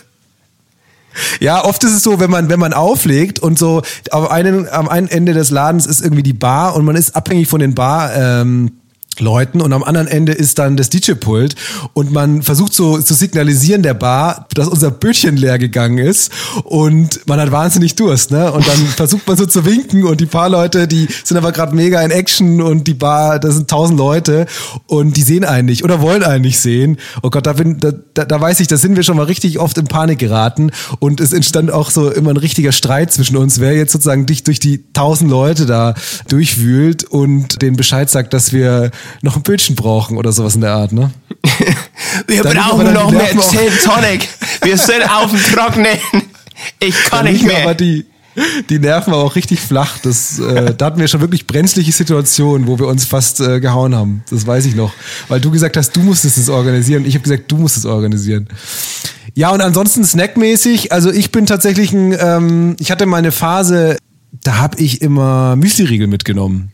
Ja, 1.39 1.63
oft 1.63 1.83
ist 1.83 1.93
es 1.93 2.03
so, 2.03 2.19
wenn 2.19 2.29
man, 2.29 2.49
wenn 2.49 2.59
man 2.59 2.73
auflegt 2.73 3.39
und 3.39 3.59
so 3.59 3.81
auf 4.11 4.31
einen, 4.31 4.67
am 4.69 4.87
einen 4.87 5.07
Ende 5.07 5.33
des 5.33 5.49
Ladens 5.49 5.85
ist 5.85 6.01
irgendwie 6.01 6.23
die 6.23 6.33
Bar 6.33 6.75
und 6.75 6.85
man 6.85 6.95
ist 6.95 7.15
abhängig 7.15 7.47
von 7.47 7.59
den 7.59 7.75
Bar, 7.75 8.15
ähm, 8.15 8.80
Leuten 9.19 9.61
und 9.61 9.73
am 9.73 9.83
anderen 9.83 10.07
Ende 10.07 10.31
ist 10.31 10.57
dann 10.57 10.77
das 10.77 10.89
DJ-Pult 10.89 11.55
und 11.93 12.11
man 12.11 12.41
versucht 12.41 12.73
so 12.73 12.97
zu 12.97 13.13
signalisieren 13.13 13.83
der 13.83 13.93
Bar, 13.93 14.47
dass 14.53 14.67
unser 14.67 14.89
Bötchen 14.89 15.35
leer 15.35 15.59
gegangen 15.59 15.97
ist 15.97 16.31
und 16.63 17.27
man 17.27 17.39
hat 17.39 17.51
wahnsinnig 17.51 17.95
Durst, 17.95 18.31
ne? 18.31 18.51
Und 18.51 18.67
dann 18.67 18.77
versucht 18.95 19.27
man 19.27 19.37
so 19.37 19.45
zu 19.45 19.65
winken 19.65 20.05
und 20.05 20.21
die 20.21 20.25
paar 20.25 20.49
Leute, 20.49 20.87
die 20.87 21.07
sind 21.23 21.37
aber 21.37 21.51
gerade 21.51 21.75
mega 21.75 22.01
in 22.01 22.09
Action 22.09 22.61
und 22.61 22.87
die 22.87 22.93
Bar, 22.93 23.39
da 23.39 23.51
sind 23.51 23.69
tausend 23.69 23.99
Leute 23.99 24.45
und 24.87 25.17
die 25.17 25.23
sehen 25.23 25.43
einen 25.43 25.67
nicht 25.67 25.83
oder 25.83 26.01
wollen 26.01 26.23
einen 26.23 26.43
nicht 26.43 26.59
sehen. 26.59 26.97
Oh 27.21 27.29
Gott, 27.29 27.45
da, 27.45 27.53
bin, 27.53 27.79
da, 27.79 27.91
da, 28.13 28.23
da 28.23 28.39
weiß 28.39 28.61
ich, 28.61 28.67
da 28.67 28.77
sind 28.77 28.95
wir 28.95 29.03
schon 29.03 29.17
mal 29.17 29.25
richtig 29.25 29.59
oft 29.59 29.77
in 29.77 29.85
Panik 29.85 30.19
geraten 30.19 30.71
und 30.99 31.19
es 31.19 31.33
entstand 31.33 31.69
auch 31.69 31.91
so 31.91 32.09
immer 32.09 32.31
ein 32.31 32.37
richtiger 32.37 32.71
Streit 32.71 33.11
zwischen 33.11 33.35
uns, 33.35 33.59
wer 33.59 33.75
jetzt 33.75 33.91
sozusagen 33.91 34.25
dich 34.25 34.43
durch 34.43 34.59
die 34.59 34.85
tausend 34.93 35.29
Leute 35.29 35.65
da 35.65 35.95
durchwühlt 36.29 37.03
und 37.03 37.61
den 37.61 37.75
Bescheid 37.75 38.09
sagt, 38.09 38.33
dass 38.33 38.53
wir 38.53 38.91
noch 39.21 39.35
ein 39.35 39.43
Bötchen 39.43 39.75
brauchen 39.75 40.17
oder 40.17 40.31
sowas 40.31 40.55
in 40.55 40.61
der 40.61 40.73
Art, 40.73 40.91
ne? 40.91 41.11
Wir 42.27 42.41
aber 42.41 42.53
brauchen 42.53 42.93
noch 42.93 43.11
mehr 43.11 43.29
Gin 43.29 43.71
Tonic. 43.83 44.27
Wir 44.63 44.77
sind 44.77 45.03
auf 45.09 45.31
dem 45.31 45.39
Trocknen. 45.39 45.97
Ich 46.79 46.95
kann 47.05 47.25
Da 47.25 47.31
nicht 47.31 47.41
liegen 47.41 47.55
aber 47.55 47.65
mehr. 47.65 47.75
die, 47.75 48.05
die 48.69 48.79
Nerven 48.79 49.13
auch 49.13 49.35
richtig 49.35 49.59
flach. 49.59 49.97
Das, 49.99 50.39
äh, 50.39 50.73
da 50.77 50.85
hatten 50.87 50.99
wir 50.99 51.07
schon 51.07 51.21
wirklich 51.21 51.47
brenzliche 51.47 51.91
Situationen, 51.91 52.67
wo 52.67 52.79
wir 52.79 52.87
uns 52.87 53.05
fast 53.05 53.39
äh, 53.39 53.59
gehauen 53.59 53.95
haben. 53.95 54.23
Das 54.29 54.45
weiß 54.45 54.65
ich 54.65 54.75
noch. 54.75 54.93
Weil 55.27 55.41
du 55.41 55.51
gesagt 55.51 55.77
hast, 55.77 55.95
du 55.95 56.01
musstest 56.01 56.37
es 56.37 56.49
organisieren. 56.49 57.05
Ich 57.05 57.15
habe 57.15 57.23
gesagt, 57.23 57.51
du 57.51 57.57
musst 57.57 57.77
es 57.77 57.85
organisieren. 57.85 58.47
Ja, 59.33 59.51
und 59.51 59.61
ansonsten 59.61 60.03
snackmäßig, 60.03 60.91
also 60.91 61.09
ich 61.11 61.31
bin 61.31 61.45
tatsächlich 61.45 61.93
ein, 61.93 62.15
ähm, 62.19 62.75
ich 62.79 62.91
hatte 62.91 63.05
mal 63.05 63.17
eine 63.17 63.31
Phase, 63.31 63.97
da 64.43 64.57
habe 64.57 64.77
ich 64.79 65.01
immer 65.01 65.55
Müsli-Riegel 65.55 66.07
mitgenommen. 66.07 66.71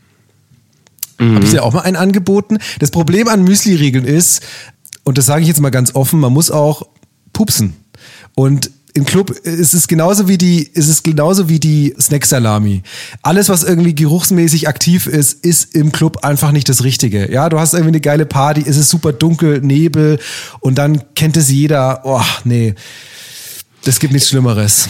Habe 1.20 1.44
ich 1.44 1.50
dir 1.50 1.64
auch 1.64 1.72
mal 1.72 1.80
einen 1.80 1.96
angeboten? 1.96 2.58
Das 2.78 2.90
Problem 2.90 3.28
an 3.28 3.42
Müsli-Riegeln 3.42 4.04
ist, 4.04 4.42
und 5.04 5.18
das 5.18 5.26
sage 5.26 5.42
ich 5.42 5.48
jetzt 5.48 5.60
mal 5.60 5.70
ganz 5.70 5.94
offen, 5.94 6.20
man 6.20 6.32
muss 6.32 6.50
auch 6.50 6.82
pupsen. 7.32 7.74
Und 8.34 8.70
im 8.94 9.04
Club 9.04 9.30
ist 9.30 9.74
es 9.74 9.86
genauso 9.86 10.28
wie 10.28 10.38
die, 10.38 10.62
ist 10.62 10.88
es 10.88 11.02
genauso 11.02 11.48
wie 11.48 11.60
die 11.60 11.94
Snack-Salami. 12.00 12.82
Alles, 13.22 13.48
was 13.48 13.62
irgendwie 13.62 13.94
geruchsmäßig 13.94 14.68
aktiv 14.68 15.06
ist, 15.06 15.44
ist 15.44 15.74
im 15.74 15.92
Club 15.92 16.24
einfach 16.24 16.52
nicht 16.52 16.68
das 16.68 16.82
Richtige. 16.84 17.30
Ja, 17.32 17.48
du 17.48 17.60
hast 17.60 17.74
irgendwie 17.74 17.90
eine 17.90 18.00
geile 18.00 18.26
Party, 18.26 18.64
es 18.66 18.76
ist 18.76 18.90
super 18.90 19.12
dunkel, 19.12 19.60
Nebel 19.60 20.18
und 20.60 20.78
dann 20.78 21.02
kennt 21.14 21.36
es 21.36 21.50
jeder. 21.50 22.00
Oh, 22.04 22.22
nee. 22.44 22.74
Das 23.84 24.00
gibt 24.00 24.12
nichts 24.12 24.28
Schlimmeres. 24.30 24.88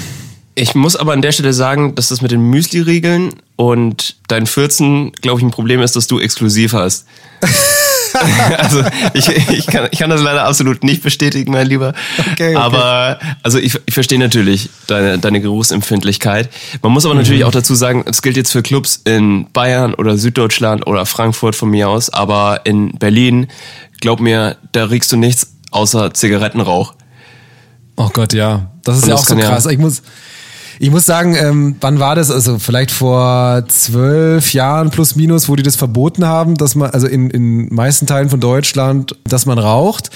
Ich 0.59 0.75
muss 0.75 0.97
aber 0.97 1.13
an 1.13 1.23
der 1.23 1.31
Stelle 1.31 1.53
sagen, 1.53 1.95
dass 1.95 2.09
das 2.09 2.21
mit 2.21 2.33
den 2.33 2.41
Müsli-Riegeln 2.51 3.35
und 3.55 4.17
dein 4.27 4.45
14, 4.45 5.13
glaube 5.13 5.39
ich, 5.39 5.47
ein 5.47 5.53
Problem 5.53 5.81
ist, 5.81 5.95
dass 5.95 6.09
du 6.09 6.19
exklusiv 6.19 6.73
hast. 6.73 7.07
also 8.59 8.83
ich, 9.15 9.29
ich, 9.29 9.67
kann, 9.69 9.89
ich 9.93 10.01
kann 10.01 10.11
das 10.11 10.21
leider 10.21 10.47
absolut 10.47 10.83
nicht 10.83 11.05
bestätigen, 11.05 11.53
mein 11.53 11.69
Lieber. 11.69 11.95
Okay, 12.19 12.33
okay. 12.33 12.57
Aber 12.57 13.21
also 13.45 13.59
ich, 13.59 13.79
ich 13.87 13.95
verstehe 13.95 14.19
natürlich 14.19 14.69
deine, 14.89 15.21
deine 15.21 15.41
Geruchsempfindlichkeit. 15.41 16.51
Man 16.83 16.91
muss 16.91 17.05
aber 17.05 17.15
mhm. 17.15 17.21
natürlich 17.21 17.45
auch 17.45 17.53
dazu 17.53 17.77
sagen, 17.77 18.05
es 18.07 18.21
gilt 18.21 18.37
jetzt 18.37 18.51
für 18.51 18.63
Clubs 18.63 19.01
in 19.05 19.47
Bayern 19.53 19.95
oder 19.95 20.19
Süddeutschland 20.19 20.89
oder 20.89 21.07
Frankfurt 21.07 21.55
von 21.55 21.71
mir 21.71 21.89
aus, 21.89 22.11
aber 22.11 22.63
in 22.65 22.99
Berlin, 22.99 23.47
glaub 24.01 24.19
mir, 24.19 24.57
da 24.73 24.87
riechst 24.87 25.13
du 25.13 25.17
nichts 25.17 25.53
außer 25.71 26.13
Zigarettenrauch. 26.15 26.95
Oh 27.95 28.11
Gott, 28.13 28.33
ja. 28.33 28.73
Das 28.83 28.97
ist 28.97 29.05
Und 29.05 29.11
ja 29.11 29.15
auch 29.15 29.25
so 29.25 29.37
krass. 29.37 29.65
Ja, 29.65 29.71
ich 29.71 29.79
muss, 29.79 30.03
ich 30.79 30.91
muss 30.91 31.07
sagen, 31.07 31.35
ähm, 31.35 31.77
wann 31.81 31.99
war 31.99 32.15
das? 32.15 32.31
Also 32.31 32.59
vielleicht 32.59 32.91
vor 32.91 33.65
zwölf 33.69 34.53
Jahren 34.53 34.91
plus 34.91 35.17
minus, 35.17 35.49
wo 35.49 35.57
die 35.57 35.63
das 35.63 35.77
verboten 35.77 36.25
haben, 36.25 36.55
dass 36.55 36.75
man, 36.75 36.91
also 36.91 37.07
in, 37.07 37.31
in 37.31 37.75
meisten 37.75 38.07
Teilen 38.07 38.31
von 38.31 38.41
Deutschland, 38.41 39.17
dass 39.25 39.47
man 39.47 39.59
raucht. 39.59 40.11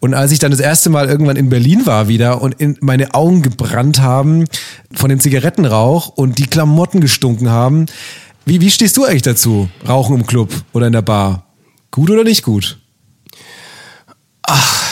Und 0.00 0.14
als 0.14 0.32
ich 0.32 0.40
dann 0.40 0.50
das 0.50 0.60
erste 0.60 0.90
Mal 0.90 1.08
irgendwann 1.08 1.36
in 1.36 1.48
Berlin 1.48 1.86
war 1.86 2.08
wieder 2.08 2.42
und 2.42 2.60
in 2.60 2.76
meine 2.80 3.14
Augen 3.14 3.42
gebrannt 3.42 4.00
haben 4.00 4.46
von 4.92 5.10
dem 5.10 5.20
Zigarettenrauch 5.20 6.08
und 6.08 6.38
die 6.38 6.46
Klamotten 6.46 7.00
gestunken 7.00 7.50
haben. 7.50 7.86
Wie, 8.44 8.60
wie 8.60 8.70
stehst 8.70 8.96
du 8.96 9.04
eigentlich 9.04 9.22
dazu? 9.22 9.68
Rauchen 9.88 10.16
im 10.16 10.26
Club 10.26 10.50
oder 10.72 10.88
in 10.88 10.92
der 10.92 11.02
Bar? 11.02 11.46
Gut 11.92 12.10
oder 12.10 12.24
nicht 12.24 12.42
gut? 12.42 12.78
Ach 14.42 14.89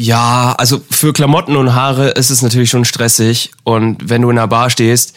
ja, 0.00 0.54
also 0.56 0.80
für 0.90 1.12
Klamotten 1.12 1.56
und 1.56 1.74
Haare 1.74 2.08
ist 2.08 2.30
es 2.30 2.40
natürlich 2.40 2.70
schon 2.70 2.86
stressig. 2.86 3.50
Und 3.64 4.08
wenn 4.08 4.22
du 4.22 4.30
in 4.30 4.38
einer 4.38 4.48
Bar 4.48 4.70
stehst, 4.70 5.14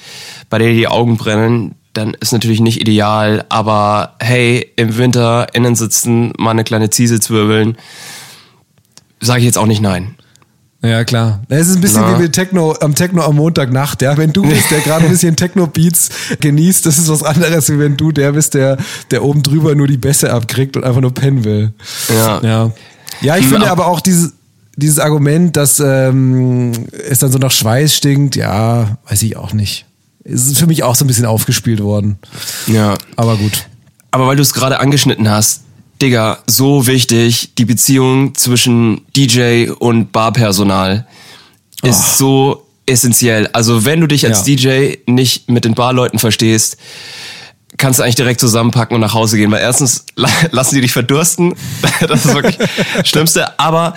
bei 0.49 0.57
der 0.57 0.67
dir 0.67 0.75
die 0.75 0.87
Augen 0.89 1.15
brennen, 1.15 1.75
dann 1.93 2.13
ist 2.15 2.33
natürlich 2.33 2.59
nicht 2.59 2.81
ideal. 2.81 3.45
Aber 3.47 4.15
hey, 4.19 4.73
im 4.75 4.97
Winter 4.97 5.47
innen 5.53 5.75
sitzen, 5.75 6.33
mal 6.37 6.51
eine 6.51 6.65
kleine 6.65 6.89
Ziese 6.89 7.21
zwirbeln, 7.21 7.77
sage 9.21 9.39
ich 9.39 9.45
jetzt 9.45 9.57
auch 9.57 9.67
nicht 9.67 9.81
nein. 9.81 10.15
Ja, 10.81 11.05
klar. 11.05 11.43
Es 11.47 11.69
ist 11.69 11.77
ein 11.77 11.81
bisschen 11.81 12.01
Na. 12.01 12.17
wie 12.17 12.23
mit 12.23 12.33
Techno, 12.33 12.75
am 12.81 12.93
Techno 12.93 13.21
am 13.21 13.37
Montagnacht, 13.37 14.01
ja. 14.01 14.17
Wenn 14.17 14.33
du 14.33 14.41
bist, 14.41 14.69
der 14.69 14.81
gerade 14.81 15.05
ein 15.05 15.11
bisschen 15.11 15.37
Techno-Beats 15.37 16.09
genießt, 16.41 16.85
das 16.85 16.97
ist 16.97 17.07
was 17.07 17.23
anderes, 17.23 17.69
wie 17.69 17.79
wenn 17.79 17.95
du 17.95 18.11
der 18.11 18.33
bist, 18.33 18.53
der, 18.53 18.75
der 19.11 19.23
oben 19.23 19.43
drüber 19.43 19.75
nur 19.75 19.87
die 19.87 19.95
Bässe 19.95 20.33
abkriegt 20.33 20.75
und 20.75 20.83
einfach 20.83 20.99
nur 20.99 21.13
pennen 21.13 21.45
will. 21.45 21.71
Ja. 22.09 22.41
Ja, 22.43 22.71
ja 23.21 23.37
ich 23.37 23.45
finde 23.45 23.71
aber 23.71 23.87
auch 23.87 24.01
dieses, 24.01 24.33
dieses 24.75 24.99
Argument, 24.99 25.55
dass 25.55 25.79
ähm, 25.79 26.71
es 27.09 27.19
dann 27.19 27.31
so 27.31 27.37
nach 27.37 27.51
Schweiß 27.51 27.95
stinkt, 27.95 28.35
ja, 28.35 28.97
weiß 29.07 29.21
ich 29.23 29.37
auch 29.37 29.53
nicht. 29.53 29.85
Es 30.23 30.47
ist 30.47 30.57
für 30.57 30.67
mich 30.67 30.83
auch 30.83 30.95
so 30.95 31.03
ein 31.03 31.07
bisschen 31.07 31.25
aufgespielt 31.25 31.81
worden. 31.81 32.17
Ja. 32.67 32.95
Aber 33.15 33.35
gut. 33.35 33.67
Aber 34.11 34.27
weil 34.27 34.35
du 34.35 34.41
es 34.41 34.53
gerade 34.53 34.79
angeschnitten 34.79 35.29
hast, 35.29 35.61
Digga, 36.01 36.39
so 36.47 36.87
wichtig, 36.87 37.55
die 37.55 37.65
Beziehung 37.65 38.35
zwischen 38.35 39.01
DJ 39.15 39.69
und 39.69 40.11
Barpersonal 40.11 41.07
ist 41.81 41.99
oh. 41.99 42.17
so 42.17 42.67
essentiell. 42.85 43.47
Also 43.53 43.85
wenn 43.85 44.01
du 44.01 44.07
dich 44.07 44.25
als 44.25 44.45
ja. 44.47 44.55
DJ 44.55 44.95
nicht 45.07 45.49
mit 45.49 45.65
den 45.65 45.75
Barleuten 45.75 46.19
verstehst, 46.19 46.77
kannst 47.77 47.99
du 47.99 48.03
eigentlich 48.03 48.15
direkt 48.15 48.39
zusammenpacken 48.39 48.95
und 48.95 49.01
nach 49.01 49.13
Hause 49.13 49.37
gehen, 49.37 49.51
weil 49.51 49.61
erstens 49.61 50.05
lassen 50.15 50.75
die 50.75 50.81
dich 50.81 50.93
verdursten, 50.93 51.55
das 52.07 52.25
ist 52.25 52.33
wirklich 52.33 52.57
das 52.57 53.07
Schlimmste, 53.07 53.59
aber 53.59 53.93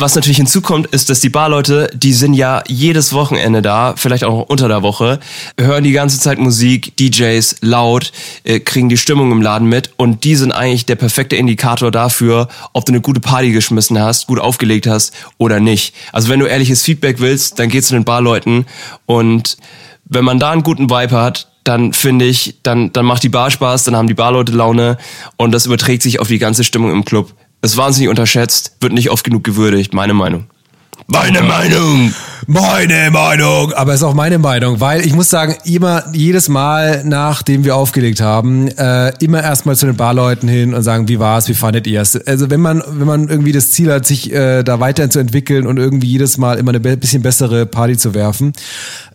was 0.00 0.14
natürlich 0.14 0.36
hinzukommt, 0.36 0.86
ist, 0.88 1.10
dass 1.10 1.18
die 1.20 1.28
Barleute, 1.28 1.90
die 1.92 2.12
sind 2.12 2.34
ja 2.34 2.62
jedes 2.68 3.12
Wochenende 3.12 3.62
da, 3.62 3.94
vielleicht 3.96 4.22
auch 4.22 4.48
unter 4.48 4.68
der 4.68 4.82
Woche, 4.82 5.18
hören 5.58 5.82
die 5.82 5.92
ganze 5.92 6.20
Zeit 6.20 6.38
Musik, 6.38 6.96
DJs 6.96 7.56
laut, 7.62 8.12
äh, 8.44 8.60
kriegen 8.60 8.88
die 8.88 8.96
Stimmung 8.96 9.32
im 9.32 9.42
Laden 9.42 9.68
mit. 9.68 9.90
Und 9.96 10.22
die 10.22 10.36
sind 10.36 10.52
eigentlich 10.52 10.86
der 10.86 10.94
perfekte 10.94 11.34
Indikator 11.34 11.90
dafür, 11.90 12.48
ob 12.72 12.84
du 12.84 12.92
eine 12.92 13.00
gute 13.00 13.20
Party 13.20 13.50
geschmissen 13.50 13.98
hast, 13.98 14.28
gut 14.28 14.38
aufgelegt 14.38 14.86
hast 14.86 15.12
oder 15.36 15.58
nicht. 15.58 15.94
Also 16.12 16.28
wenn 16.28 16.38
du 16.38 16.46
ehrliches 16.46 16.82
Feedback 16.82 17.18
willst, 17.18 17.58
dann 17.58 17.68
geh 17.68 17.82
zu 17.82 17.94
den 17.94 18.04
Barleuten. 18.04 18.66
Und 19.06 19.56
wenn 20.04 20.24
man 20.24 20.38
da 20.38 20.52
einen 20.52 20.62
guten 20.62 20.90
Vibe 20.90 21.16
hat, 21.16 21.48
dann 21.68 21.92
finde 21.92 22.24
ich, 22.24 22.60
dann, 22.62 22.92
dann 22.92 23.04
macht 23.04 23.22
die 23.22 23.28
Bar 23.28 23.50
Spaß, 23.50 23.84
dann 23.84 23.94
haben 23.94 24.08
die 24.08 24.14
Barleute 24.14 24.52
Laune 24.52 24.96
und 25.36 25.52
das 25.52 25.66
überträgt 25.66 26.02
sich 26.02 26.18
auf 26.18 26.28
die 26.28 26.38
ganze 26.38 26.64
Stimmung 26.64 26.90
im 26.90 27.04
Club. 27.04 27.34
Ist 27.60 27.76
wahnsinnig 27.76 28.08
unterschätzt, 28.08 28.76
wird 28.80 28.94
nicht 28.94 29.10
oft 29.10 29.24
genug 29.24 29.44
gewürdigt, 29.44 29.92
meine 29.92 30.14
Meinung. 30.14 30.46
Meine 31.06 31.42
Meinung. 31.42 32.12
Meine 32.46 33.10
Meinung. 33.10 33.72
Aber 33.72 33.92
es 33.92 34.00
ist 34.00 34.04
auch 34.04 34.14
meine 34.14 34.38
Meinung, 34.38 34.80
weil 34.80 35.04
ich 35.04 35.14
muss 35.14 35.30
sagen, 35.30 35.56
immer, 35.64 36.04
jedes 36.12 36.48
Mal, 36.48 37.02
nachdem 37.04 37.64
wir 37.64 37.76
aufgelegt 37.76 38.20
haben, 38.20 38.68
äh, 38.68 39.12
immer 39.22 39.42
erstmal 39.42 39.76
zu 39.76 39.86
den 39.86 39.96
Barleuten 39.96 40.48
hin 40.48 40.74
und 40.74 40.82
sagen, 40.82 41.08
wie 41.08 41.18
war's, 41.18 41.48
wie 41.48 41.54
fandet 41.54 41.86
ihr 41.86 42.00
es? 42.00 42.16
Also 42.26 42.50
wenn 42.50 42.60
man, 42.60 42.82
wenn 42.86 43.06
man 43.06 43.28
irgendwie 43.28 43.52
das 43.52 43.70
Ziel 43.70 43.92
hat, 43.92 44.06
sich 44.06 44.32
äh, 44.32 44.62
da 44.62 44.80
weiterhin 44.80 45.10
zu 45.10 45.18
entwickeln 45.18 45.66
und 45.66 45.78
irgendwie 45.78 46.08
jedes 46.08 46.38
Mal 46.38 46.58
immer 46.58 46.70
eine 46.70 46.80
bisschen 46.80 47.22
bessere 47.22 47.66
Party 47.66 47.96
zu 47.96 48.14
werfen, 48.14 48.52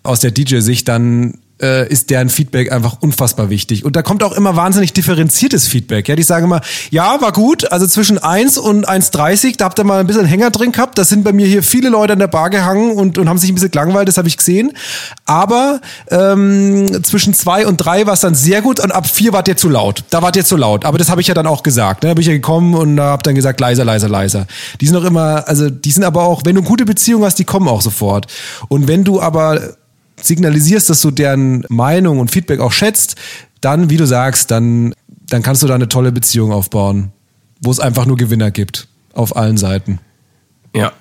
aus 0.03 0.19
der 0.19 0.31
DJ-Sicht, 0.31 0.87
dann 0.87 1.39
äh, 1.61 1.87
ist 1.87 2.09
deren 2.09 2.29
Feedback 2.29 2.71
einfach 2.71 2.97
unfassbar 3.01 3.49
wichtig. 3.49 3.85
Und 3.85 3.95
da 3.95 4.01
kommt 4.01 4.23
auch 4.23 4.33
immer 4.33 4.55
wahnsinnig 4.55 4.93
differenziertes 4.93 5.67
Feedback. 5.67 6.07
Ja, 6.09 6.15
die 6.15 6.23
sagen 6.23 6.45
immer, 6.45 6.61
ja, 6.89 7.21
war 7.21 7.31
gut, 7.31 7.71
also 7.71 7.87
zwischen 7.87 8.17
1 8.17 8.57
und 8.57 8.87
1,30, 8.87 9.57
da 9.57 9.65
habt 9.65 9.79
ihr 9.79 9.85
mal 9.85 9.99
ein 9.99 10.07
bisschen 10.07 10.25
Hänger 10.25 10.49
drin 10.49 10.71
gehabt. 10.71 10.97
Da 10.97 11.03
sind 11.03 11.23
bei 11.23 11.31
mir 11.31 11.47
hier 11.47 11.63
viele 11.63 11.89
Leute 11.89 12.13
an 12.13 12.19
der 12.19 12.27
Bar 12.27 12.49
gehangen 12.49 12.91
und, 12.91 13.17
und 13.17 13.29
haben 13.29 13.37
sich 13.37 13.51
ein 13.51 13.55
bisschen 13.55 13.71
gelangweilt, 13.71 14.07
das 14.07 14.17
habe 14.17 14.27
ich 14.27 14.37
gesehen. 14.37 14.73
Aber 15.25 15.79
ähm, 16.09 17.03
zwischen 17.03 17.33
2 17.33 17.67
und 17.67 17.77
3 17.77 18.07
war 18.07 18.13
es 18.13 18.21
dann 18.21 18.35
sehr 18.35 18.61
gut 18.61 18.79
und 18.79 18.91
ab 18.91 19.07
4 19.07 19.33
wart 19.33 19.47
ihr 19.47 19.57
zu 19.57 19.69
laut. 19.69 20.03
Da 20.09 20.21
wart 20.21 20.35
ihr 20.35 20.45
zu 20.45 20.57
laut. 20.57 20.85
Aber 20.85 20.97
das 20.97 21.09
habe 21.09 21.21
ich 21.21 21.27
ja 21.27 21.33
dann 21.33 21.47
auch 21.47 21.63
gesagt. 21.63 22.03
Ne? 22.03 22.09
Da 22.09 22.15
bin 22.15 22.21
ich 22.21 22.27
ja 22.27 22.33
gekommen 22.33 22.73
und 22.73 22.99
habe 22.99 23.23
dann 23.23 23.35
gesagt, 23.35 23.59
leiser, 23.59 23.85
leiser, 23.85 24.09
leiser. 24.09 24.47
Die 24.81 24.87
sind 24.87 24.95
auch 24.97 25.05
immer, 25.05 25.47
also 25.47 25.69
die 25.69 25.91
sind 25.91 26.03
aber 26.03 26.23
auch, 26.23 26.41
wenn 26.45 26.55
du 26.55 26.63
gute 26.63 26.85
Beziehung 26.85 27.23
hast, 27.23 27.37
die 27.39 27.45
kommen 27.45 27.67
auch 27.67 27.81
sofort. 27.81 28.27
Und 28.67 28.87
wenn 28.87 29.03
du 29.03 29.21
aber 29.21 29.75
signalisierst, 30.23 30.89
dass 30.89 31.01
du 31.01 31.11
deren 31.11 31.65
Meinung 31.69 32.19
und 32.19 32.31
Feedback 32.31 32.59
auch 32.59 32.71
schätzt, 32.71 33.15
dann, 33.61 33.89
wie 33.89 33.97
du 33.97 34.05
sagst, 34.05 34.51
dann, 34.51 34.93
dann 35.27 35.41
kannst 35.41 35.63
du 35.63 35.67
da 35.67 35.75
eine 35.75 35.87
tolle 35.87 36.11
Beziehung 36.11 36.51
aufbauen, 36.51 37.11
wo 37.61 37.71
es 37.71 37.79
einfach 37.79 38.05
nur 38.05 38.17
Gewinner 38.17 38.51
gibt. 38.51 38.87
Auf 39.13 39.35
allen 39.35 39.57
Seiten. 39.57 39.99
Ja. 40.75 40.91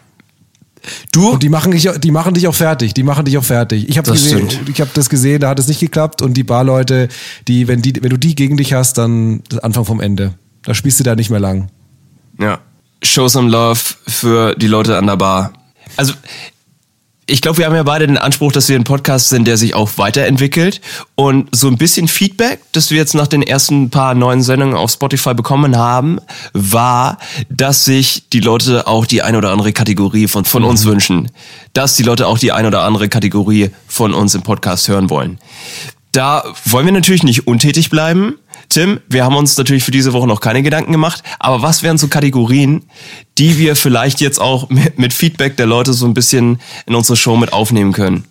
Du? 1.12 1.30
Und 1.30 1.42
die 1.42 1.48
machen 1.48 1.72
dich, 1.72 1.88
die 1.88 2.10
machen 2.10 2.34
dich 2.34 2.46
auch 2.48 2.54
fertig. 2.54 2.92
Die 2.94 3.02
machen 3.02 3.24
dich 3.24 3.38
auch 3.38 3.44
fertig. 3.44 3.88
Ich 3.88 3.98
habe 3.98 4.10
gesehen, 4.10 4.48
ich 4.68 4.80
habe 4.80 4.90
das 4.94 5.08
gesehen, 5.08 5.40
da 5.40 5.48
hat 5.48 5.58
es 5.58 5.68
nicht 5.68 5.80
geklappt. 5.80 6.22
Und 6.22 6.34
die 6.34 6.44
Barleute, 6.44 7.08
die, 7.48 7.68
wenn 7.68 7.82
die, 7.82 8.02
wenn 8.02 8.10
du 8.10 8.18
die 8.18 8.34
gegen 8.34 8.56
dich 8.56 8.72
hast, 8.74 8.98
dann 8.98 9.42
das 9.48 9.60
Anfang 9.60 9.84
vom 9.84 10.00
Ende. 10.00 10.34
Da 10.62 10.74
spielst 10.74 11.00
du 11.00 11.04
da 11.04 11.14
nicht 11.14 11.30
mehr 11.30 11.40
lang. 11.40 11.68
Ja. 12.38 12.60
Show 13.02 13.28
some 13.28 13.50
love 13.50 13.80
für 14.06 14.54
die 14.54 14.66
Leute 14.66 14.96
an 14.96 15.06
der 15.06 15.16
Bar. 15.16 15.52
Also 15.96 16.14
ich 17.32 17.40
glaube, 17.40 17.56
wir 17.56 17.64
haben 17.64 17.74
ja 17.74 17.82
beide 17.82 18.06
den 18.06 18.18
Anspruch, 18.18 18.52
dass 18.52 18.68
wir 18.68 18.76
ein 18.76 18.84
Podcast 18.84 19.30
sind, 19.30 19.46
der 19.46 19.56
sich 19.56 19.74
auch 19.74 19.92
weiterentwickelt. 19.96 20.82
Und 21.14 21.48
so 21.56 21.66
ein 21.66 21.78
bisschen 21.78 22.06
Feedback, 22.06 22.60
das 22.72 22.90
wir 22.90 22.98
jetzt 22.98 23.14
nach 23.14 23.26
den 23.26 23.40
ersten 23.40 23.88
paar 23.88 24.14
neuen 24.14 24.42
Sendungen 24.42 24.76
auf 24.76 24.90
Spotify 24.90 25.32
bekommen 25.32 25.78
haben, 25.78 26.18
war, 26.52 27.16
dass 27.48 27.86
sich 27.86 28.28
die 28.28 28.40
Leute 28.40 28.86
auch 28.86 29.06
die 29.06 29.22
ein 29.22 29.34
oder 29.34 29.50
andere 29.50 29.72
Kategorie 29.72 30.28
von, 30.28 30.44
von 30.44 30.62
uns 30.62 30.84
mhm. 30.84 30.90
wünschen. 30.90 31.30
Dass 31.72 31.96
die 31.96 32.02
Leute 32.02 32.26
auch 32.26 32.36
die 32.36 32.52
ein 32.52 32.66
oder 32.66 32.82
andere 32.82 33.08
Kategorie 33.08 33.70
von 33.88 34.12
uns 34.12 34.34
im 34.34 34.42
Podcast 34.42 34.88
hören 34.88 35.08
wollen. 35.08 35.38
Da 36.12 36.44
wollen 36.66 36.84
wir 36.84 36.92
natürlich 36.92 37.22
nicht 37.22 37.46
untätig 37.46 37.88
bleiben. 37.88 38.34
Tim, 38.72 39.00
wir 39.06 39.22
haben 39.22 39.36
uns 39.36 39.58
natürlich 39.58 39.84
für 39.84 39.90
diese 39.90 40.14
Woche 40.14 40.26
noch 40.26 40.40
keine 40.40 40.62
Gedanken 40.62 40.92
gemacht, 40.92 41.22
aber 41.38 41.60
was 41.60 41.82
wären 41.82 41.98
so 41.98 42.08
Kategorien, 42.08 42.84
die 43.36 43.58
wir 43.58 43.76
vielleicht 43.76 44.22
jetzt 44.22 44.40
auch 44.40 44.70
mit, 44.70 45.12
Feedback 45.12 45.58
der 45.58 45.66
Leute 45.66 45.92
so 45.92 46.06
ein 46.06 46.14
bisschen 46.14 46.58
in 46.86 46.94
unsere 46.94 47.16
Show 47.16 47.36
mit 47.36 47.52
aufnehmen 47.52 47.92
können? 47.92 48.24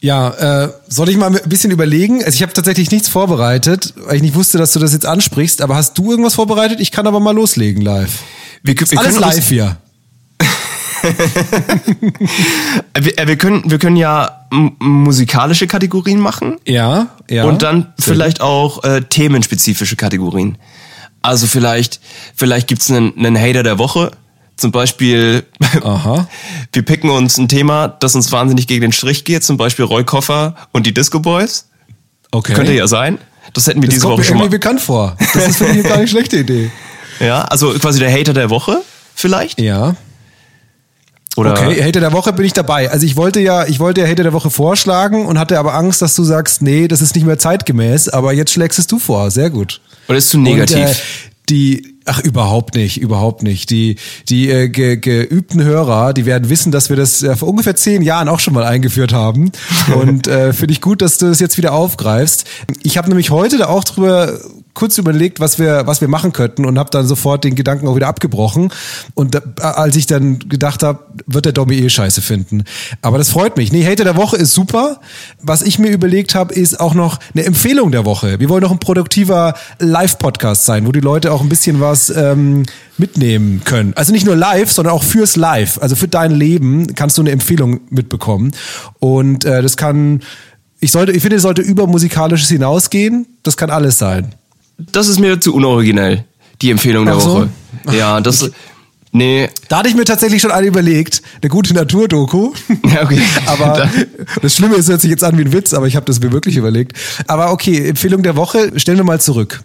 Ja, 0.00 0.64
äh, 0.64 0.72
soll 0.88 1.10
ich 1.10 1.16
mal 1.16 1.26
ein 1.26 1.48
bisschen 1.48 1.70
überlegen? 1.70 2.24
Also 2.24 2.34
ich 2.34 2.42
habe 2.42 2.52
tatsächlich 2.52 2.90
nichts 2.90 3.08
vorbereitet, 3.08 3.94
weil 3.98 4.16
ich 4.16 4.22
nicht 4.22 4.34
wusste, 4.34 4.58
dass 4.58 4.72
du 4.72 4.80
das 4.80 4.94
jetzt 4.94 5.06
ansprichst. 5.06 5.62
Aber 5.62 5.76
hast 5.76 5.96
du 5.98 6.10
irgendwas 6.10 6.34
vorbereitet? 6.34 6.80
Ich 6.80 6.90
kann 6.90 7.06
aber 7.06 7.20
mal 7.20 7.34
loslegen 7.34 7.82
live. 7.82 8.18
Wir, 8.64 8.74
wir 8.74 8.98
alles 8.98 9.20
live 9.20 9.48
hier. 9.48 9.76
wir, 12.98 13.18
äh, 13.18 13.26
wir, 13.28 13.36
können, 13.36 13.70
wir 13.70 13.78
können 13.78 13.96
ja 13.96 14.39
musikalische 14.50 15.66
Kategorien 15.66 16.18
machen. 16.20 16.58
Ja, 16.66 17.08
ja. 17.28 17.44
Und 17.44 17.62
dann 17.62 17.92
vielleicht 17.98 18.40
auch 18.40 18.82
äh, 18.84 19.02
themenspezifische 19.02 19.96
Kategorien. 19.96 20.58
Also 21.22 21.46
vielleicht, 21.46 22.00
vielleicht 22.34 22.66
gibt's 22.66 22.90
einen, 22.90 23.16
einen 23.16 23.38
Hater 23.38 23.62
der 23.62 23.78
Woche 23.78 24.10
Zum 24.56 24.72
Beispiel, 24.72 25.44
Aha. 25.82 26.28
wir 26.72 26.82
picken 26.82 27.10
uns 27.10 27.38
ein 27.38 27.48
Thema, 27.48 27.88
das 27.88 28.14
uns 28.14 28.30
wahnsinnig 28.32 28.66
gegen 28.66 28.82
den 28.82 28.92
Strich 28.92 29.24
geht, 29.24 29.44
zum 29.44 29.56
Beispiel 29.56 29.84
Roy 29.84 30.04
Koffer 30.04 30.54
und 30.72 30.86
die 30.86 30.92
Disco 30.92 31.20
Boys. 31.20 31.68
Okay. 32.30 32.54
Könnte 32.54 32.72
ja 32.72 32.86
sein. 32.86 33.18
Das 33.54 33.66
hätten 33.66 33.82
wir 33.82 33.88
das 33.88 33.94
diese 33.94 34.06
kommt 34.06 34.12
Woche 34.12 34.20
mir 34.20 34.24
schon 34.24 34.36
irgendwie 34.36 34.50
mal. 34.50 34.58
bekannt 34.58 34.80
vor. 34.80 35.16
Das 35.32 35.48
ist 35.48 35.56
für 35.56 35.72
mich 35.72 35.82
gar 35.88 35.98
nicht 35.98 36.10
schlechte 36.10 36.38
Idee. 36.38 36.70
Ja, 37.20 37.42
also 37.42 37.72
quasi 37.74 38.00
der 38.00 38.12
Hater 38.12 38.32
der 38.32 38.50
Woche 38.50 38.82
vielleicht? 39.14 39.60
Ja. 39.60 39.96
Oder 41.36 41.52
Okay, 41.52 41.82
Hater 41.82 42.00
der 42.00 42.12
Woche 42.12 42.32
bin 42.32 42.44
ich 42.44 42.52
dabei. 42.52 42.90
Also 42.90 43.06
ich 43.06 43.16
wollte 43.16 43.40
ja, 43.40 43.64
ich 43.66 43.78
wollte 43.78 44.00
ja 44.00 44.06
Hater 44.06 44.24
der 44.24 44.32
Woche 44.32 44.50
vorschlagen 44.50 45.26
und 45.26 45.38
hatte 45.38 45.58
aber 45.58 45.74
Angst, 45.74 46.02
dass 46.02 46.14
du 46.14 46.24
sagst, 46.24 46.60
nee, 46.60 46.88
das 46.88 47.00
ist 47.00 47.14
nicht 47.14 47.24
mehr 47.24 47.38
zeitgemäß, 47.38 48.08
aber 48.08 48.32
jetzt 48.32 48.52
schlägst 48.52 48.78
es 48.78 48.86
du 48.86 48.98
vor. 48.98 49.30
Sehr 49.30 49.50
gut. 49.50 49.80
Oder 50.08 50.18
ist 50.18 50.30
zu 50.30 50.38
negativ? 50.38 50.78
Und, 50.78 50.86
äh, 50.86 50.94
die, 51.50 51.96
ach 52.04 52.20
überhaupt 52.20 52.74
nicht, 52.74 53.00
überhaupt 53.00 53.42
nicht. 53.42 53.70
Die, 53.70 53.96
die 54.28 54.50
äh, 54.50 54.68
ge, 54.68 54.96
geübten 54.96 55.62
Hörer, 55.62 56.12
die 56.14 56.24
werden 56.24 56.48
wissen, 56.48 56.72
dass 56.72 56.88
wir 56.88 56.96
das 56.96 57.22
äh, 57.22 57.36
vor 57.36 57.48
ungefähr 57.48 57.76
zehn 57.76 58.02
Jahren 58.02 58.28
auch 58.28 58.40
schon 58.40 58.54
mal 58.54 58.64
eingeführt 58.64 59.12
haben. 59.12 59.50
Und 59.94 60.26
äh, 60.26 60.52
finde 60.52 60.72
ich 60.72 60.80
gut, 60.80 61.02
dass 61.02 61.18
du 61.18 61.26
das 61.26 61.40
jetzt 61.40 61.58
wieder 61.58 61.72
aufgreifst. 61.72 62.44
Ich 62.82 62.96
habe 62.98 63.08
nämlich 63.08 63.30
heute 63.30 63.58
da 63.58 63.66
auch 63.66 63.84
drüber 63.84 64.38
kurz 64.74 64.98
überlegt, 64.98 65.40
was 65.40 65.58
wir, 65.58 65.86
was 65.86 66.00
wir 66.00 66.08
machen 66.08 66.32
könnten 66.32 66.64
und 66.64 66.78
habe 66.78 66.90
dann 66.90 67.06
sofort 67.06 67.44
den 67.44 67.54
Gedanken 67.54 67.88
auch 67.88 67.96
wieder 67.96 68.08
abgebrochen. 68.08 68.72
Und 69.14 69.34
da, 69.34 69.40
als 69.60 69.96
ich 69.96 70.06
dann 70.06 70.38
gedacht 70.38 70.82
habe, 70.82 71.00
wird 71.26 71.44
der 71.44 71.52
Domi 71.52 71.76
eh 71.76 71.88
scheiße 71.88 72.22
finden. 72.22 72.64
Aber 73.02 73.18
das 73.18 73.30
freut 73.30 73.56
mich. 73.56 73.72
Nee, 73.72 73.84
Hater 73.84 74.04
der 74.04 74.16
Woche 74.16 74.36
ist 74.36 74.54
super. 74.54 75.00
Was 75.40 75.62
ich 75.62 75.78
mir 75.78 75.90
überlegt 75.90 76.34
habe, 76.34 76.54
ist 76.54 76.80
auch 76.80 76.94
noch 76.94 77.18
eine 77.34 77.44
Empfehlung 77.44 77.92
der 77.92 78.04
Woche. 78.04 78.40
Wir 78.40 78.48
wollen 78.48 78.62
noch 78.62 78.70
ein 78.70 78.78
produktiver 78.78 79.54
Live-Podcast 79.78 80.64
sein, 80.64 80.86
wo 80.86 80.92
die 80.92 81.00
Leute 81.00 81.32
auch 81.32 81.40
ein 81.40 81.48
bisschen 81.48 81.80
was 81.80 82.10
ähm, 82.10 82.64
mitnehmen 82.98 83.62
können. 83.64 83.92
Also 83.96 84.12
nicht 84.12 84.26
nur 84.26 84.36
live, 84.36 84.70
sondern 84.70 84.94
auch 84.94 85.02
fürs 85.02 85.36
Live. 85.36 85.78
Also 85.80 85.96
für 85.96 86.08
dein 86.08 86.30
Leben 86.30 86.94
kannst 86.94 87.18
du 87.18 87.22
eine 87.22 87.30
Empfehlung 87.30 87.80
mitbekommen. 87.90 88.52
Und 88.98 89.44
äh, 89.44 89.62
das 89.62 89.76
kann, 89.76 90.20
ich 90.78 90.92
sollte, 90.92 91.12
ich 91.12 91.22
finde, 91.22 91.36
es 91.36 91.42
sollte 91.42 91.62
über 91.62 91.86
musikalisches 91.86 92.48
hinausgehen. 92.48 93.26
Das 93.42 93.56
kann 93.56 93.70
alles 93.70 93.98
sein. 93.98 94.34
Das 94.92 95.08
ist 95.08 95.18
mir 95.20 95.40
zu 95.40 95.54
unoriginell, 95.54 96.24
die 96.62 96.70
Empfehlung 96.70 97.04
der 97.06 97.14
Ach 97.16 97.20
so? 97.20 97.34
Woche. 97.34 97.48
Ja, 97.96 98.20
das. 98.20 98.50
Nee. 99.12 99.48
Da 99.68 99.78
hatte 99.78 99.88
ich 99.88 99.96
mir 99.96 100.04
tatsächlich 100.04 100.40
schon 100.40 100.52
eine 100.52 100.66
überlegt, 100.68 101.20
eine 101.42 101.50
gute 101.50 101.74
Naturdoku. 101.74 102.52
Ja, 102.92 103.02
okay. 103.02 103.20
aber 103.46 103.66
Da- 103.76 103.90
das 104.40 104.54
Schlimme 104.54 104.76
ist, 104.76 104.88
hört 104.88 105.00
sich 105.00 105.10
jetzt 105.10 105.24
an 105.24 105.36
wie 105.36 105.42
ein 105.42 105.52
Witz, 105.52 105.74
aber 105.74 105.86
ich 105.88 105.96
habe 105.96 106.06
das 106.06 106.20
mir 106.20 106.30
wirklich 106.30 106.56
überlegt. 106.56 106.92
Aber 107.26 107.50
okay, 107.50 107.88
Empfehlung 107.88 108.22
der 108.22 108.36
Woche, 108.36 108.70
stellen 108.78 108.98
wir 108.98 109.04
mal 109.04 109.20
zurück. 109.20 109.62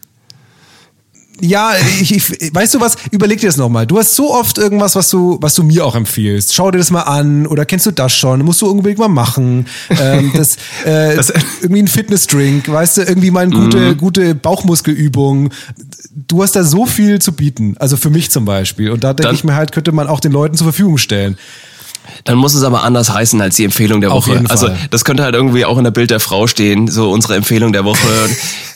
Ja, 1.42 1.74
ich, 2.00 2.16
ich, 2.16 2.54
weißt 2.56 2.76
du 2.76 2.80
was? 2.82 2.96
Überleg 3.12 3.40
dir 3.42 3.48
das 3.48 3.58
nochmal. 3.58 3.86
Du 3.86 3.98
hast 3.98 4.16
so 4.16 4.34
oft 4.34 4.58
irgendwas, 4.58 4.96
was 4.96 5.10
du, 5.10 5.38
was 5.42 5.54
du 5.56 5.64
mir 5.64 5.86
auch 5.86 5.96
empfiehlst. 5.96 6.54
Schau 6.56 6.72
dir 6.72 6.78
das 6.78 6.92
mal 6.92 7.02
an 7.02 7.46
oder 7.46 7.66
kennst 7.66 7.86
du 7.86 7.92
das 7.92 8.16
schon? 8.16 8.44
Musst 8.44 8.62
du 8.62 8.68
unbedingt 8.68 9.00
mal 9.00 9.10
machen. 9.10 9.66
Ähm, 9.90 10.32
das, 10.36 10.56
äh, 10.86 11.16
Das- 11.18 11.34
irgendwie 11.62 11.82
ein 11.84 11.88
Fitnessdrink, 11.88 12.72
weißt 12.72 12.98
du, 12.98 13.02
irgendwie 13.04 13.32
mal 13.32 13.42
eine 13.44 13.52
gute, 13.56 13.96
gute 13.98 14.36
Bauchmuskelübung. 14.36 15.50
Du 16.28 16.42
hast 16.42 16.56
da 16.56 16.64
so 16.64 16.86
viel 16.86 17.20
zu 17.20 17.34
bieten. 17.34 17.76
Also 17.80 17.98
für 17.98 18.10
mich 18.10 18.32
zum 18.32 18.46
Beispiel. 18.46 18.90
Und 18.92 19.04
da 19.04 19.14
denke 19.14 19.34
ich 19.36 19.44
mir 19.44 19.56
halt, 19.56 19.72
könnte 19.72 19.92
man 19.92 20.08
auch 20.08 20.20
den 20.22 20.32
Leuten 20.32 20.56
zur 20.56 20.66
Verfügung 20.66 20.98
stellen. 20.98 21.38
Dann 22.24 22.38
muss 22.38 22.54
es 22.54 22.64
aber 22.64 22.84
anders 22.84 23.14
heißen 23.14 23.40
als 23.42 23.56
die 23.56 23.66
Empfehlung 23.66 24.02
der 24.02 24.12
Woche. 24.12 24.44
Also 24.50 24.70
das 24.90 25.06
könnte 25.06 25.24
halt 25.24 25.36
irgendwie 25.36 25.66
auch 25.66 25.78
in 25.78 25.84
der 25.84 25.92
Bild 25.92 26.12
der 26.12 26.20
Frau 26.20 26.48
stehen, 26.48 26.88
so 26.88 27.12
unsere 27.12 27.36
Empfehlung 27.36 27.74
der 27.74 27.86
Woche. 27.86 27.98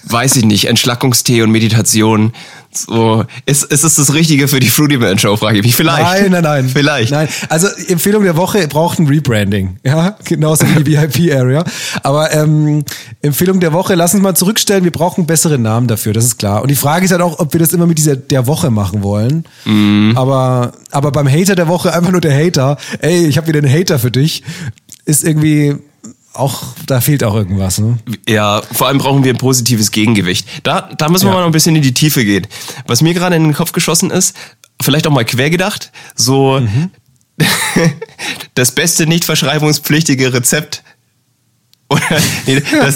weiß 0.03 0.37
ich 0.37 0.45
nicht, 0.45 0.65
Entschlackungstee 0.65 1.41
und 1.41 1.51
Meditation. 1.51 2.33
So, 2.71 3.25
ist, 3.47 3.63
ist 3.63 3.83
es 3.83 3.95
das 3.95 4.13
Richtige 4.13 4.47
für 4.47 4.59
die 4.59 4.67
Fruity 4.69 4.97
Man 4.97 5.17
Show, 5.17 5.35
frage 5.35 5.57
ich 5.57 5.65
mich. 5.65 5.75
Vielleicht. 5.75 6.01
Nein, 6.01 6.31
nein, 6.31 6.43
nein. 6.43 6.69
Vielleicht. 6.69 7.11
Nein, 7.11 7.27
also 7.49 7.67
Empfehlung 7.87 8.23
der 8.23 8.37
Woche 8.37 8.67
braucht 8.67 8.99
ein 8.99 9.07
Rebranding. 9.07 9.77
Ja, 9.83 10.15
genauso 10.23 10.67
wie 10.67 10.83
die 10.83 10.95
VIP-Area. 10.95 11.63
Aber 12.03 12.31
ähm, 12.31 12.83
Empfehlung 13.23 13.59
der 13.59 13.73
Woche, 13.73 13.95
lass 13.95 14.13
uns 14.13 14.21
mal 14.21 14.35
zurückstellen, 14.35 14.83
wir 14.83 14.91
brauchen 14.91 15.25
bessere 15.25 15.57
Namen 15.57 15.87
dafür, 15.87 16.13
das 16.13 16.25
ist 16.25 16.37
klar. 16.37 16.61
Und 16.61 16.69
die 16.69 16.75
Frage 16.75 17.05
ist 17.05 17.11
halt 17.11 17.21
auch, 17.21 17.39
ob 17.39 17.53
wir 17.53 17.59
das 17.59 17.73
immer 17.73 17.87
mit 17.87 17.97
dieser 17.97 18.15
der 18.15 18.45
Woche 18.45 18.69
machen 18.69 19.01
wollen. 19.01 19.45
Mhm. 19.65 20.13
Aber, 20.15 20.73
aber 20.91 21.11
beim 21.11 21.27
Hater 21.27 21.55
der 21.55 21.67
Woche 21.67 21.93
einfach 21.93 22.11
nur 22.11 22.21
der 22.21 22.35
Hater, 22.37 22.77
ey, 22.99 23.25
ich 23.25 23.37
habe 23.37 23.47
wieder 23.47 23.59
einen 23.59 23.71
Hater 23.71 23.97
für 23.97 24.11
dich, 24.11 24.43
ist 25.05 25.23
irgendwie 25.23 25.75
auch, 26.33 26.63
da 26.85 27.01
fehlt 27.01 27.23
auch 27.23 27.35
irgendwas. 27.35 27.79
Ne? 27.79 27.97
Ja, 28.27 28.61
vor 28.71 28.87
allem 28.87 28.97
brauchen 28.99 29.23
wir 29.23 29.33
ein 29.33 29.37
positives 29.37 29.91
Gegengewicht. 29.91 30.47
Da, 30.63 30.89
da 30.97 31.09
müssen 31.09 31.25
wir 31.25 31.29
Ja. 31.29 31.35
mal 31.35 31.39
noch 31.41 31.47
ein 31.49 31.51
bisschen 31.53 31.75
in 31.75 31.81
die 31.81 31.93
Tiefe 31.93 32.23
gehen. 32.23 32.47
Was 32.87 33.01
mir 33.01 33.13
gerade 33.13 33.35
in 33.35 33.43
den 33.43 33.53
Kopf 33.53 33.71
geschossen 33.71 34.11
ist, 34.11 34.35
vielleicht 34.81 35.07
auch 35.07 35.11
mal 35.11 35.25
quer 35.25 35.49
gedacht, 35.49 35.91
so 36.15 36.59
Mhm. 36.59 36.91
das 38.55 38.71
beste 38.71 39.07
nicht 39.07 39.23
verschreibungspflichtige 39.25 40.33
Rezept. 40.33 40.83
Oder 41.89 42.01
nee, 42.45 42.61
das, 42.61 42.95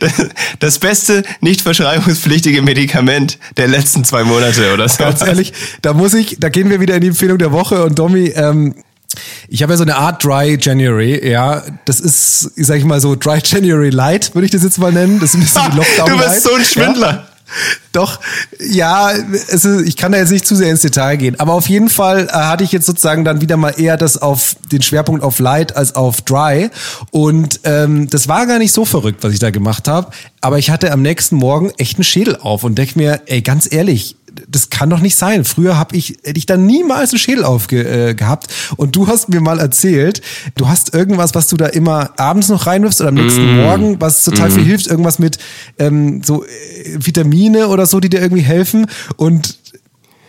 das, 0.00 0.12
das 0.58 0.78
beste 0.78 1.22
nicht 1.40 1.60
verschreibungspflichtige 1.60 2.62
Medikament 2.62 3.38
der 3.56 3.68
letzten 3.68 4.04
zwei 4.04 4.24
Monate 4.24 4.72
oder 4.72 4.88
so. 4.88 4.98
Ganz 4.98 5.20
ehrlich, 5.20 5.52
da 5.82 5.92
muss 5.92 6.14
ich, 6.14 6.36
da 6.40 6.48
gehen 6.48 6.70
wir 6.70 6.80
wieder 6.80 6.94
in 6.94 7.02
die 7.02 7.08
Empfehlung 7.08 7.36
der 7.38 7.52
Woche 7.52 7.84
und 7.84 7.98
Domi, 7.98 8.28
ähm, 8.34 8.74
ich 9.48 9.62
habe 9.62 9.72
ja 9.72 9.76
so 9.76 9.84
eine 9.84 9.96
Art 9.96 10.24
Dry 10.24 10.58
January, 10.60 11.28
ja. 11.28 11.62
Das 11.84 12.00
ist, 12.00 12.50
sag 12.56 12.78
ich 12.78 12.84
mal 12.84 13.00
so, 13.00 13.16
Dry 13.16 13.40
January 13.44 13.90
Light, 13.90 14.34
würde 14.34 14.46
ich 14.46 14.52
das 14.52 14.62
jetzt 14.62 14.78
mal 14.78 14.92
nennen. 14.92 15.20
Das 15.20 15.30
ist 15.30 15.36
ein 15.36 15.40
bisschen 15.40 15.62
wie 15.72 15.76
Lockdown 15.76 16.08
du 16.10 16.16
Light. 16.16 16.34
bist 16.34 16.42
so 16.44 16.54
ein 16.54 16.64
Schwindler. 16.64 17.12
Ja. 17.12 17.24
Doch, 17.92 18.20
ja, 18.58 19.10
ist, 19.10 19.64
ich 19.64 19.96
kann 19.96 20.12
da 20.12 20.18
jetzt 20.18 20.30
nicht 20.30 20.46
zu 20.46 20.56
sehr 20.56 20.70
ins 20.70 20.80
Detail 20.80 21.16
gehen. 21.16 21.38
Aber 21.38 21.52
auf 21.52 21.68
jeden 21.68 21.88
Fall 21.88 22.26
äh, 22.26 22.32
hatte 22.32 22.64
ich 22.64 22.72
jetzt 22.72 22.86
sozusagen 22.86 23.24
dann 23.24 23.40
wieder 23.40 23.56
mal 23.56 23.74
eher 23.78 23.96
das 23.96 24.20
auf 24.20 24.56
den 24.72 24.82
Schwerpunkt 24.82 25.22
auf 25.22 25.38
Light 25.38 25.76
als 25.76 25.94
auf 25.94 26.22
Dry. 26.22 26.70
Und 27.10 27.60
ähm, 27.64 28.08
das 28.08 28.26
war 28.28 28.46
gar 28.46 28.58
nicht 28.58 28.72
so 28.72 28.84
verrückt, 28.84 29.22
was 29.22 29.32
ich 29.32 29.38
da 29.38 29.50
gemacht 29.50 29.86
habe. 29.88 30.10
Aber 30.40 30.58
ich 30.58 30.70
hatte 30.70 30.90
am 30.90 31.02
nächsten 31.02 31.36
Morgen 31.36 31.70
echt 31.76 31.96
einen 31.96 32.04
Schädel 32.04 32.36
auf 32.36 32.64
und 32.64 32.76
denke 32.76 32.98
mir, 32.98 33.20
ey, 33.26 33.42
ganz 33.42 33.70
ehrlich, 33.70 34.16
das 34.48 34.70
kann 34.70 34.90
doch 34.90 35.00
nicht 35.00 35.16
sein. 35.16 35.44
Früher 35.44 35.76
habe 35.76 35.96
ich 35.96 36.18
hätte 36.22 36.38
ich 36.38 36.46
da 36.46 36.56
niemals 36.56 37.10
einen 37.10 37.18
Schädel 37.18 37.44
aufge 37.44 37.82
äh, 38.10 38.14
gehabt. 38.14 38.48
Und 38.76 38.96
du 38.96 39.06
hast 39.06 39.28
mir 39.28 39.40
mal 39.40 39.60
erzählt, 39.60 40.22
du 40.56 40.68
hast 40.68 40.94
irgendwas, 40.94 41.34
was 41.34 41.48
du 41.48 41.56
da 41.56 41.66
immer 41.66 42.10
abends 42.18 42.48
noch 42.48 42.66
reinwirfst 42.66 43.00
oder 43.00 43.08
am 43.08 43.14
nächsten 43.14 43.56
Morgen, 43.56 44.00
was 44.00 44.24
total 44.24 44.50
viel 44.50 44.64
hilft. 44.64 44.86
Irgendwas 44.86 45.18
mit 45.18 45.38
ähm, 45.78 46.22
so 46.22 46.44
äh, 46.44 46.48
Vitamine 46.98 47.68
oder 47.68 47.86
so, 47.86 48.00
die 48.00 48.08
dir 48.08 48.20
irgendwie 48.20 48.42
helfen. 48.42 48.86
Und 49.16 49.58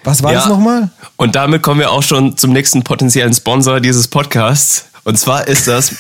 was 0.03 0.22
war 0.22 0.34
das 0.34 0.47
nochmal? 0.47 0.89
Und 1.18 1.36
damit 1.36 1.64
kommen 1.64 1.80
wir 1.80 1.91
auch 1.91 2.03
schon 2.03 2.38
zum 2.38 2.53
nächsten 2.53 2.84
potenziellen 2.84 3.34
Sponsor 3.34 3.80
dieses 3.80 4.08
Podcasts. 4.08 4.86
Und 5.06 5.20
zwar 5.20 5.47
ist 5.47 5.68
das 5.68 5.95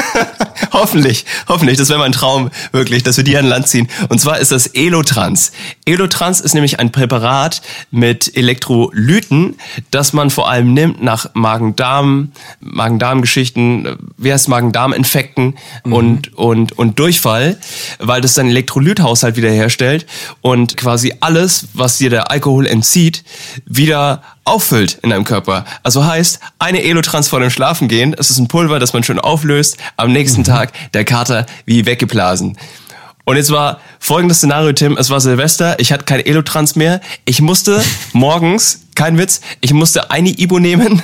hoffentlich, 0.72 1.24
hoffentlich, 1.48 1.78
das 1.78 1.88
wäre 1.88 1.98
mein 1.98 2.12
Traum 2.12 2.50
wirklich, 2.70 3.02
dass 3.02 3.16
wir 3.16 3.24
die 3.24 3.36
an 3.38 3.46
Land 3.46 3.66
ziehen. 3.66 3.88
Und 4.10 4.20
zwar 4.20 4.38
ist 4.38 4.52
das 4.52 4.66
Elotrans. 4.66 5.52
Elotrans 5.86 6.42
ist 6.42 6.52
nämlich 6.52 6.78
ein 6.78 6.92
Präparat 6.92 7.62
mit 7.90 8.36
Elektrolyten, 8.36 9.56
das 9.90 10.12
man 10.12 10.28
vor 10.28 10.50
allem 10.50 10.74
nimmt 10.74 11.02
nach 11.02 11.30
Magen-Darm, 11.32 12.32
Magen-Darm-Geschichten, 12.60 13.96
wie 14.18 14.32
heißt 14.34 14.48
Magen-Darm-Infekten 14.48 15.54
und, 15.84 16.34
und, 16.34 16.78
und 16.78 16.98
Durchfall, 16.98 17.58
weil 17.98 18.20
das 18.20 18.34
deinen 18.34 18.50
Elektrolythaushalt 18.50 19.36
wiederherstellt 19.36 20.04
und 20.42 20.76
quasi 20.76 21.14
alles, 21.20 21.68
was 21.72 21.96
dir 21.96 22.10
der 22.10 22.30
Alkohol 22.30 22.66
entzieht, 22.66 23.24
wieder 23.64 24.22
auffüllt 24.46 24.98
in 25.02 25.10
deinem 25.10 25.24
Körper. 25.24 25.64
Also 25.82 26.04
heißt, 26.04 26.40
eine 26.58 26.82
Elotrans 26.82 27.28
vor 27.28 27.40
dem 27.40 27.50
Schlafengehen, 27.50 28.14
es 28.18 28.30
ist 28.30 28.38
ein 28.38 28.48
Pulver, 28.48 28.78
das 28.78 28.92
man 28.92 29.02
schön 29.02 29.18
auflöst, 29.18 29.76
am 29.96 30.12
nächsten 30.12 30.44
Tag 30.44 30.72
der 30.94 31.04
Kater 31.04 31.46
wie 31.64 31.86
weggeblasen. 31.86 32.56
Und 33.24 33.36
jetzt 33.36 33.50
war 33.50 33.80
folgendes 33.98 34.38
Szenario, 34.38 34.72
Tim, 34.72 34.96
es 34.96 35.10
war 35.10 35.20
Silvester, 35.20 35.80
ich 35.80 35.90
hatte 35.90 36.04
kein 36.04 36.20
Elotrans 36.20 36.76
mehr, 36.76 37.00
ich 37.24 37.40
musste 37.40 37.82
morgens, 38.12 38.82
kein 38.94 39.18
Witz, 39.18 39.40
ich 39.60 39.72
musste 39.72 40.12
eine 40.12 40.30
Ibo 40.30 40.60
nehmen, 40.60 41.02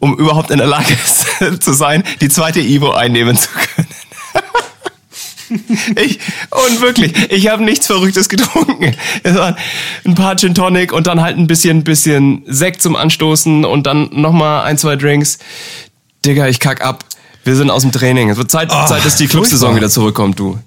um 0.00 0.18
überhaupt 0.18 0.50
in 0.50 0.58
der 0.58 0.66
Lage 0.66 0.96
zu 1.60 1.72
sein, 1.72 2.02
die 2.20 2.28
zweite 2.28 2.60
Ibo 2.60 2.90
einnehmen 2.90 3.36
zu 3.36 3.48
können. 3.50 3.86
Ich, 5.96 6.20
und 6.50 6.80
wirklich, 6.80 7.12
ich 7.30 7.48
habe 7.48 7.64
nichts 7.64 7.86
Verrücktes 7.86 8.28
getrunken. 8.28 8.94
Es 9.22 9.34
waren 9.34 9.56
ein 10.04 10.14
paar 10.14 10.36
Gin 10.36 10.54
Tonic 10.54 10.92
und 10.92 11.06
dann 11.06 11.20
halt 11.20 11.36
ein 11.36 11.46
bisschen, 11.46 11.84
bisschen 11.84 12.42
Sekt 12.46 12.82
zum 12.82 12.96
Anstoßen 12.96 13.64
und 13.64 13.86
dann 13.86 14.08
nochmal 14.12 14.64
ein, 14.64 14.78
zwei 14.78 14.96
Drinks. 14.96 15.38
Digga, 16.24 16.46
ich 16.46 16.60
kack 16.60 16.82
ab. 16.82 17.04
Wir 17.44 17.56
sind 17.56 17.70
aus 17.70 17.82
dem 17.82 17.92
Training. 17.92 18.30
Es 18.30 18.36
wird 18.36 18.50
Zeit, 18.50 18.68
Ach, 18.70 18.86
Zeit 18.86 19.04
dass 19.04 19.16
die 19.16 19.26
Clubsaison 19.26 19.74
wieder 19.74 19.88
zurückkommt, 19.88 20.38
du. 20.38 20.58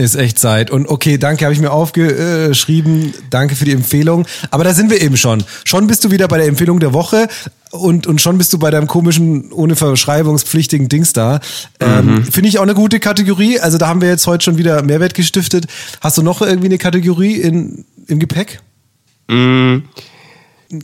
Ist 0.00 0.14
echt 0.14 0.38
Zeit. 0.38 0.70
Und 0.70 0.88
okay, 0.88 1.18
danke, 1.18 1.44
habe 1.44 1.52
ich 1.52 1.60
mir 1.60 1.72
aufgeschrieben. 1.72 3.12
Danke 3.28 3.54
für 3.54 3.66
die 3.66 3.72
Empfehlung. 3.72 4.24
Aber 4.50 4.64
da 4.64 4.72
sind 4.72 4.90
wir 4.90 4.98
eben 5.02 5.18
schon. 5.18 5.44
Schon 5.64 5.86
bist 5.86 6.02
du 6.04 6.10
wieder 6.10 6.26
bei 6.26 6.38
der 6.38 6.46
Empfehlung 6.46 6.80
der 6.80 6.94
Woche 6.94 7.28
und, 7.70 8.06
und 8.06 8.18
schon 8.18 8.38
bist 8.38 8.50
du 8.54 8.58
bei 8.58 8.70
deinem 8.70 8.86
komischen, 8.86 9.52
ohne 9.52 9.76
verschreibungspflichtigen 9.76 10.88
Dings 10.88 11.12
da. 11.12 11.40
Ähm, 11.80 12.24
Finde 12.24 12.48
ich 12.48 12.58
auch 12.58 12.62
eine 12.62 12.72
gute 12.72 12.98
Kategorie. 12.98 13.60
Also 13.60 13.76
da 13.76 13.88
haben 13.88 14.00
wir 14.00 14.08
jetzt 14.08 14.26
heute 14.26 14.42
schon 14.42 14.56
wieder 14.56 14.82
Mehrwert 14.82 15.12
gestiftet. 15.12 15.66
Hast 16.00 16.16
du 16.16 16.22
noch 16.22 16.40
irgendwie 16.40 16.68
eine 16.68 16.78
Kategorie 16.78 17.34
in, 17.34 17.84
im 18.06 18.20
Gepäck? 18.20 18.60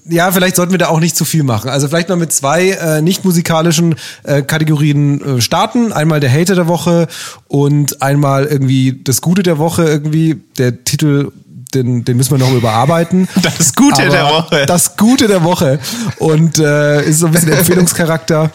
Ja, 0.08 0.32
vielleicht 0.32 0.56
sollten 0.56 0.72
wir 0.72 0.78
da 0.78 0.88
auch 0.88 1.00
nicht 1.00 1.16
zu 1.16 1.24
viel 1.24 1.44
machen. 1.44 1.70
Also 1.70 1.88
vielleicht 1.88 2.08
mal 2.08 2.16
mit 2.16 2.32
zwei 2.32 2.70
äh, 2.70 3.02
nicht 3.02 3.24
musikalischen 3.24 3.94
äh, 4.24 4.42
Kategorien 4.42 5.38
äh, 5.38 5.40
starten. 5.40 5.92
Einmal 5.92 6.20
der 6.20 6.32
Hater 6.32 6.56
der 6.56 6.66
Woche 6.66 7.06
und 7.46 8.02
einmal 8.02 8.46
irgendwie 8.46 9.00
das 9.04 9.20
Gute 9.20 9.42
der 9.42 9.58
Woche 9.58 9.84
irgendwie. 9.84 10.40
Der 10.58 10.82
Titel 10.84 11.30
den, 11.74 12.04
den 12.04 12.16
müssen 12.16 12.32
wir 12.32 12.38
noch 12.38 12.52
überarbeiten. 12.52 13.28
Das 13.42 13.74
Gute 13.74 14.02
Aber 14.02 14.10
der 14.10 14.24
Woche. 14.24 14.66
Das 14.66 14.96
Gute 14.96 15.28
der 15.28 15.44
Woche. 15.44 15.78
Und 16.18 16.58
äh, 16.58 17.04
ist 17.04 17.20
so 17.20 17.26
ein 17.26 17.32
bisschen 17.32 17.52
Empfehlungscharakter. 17.52 18.50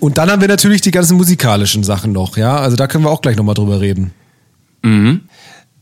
Und 0.00 0.18
dann 0.18 0.30
haben 0.30 0.40
wir 0.40 0.48
natürlich 0.48 0.80
die 0.80 0.90
ganzen 0.90 1.16
musikalischen 1.16 1.84
Sachen 1.84 2.12
noch, 2.12 2.36
ja. 2.36 2.56
Also 2.56 2.76
da 2.76 2.86
können 2.86 3.04
wir 3.04 3.10
auch 3.10 3.22
gleich 3.22 3.36
nochmal 3.36 3.54
drüber 3.54 3.80
reden. 3.80 4.12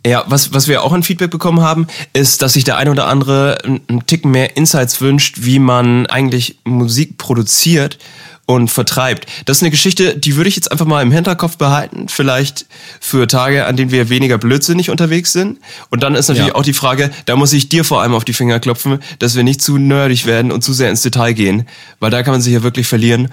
Ja, 0.05 0.25
was, 0.27 0.53
was 0.53 0.67
wir 0.67 0.83
auch 0.83 0.93
an 0.93 1.03
Feedback 1.05 1.31
bekommen 1.31 1.61
haben, 1.61 1.87
ist, 2.13 2.43
dass 2.43 2.55
sich 2.55 2.65
der 2.65 2.77
eine 2.77 2.91
oder 2.91 3.07
andere 3.07 3.59
einen 3.65 4.05
Ticken 4.07 4.33
mehr 4.33 4.57
Insights 4.57 5.01
wünscht, 5.01 5.37
wie 5.43 5.61
man 5.61 6.07
eigentlich 6.07 6.57
Musik 6.65 7.19
produziert 7.19 7.99
und 8.45 8.69
vertreibt. 8.69 9.27
Das 9.45 9.59
ist 9.59 9.63
eine 9.63 9.71
Geschichte, 9.71 10.17
die 10.19 10.35
würde 10.35 10.49
ich 10.49 10.57
jetzt 10.57 10.73
einfach 10.73 10.87
mal 10.87 11.01
im 11.03 11.13
Hinterkopf 11.13 11.57
behalten, 11.57 12.09
vielleicht 12.09 12.67
für 13.01 13.29
Tage, 13.29 13.67
an 13.67 13.77
denen 13.77 13.93
wir 13.93 14.09
weniger 14.09 14.39
blödsinnig 14.39 14.91
unterwegs 14.91 15.33
sind. 15.33 15.61
Und 15.91 16.03
dann 16.03 16.17
ist 16.17 16.27
natürlich 16.29 16.49
Ja. 16.49 16.57
auch 16.57 16.65
die 16.65 16.73
Frage, 16.73 17.13
da 17.27 17.37
muss 17.37 17.53
ich 17.53 17.69
dir 17.69 17.85
vor 17.85 18.03
allem 18.03 18.15
auf 18.15 18.25
die 18.25 18.33
Finger 18.33 18.59
klopfen, 18.59 18.99
dass 19.21 19.37
wir 19.37 19.45
nicht 19.45 19.63
zu 19.63 19.79
nerdig 19.79 20.27
werden 20.27 20.51
und 20.51 20.65
zu 20.65 20.73
sehr 20.73 20.91
ins 20.91 21.03
Detail 21.03 21.33
gehen, 21.35 21.69
weil 22.01 22.11
da 22.11 22.25
kann 22.25 22.33
man 22.33 22.41
sich 22.43 22.53
ja 22.53 22.65
wirklich 22.65 22.89
verlieren. 22.89 23.29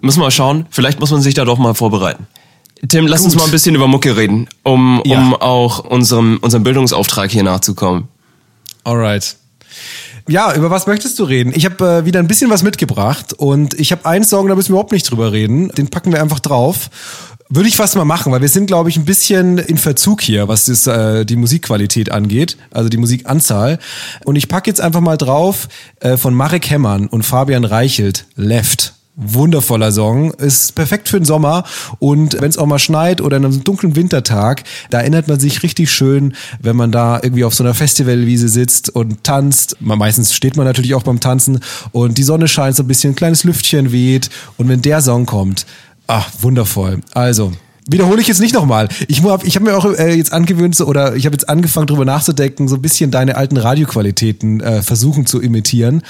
Müssen 0.00 0.20
wir 0.20 0.24
mal 0.24 0.30
schauen, 0.30 0.64
vielleicht 0.70 0.98
muss 0.98 1.10
man 1.10 1.20
sich 1.20 1.34
da 1.34 1.44
doch 1.44 1.58
mal 1.58 1.74
vorbereiten. 1.74 2.26
Tim, 2.88 3.06
lass 3.06 3.22
uns 3.24 3.34
Gut. 3.34 3.40
mal 3.42 3.46
ein 3.46 3.50
bisschen 3.52 3.74
über 3.74 3.86
Mucke 3.86 4.16
reden, 4.16 4.48
um, 4.62 5.00
Ja. 5.04 5.18
um 5.18 5.34
auch 5.34 5.80
unserem, 5.84 6.38
unserem 6.40 6.62
Bildungsauftrag 6.64 7.30
hier 7.30 7.42
nachzukommen. 7.42 8.08
Alright. 8.84 9.36
Ja, 10.28 10.54
über 10.54 10.70
was 10.70 10.86
möchtest 10.86 11.18
du 11.18 11.24
reden? 11.24 11.52
Ich 11.54 11.64
habe 11.66 11.84
äh, 11.86 12.04
wieder 12.06 12.18
ein 12.18 12.26
bisschen 12.26 12.50
was 12.50 12.62
mitgebracht 12.62 13.32
und 13.34 13.74
ich 13.78 13.92
habe 13.92 14.06
einen 14.06 14.24
Song, 14.24 14.48
da 14.48 14.54
müssen 14.54 14.68
wir 14.70 14.74
überhaupt 14.74 14.92
nicht 14.92 15.10
drüber 15.10 15.32
reden. 15.32 15.68
Den 15.68 15.88
packen 15.88 16.12
wir 16.12 16.20
einfach 16.22 16.40
drauf. 16.40 16.88
Würde 17.50 17.68
ich 17.68 17.76
fast 17.76 17.94
mal 17.94 18.06
machen, 18.06 18.32
weil 18.32 18.40
wir 18.40 18.48
sind, 18.48 18.66
glaube 18.66 18.88
ich, 18.88 18.96
ein 18.96 19.04
bisschen 19.04 19.58
in 19.58 19.76
Verzug 19.76 20.22
hier, 20.22 20.48
was 20.48 20.64
das, 20.64 20.86
äh, 20.86 21.26
die 21.26 21.36
Musikqualität 21.36 22.10
angeht, 22.10 22.56
also 22.70 22.88
die 22.88 22.96
Musikanzahl. 22.96 23.78
Und 24.24 24.36
ich 24.36 24.48
packe 24.48 24.70
jetzt 24.70 24.80
einfach 24.80 25.00
mal 25.02 25.18
drauf 25.18 25.68
äh, 26.00 26.16
von 26.16 26.34
Marek 26.34 26.70
Hemmern 26.70 27.06
und 27.06 27.22
Fabian 27.22 27.64
Reichelt, 27.64 28.24
Left. 28.34 28.94
Wundervoller 29.16 29.92
Song, 29.92 30.32
ist 30.32 30.74
perfekt 30.74 31.08
für 31.08 31.20
den 31.20 31.24
Sommer 31.24 31.64
und 32.00 32.40
wenn 32.40 32.50
es 32.50 32.58
auch 32.58 32.66
mal 32.66 32.80
schneit 32.80 33.20
oder 33.20 33.36
an 33.36 33.44
einem 33.44 33.62
dunklen 33.62 33.94
Wintertag, 33.94 34.64
da 34.90 35.00
erinnert 35.00 35.28
man 35.28 35.38
sich 35.38 35.62
richtig 35.62 35.92
schön, 35.92 36.34
wenn 36.60 36.74
man 36.74 36.90
da 36.90 37.20
irgendwie 37.22 37.44
auf 37.44 37.54
so 37.54 37.62
einer 37.62 37.74
Festivalwiese 37.74 38.48
sitzt 38.48 38.90
und 38.90 39.22
tanzt. 39.22 39.76
Meistens 39.80 40.34
steht 40.34 40.56
man 40.56 40.66
natürlich 40.66 40.94
auch 40.94 41.04
beim 41.04 41.20
Tanzen 41.20 41.60
und 41.92 42.18
die 42.18 42.24
Sonne 42.24 42.48
scheint 42.48 42.74
so 42.74 42.82
ein 42.82 42.88
bisschen, 42.88 43.12
ein 43.12 43.16
kleines 43.16 43.44
Lüftchen 43.44 43.92
weht 43.92 44.30
und 44.56 44.68
wenn 44.68 44.82
der 44.82 45.00
Song 45.00 45.26
kommt, 45.26 45.64
ach, 46.08 46.30
wundervoll. 46.40 47.00
Also, 47.12 47.52
Wiederhole 47.86 48.20
ich 48.22 48.28
jetzt 48.28 48.40
nicht 48.40 48.54
nochmal. 48.54 48.88
Ich 49.08 49.22
habe 49.22 49.46
ich 49.46 49.56
hab 49.56 49.62
mir 49.62 49.76
auch 49.76 49.84
äh, 49.84 50.14
jetzt 50.14 50.32
angewöhnt, 50.32 50.74
so, 50.74 50.86
oder 50.86 51.16
ich 51.16 51.26
habe 51.26 51.34
jetzt 51.34 51.48
angefangen, 51.50 51.86
drüber 51.86 52.06
nachzudenken, 52.06 52.66
so 52.66 52.76
ein 52.76 52.82
bisschen 52.82 53.10
deine 53.10 53.36
alten 53.36 53.58
Radioqualitäten 53.58 54.60
äh, 54.60 54.82
versuchen 54.82 55.26
zu 55.26 55.40
imitieren. 55.40 56.02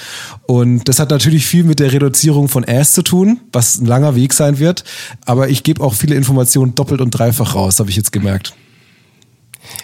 Und 0.47 0.87
das 0.87 0.99
hat 0.99 1.09
natürlich 1.09 1.45
viel 1.45 1.65
mit 1.65 1.79
der 1.79 1.91
Reduzierung 1.91 2.47
von 2.47 2.63
Ass 2.65 2.93
zu 2.93 3.01
tun, 3.01 3.41
was 3.51 3.77
ein 3.81 3.85
langer 3.85 4.15
Weg 4.15 4.33
sein 4.33 4.57
wird. 4.59 4.85
Aber 5.25 5.49
ich 5.49 5.63
gebe 5.63 5.83
auch 5.83 5.93
viele 5.93 6.15
Informationen 6.15 6.75
doppelt 6.75 7.01
und 7.01 7.11
dreifach 7.11 7.55
raus, 7.55 7.79
habe 7.79 7.89
ich 7.89 7.97
jetzt 7.97 8.13
gemerkt. 8.13 8.53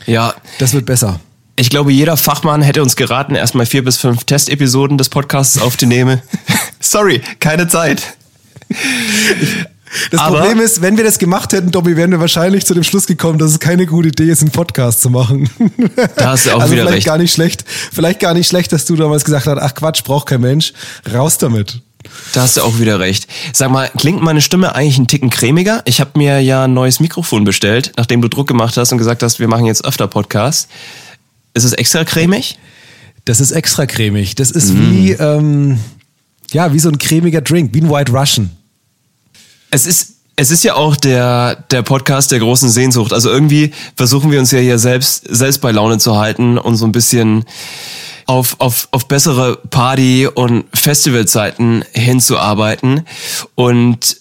Ja, 0.05 0.33
Das 0.59 0.73
wird 0.73 0.85
besser. 0.85 1.19
ich 1.57 1.69
glaube, 1.69 1.91
jeder 1.91 2.15
Fachmann 2.15 2.61
hätte 2.61 2.81
uns 2.81 2.95
geraten, 2.95 3.35
erstmal 3.35 3.65
vier 3.65 3.83
bis 3.83 3.97
fünf 3.97 4.23
Testepisoden 4.23 4.97
des 4.97 5.09
Podcasts 5.09 5.59
aufzunehmen. 5.59 6.21
Sorry, 6.79 7.21
keine 7.39 7.67
Zeit. 7.67 8.15
Das 10.09 10.19
Aber- 10.21 10.39
Problem 10.39 10.59
ist, 10.59 10.81
wenn 10.81 10.97
wir 10.97 11.03
das 11.03 11.19
gemacht 11.19 11.51
hätten, 11.53 11.71
Dobby, 11.71 11.95
wären 11.97 12.11
wir 12.11 12.19
wahrscheinlich 12.19 12.65
zu 12.65 12.73
dem 12.73 12.83
Schluss 12.83 13.07
gekommen, 13.07 13.39
dass 13.39 13.51
es 13.51 13.59
keine 13.59 13.85
gute 13.85 14.09
Idee 14.09 14.29
ist, 14.29 14.41
einen 14.41 14.51
Podcast 14.51 15.01
zu 15.01 15.09
machen. 15.09 15.49
Da 16.15 16.31
hast 16.31 16.45
du 16.45 16.51
auch 16.51 16.61
also 16.61 16.71
wieder 16.73 16.83
vielleicht 16.83 16.97
recht. 16.97 17.05
gar 17.07 17.17
nicht 17.17 17.33
schlecht. 17.33 17.65
Vielleicht 17.91 18.19
gar 18.19 18.33
nicht 18.33 18.47
schlecht, 18.47 18.71
dass 18.71 18.85
du 18.85 18.95
damals 18.95 19.23
gesagt 19.25 19.47
hast, 19.47 19.57
ach 19.59 19.73
Quatsch, 19.75 20.03
braucht 20.03 20.27
kein 20.27 20.41
Mensch. 20.41 20.73
Raus 21.13 21.37
damit. 21.37 21.81
Da 22.33 22.41
hast 22.41 22.57
du 22.57 22.61
auch 22.61 22.79
wieder 22.79 22.99
recht. 22.99 23.27
Sag 23.53 23.69
mal, 23.71 23.89
klingt 23.97 24.21
meine 24.23 24.41
Stimme 24.41 24.73
eigentlich 24.75 24.97
einen 24.97 25.07
Ticken 25.07 25.29
cremiger? 25.29 25.81
Ich 25.85 25.99
habe 25.99 26.11
mir 26.17 26.39
ja 26.41 26.63
ein 26.65 26.73
neues 26.73 26.99
Mikrofon 26.99 27.43
bestellt, 27.43 27.91
nachdem 27.97 28.21
du 28.21 28.27
Druck 28.27 28.47
gemacht 28.47 28.75
hast 28.77 28.91
und 28.91 28.97
gesagt 28.97 29.21
hast, 29.23 29.39
wir 29.39 29.47
machen 29.47 29.65
jetzt 29.65 29.85
öfter 29.85 30.07
Podcasts. 30.07 30.67
Ist 31.53 31.63
es 31.63 31.73
extra 31.73 32.03
cremig? 32.03 32.57
Das 33.25 33.39
ist 33.39 33.51
extra 33.51 33.85
cremig. 33.85 34.35
Das 34.35 34.49
ist 34.51 34.75
wie, 34.75 35.11
ähm, 35.11 35.79
ja, 36.51 36.73
wie 36.73 36.79
so 36.79 36.89
ein 36.89 36.97
cremiger 36.97 37.41
Drink, 37.41 37.71
wie 37.73 37.81
ein 37.81 37.89
White 37.89 38.11
Russian. 38.11 38.49
Es 39.71 39.85
ist, 39.85 40.13
es 40.35 40.51
ist 40.51 40.63
ja 40.63 40.75
auch 40.75 40.95
der, 40.95 41.55
der 41.71 41.81
Podcast 41.81 42.31
der 42.31 42.39
großen 42.39 42.69
Sehnsucht. 42.69 43.13
Also 43.13 43.29
irgendwie 43.29 43.71
versuchen 43.95 44.31
wir 44.31 44.39
uns 44.39 44.51
ja 44.51 44.59
hier 44.59 44.79
selbst, 44.79 45.23
selbst 45.29 45.59
bei 45.61 45.71
Laune 45.71 45.97
zu 45.97 46.17
halten 46.17 46.57
und 46.57 46.75
so 46.75 46.85
ein 46.85 46.91
bisschen 46.91 47.45
auf, 48.25 48.55
auf, 48.59 48.87
auf 48.91 49.07
bessere 49.07 49.57
Party- 49.57 50.27
und 50.27 50.65
Festivalzeiten 50.73 51.83
hinzuarbeiten. 51.93 53.05
Und 53.55 54.17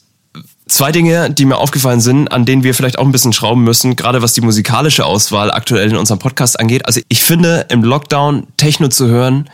zwei 0.68 0.92
Dinge, 0.92 1.30
die 1.30 1.44
mir 1.44 1.58
aufgefallen 1.58 2.00
sind, 2.00 2.28
an 2.28 2.44
denen 2.44 2.62
wir 2.62 2.74
vielleicht 2.74 2.98
auch 2.98 3.04
ein 3.04 3.12
bisschen 3.12 3.32
schrauben 3.32 3.62
müssen, 3.64 3.96
gerade 3.96 4.22
was 4.22 4.32
die 4.32 4.40
musikalische 4.40 5.04
Auswahl 5.04 5.50
aktuell 5.50 5.90
in 5.90 5.96
unserem 5.96 6.18
Podcast 6.18 6.58
angeht. 6.60 6.86
Also 6.86 7.00
ich 7.08 7.22
finde, 7.22 7.66
im 7.70 7.82
Lockdown 7.82 8.46
Techno 8.56 8.88
zu 8.88 9.06
hören, 9.08 9.50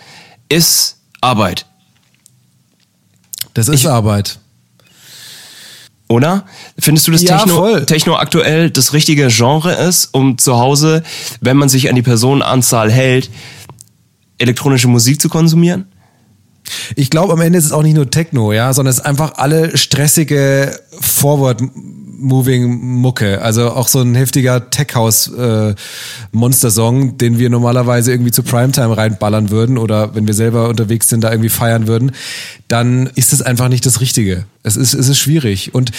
ist 0.49 0.99
Arbeit. 1.21 1.67
Das 3.55 3.69
ist 3.69 3.81
Ich- 3.81 3.89
Arbeit. 3.89 4.39
Oder? 6.09 6.45
Findest 6.79 7.09
du, 7.09 7.13
dass 7.13 7.23
Ja, 7.23 7.39
Techno, 7.39 7.57
voll. 7.57 7.87
Techno 7.87 8.17
aktuell 8.17 8.71
das 8.71 8.93
richtige 8.93 9.29
Genre 9.29 9.73
ist, 9.73 10.11
um 10.13 10.39
zu 10.39 10.57
Hause, 10.57 11.03
wenn 11.41 11.57
man 11.57 11.69
sich 11.69 11.89
an 11.89 11.97
die 11.97 12.03
Personenanzahl 12.03 12.91
hält, 12.93 13.31
elektronische 14.39 14.89
Musik 14.89 15.21
zu 15.21 15.29
konsumieren? 15.29 15.87
Ich 16.95 17.11
glaube, 17.11 17.33
am 17.33 17.41
Ende 17.41 17.59
ist 17.59 17.65
es 17.65 17.73
auch 17.73 17.83
nicht 17.83 17.95
nur 17.95 18.11
Techno, 18.11 18.53
ja, 18.53 18.73
sondern 18.73 18.91
es 18.91 18.99
ist 18.99 19.05
einfach 19.05 19.35
alle 19.37 19.77
stressige 19.77 20.79
Forward-Moving-Mucke. 22.17 23.43
Also 23.43 23.71
auch 23.71 23.89
so 23.89 24.01
ein 24.01 24.15
heftiger 24.15 24.71
Tech-House-Monster-Song, 24.71 27.19
den 27.19 27.39
wir 27.39 27.51
normalerweise 27.51 28.13
irgendwie 28.13 28.31
zu 28.31 28.43
Primetime 28.43 28.97
reinballern 28.97 29.51
würden 29.51 29.77
oder 29.79 30.15
wenn 30.15 30.27
wir 30.27 30.33
selber 30.35 30.69
unterwegs 30.69 31.09
sind, 31.09 31.25
da 31.25 31.31
irgendwie 31.31 31.51
feiern 31.51 31.87
würden, 31.87 32.13
dann 32.69 33.07
ist 33.15 33.33
es 33.33 33.43
einfach 33.43 33.69
nicht 33.69 33.87
das 33.87 34.01
Richtige. 34.01 34.45
Es 34.63 34.77
ist, 34.77 34.95
es 34.95 35.09
ist 35.09 35.19
schwierig. 35.19 35.75
Und 35.75 35.91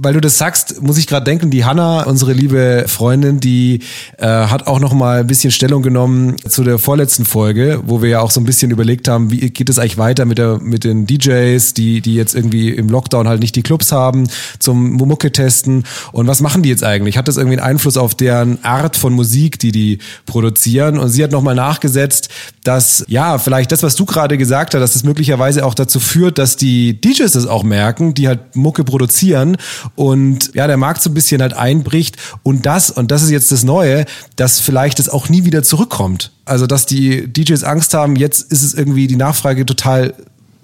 weil 0.00 0.14
du 0.14 0.20
das 0.20 0.38
sagst, 0.38 0.80
muss 0.80 0.96
ich 0.96 1.08
gerade 1.08 1.24
denken, 1.24 1.50
die 1.50 1.64
Hanna, 1.64 2.04
unsere 2.04 2.32
liebe 2.32 2.84
Freundin, 2.86 3.40
die 3.40 3.80
äh, 4.16 4.26
hat 4.26 4.68
auch 4.68 4.78
noch 4.78 4.92
mal 4.94 5.20
ein 5.20 5.26
bisschen 5.26 5.50
Stellung 5.50 5.82
genommen 5.82 6.36
zu 6.48 6.62
der 6.62 6.78
vorletzten 6.78 7.24
Folge, 7.24 7.80
wo 7.84 8.00
wir 8.00 8.08
ja 8.08 8.20
auch 8.20 8.30
so 8.30 8.40
ein 8.40 8.44
bisschen 8.44 8.70
überlegt 8.70 9.08
haben, 9.08 9.32
wie 9.32 9.50
geht 9.50 9.68
es 9.68 9.76
eigentlich 9.80 9.98
weiter 9.98 10.24
mit 10.24 10.38
der 10.38 10.60
mit 10.60 10.84
den 10.84 11.04
DJs, 11.08 11.74
die 11.74 12.00
die 12.00 12.14
jetzt 12.14 12.36
irgendwie 12.36 12.70
im 12.70 12.88
Lockdown 12.88 13.26
halt 13.26 13.40
nicht 13.40 13.56
die 13.56 13.62
Clubs 13.62 13.90
haben 13.90 14.28
zum 14.60 14.92
Mucke 14.92 15.32
testen 15.32 15.82
und 16.12 16.28
was 16.28 16.40
machen 16.40 16.62
die 16.62 16.68
jetzt 16.68 16.84
eigentlich? 16.84 17.18
Hat 17.18 17.26
das 17.26 17.36
irgendwie 17.36 17.58
einen 17.58 17.68
Einfluss 17.68 17.96
auf 17.96 18.14
deren 18.14 18.64
Art 18.64 18.96
von 18.96 19.12
Musik, 19.12 19.58
die 19.58 19.72
die 19.72 19.98
produzieren? 20.26 20.98
Und 20.98 21.08
sie 21.08 21.24
hat 21.24 21.32
noch 21.32 21.42
mal 21.42 21.56
nachgesetzt, 21.56 22.28
dass 22.62 23.04
ja 23.08 23.38
vielleicht 23.38 23.72
das, 23.72 23.82
was 23.82 23.96
du 23.96 24.04
gerade 24.04 24.38
gesagt 24.38 24.74
hast, 24.74 24.80
dass 24.80 24.94
es 24.94 25.02
möglicherweise 25.02 25.66
auch 25.66 25.74
dazu 25.74 25.98
führt, 25.98 26.38
dass 26.38 26.56
die 26.56 27.00
DJs 27.00 27.32
das 27.32 27.46
auch 27.46 27.64
merken, 27.64 28.14
die 28.14 28.28
halt 28.28 28.54
Mucke 28.54 28.84
produzieren 28.84 29.56
und 29.94 30.54
ja, 30.54 30.66
der 30.66 30.76
Markt 30.76 31.02
so 31.02 31.10
ein 31.10 31.14
bisschen 31.14 31.42
halt 31.42 31.54
einbricht 31.54 32.16
und 32.42 32.66
das, 32.66 32.90
und 32.90 33.10
das 33.10 33.22
ist 33.22 33.30
jetzt 33.30 33.52
das 33.52 33.64
Neue, 33.64 34.04
dass 34.36 34.60
vielleicht 34.60 35.00
es 35.00 35.08
auch 35.08 35.28
nie 35.28 35.44
wieder 35.44 35.62
zurückkommt. 35.62 36.32
Also, 36.44 36.66
dass 36.66 36.86
die 36.86 37.30
DJs 37.32 37.64
Angst 37.64 37.94
haben, 37.94 38.16
jetzt 38.16 38.50
ist 38.52 38.62
es 38.62 38.74
irgendwie 38.74 39.06
die 39.06 39.16
Nachfrage 39.16 39.66
total 39.66 40.14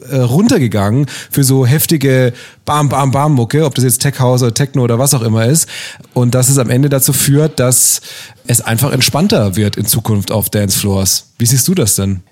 äh, 0.08 0.16
runtergegangen 0.16 1.06
für 1.30 1.44
so 1.44 1.64
heftige 1.64 2.32
Bam, 2.64 2.88
Bam, 2.88 3.10
Bam 3.10 3.32
Mucke, 3.32 3.64
ob 3.64 3.74
das 3.74 3.84
jetzt 3.84 4.02
Tech 4.02 4.18
House 4.18 4.42
oder 4.42 4.52
Techno 4.52 4.82
oder 4.82 4.98
was 4.98 5.14
auch 5.14 5.22
immer 5.22 5.46
ist. 5.46 5.68
Und 6.12 6.34
dass 6.34 6.48
es 6.48 6.58
am 6.58 6.68
Ende 6.70 6.88
dazu 6.88 7.12
führt, 7.12 7.60
dass 7.60 8.00
es 8.46 8.60
einfach 8.60 8.92
entspannter 8.92 9.56
wird 9.56 9.76
in 9.76 9.86
Zukunft 9.86 10.30
auf 10.30 10.50
Dancefloors. 10.50 11.32
Wie 11.38 11.46
siehst 11.46 11.68
du 11.68 11.74
das 11.74 11.94
denn? 11.94 12.22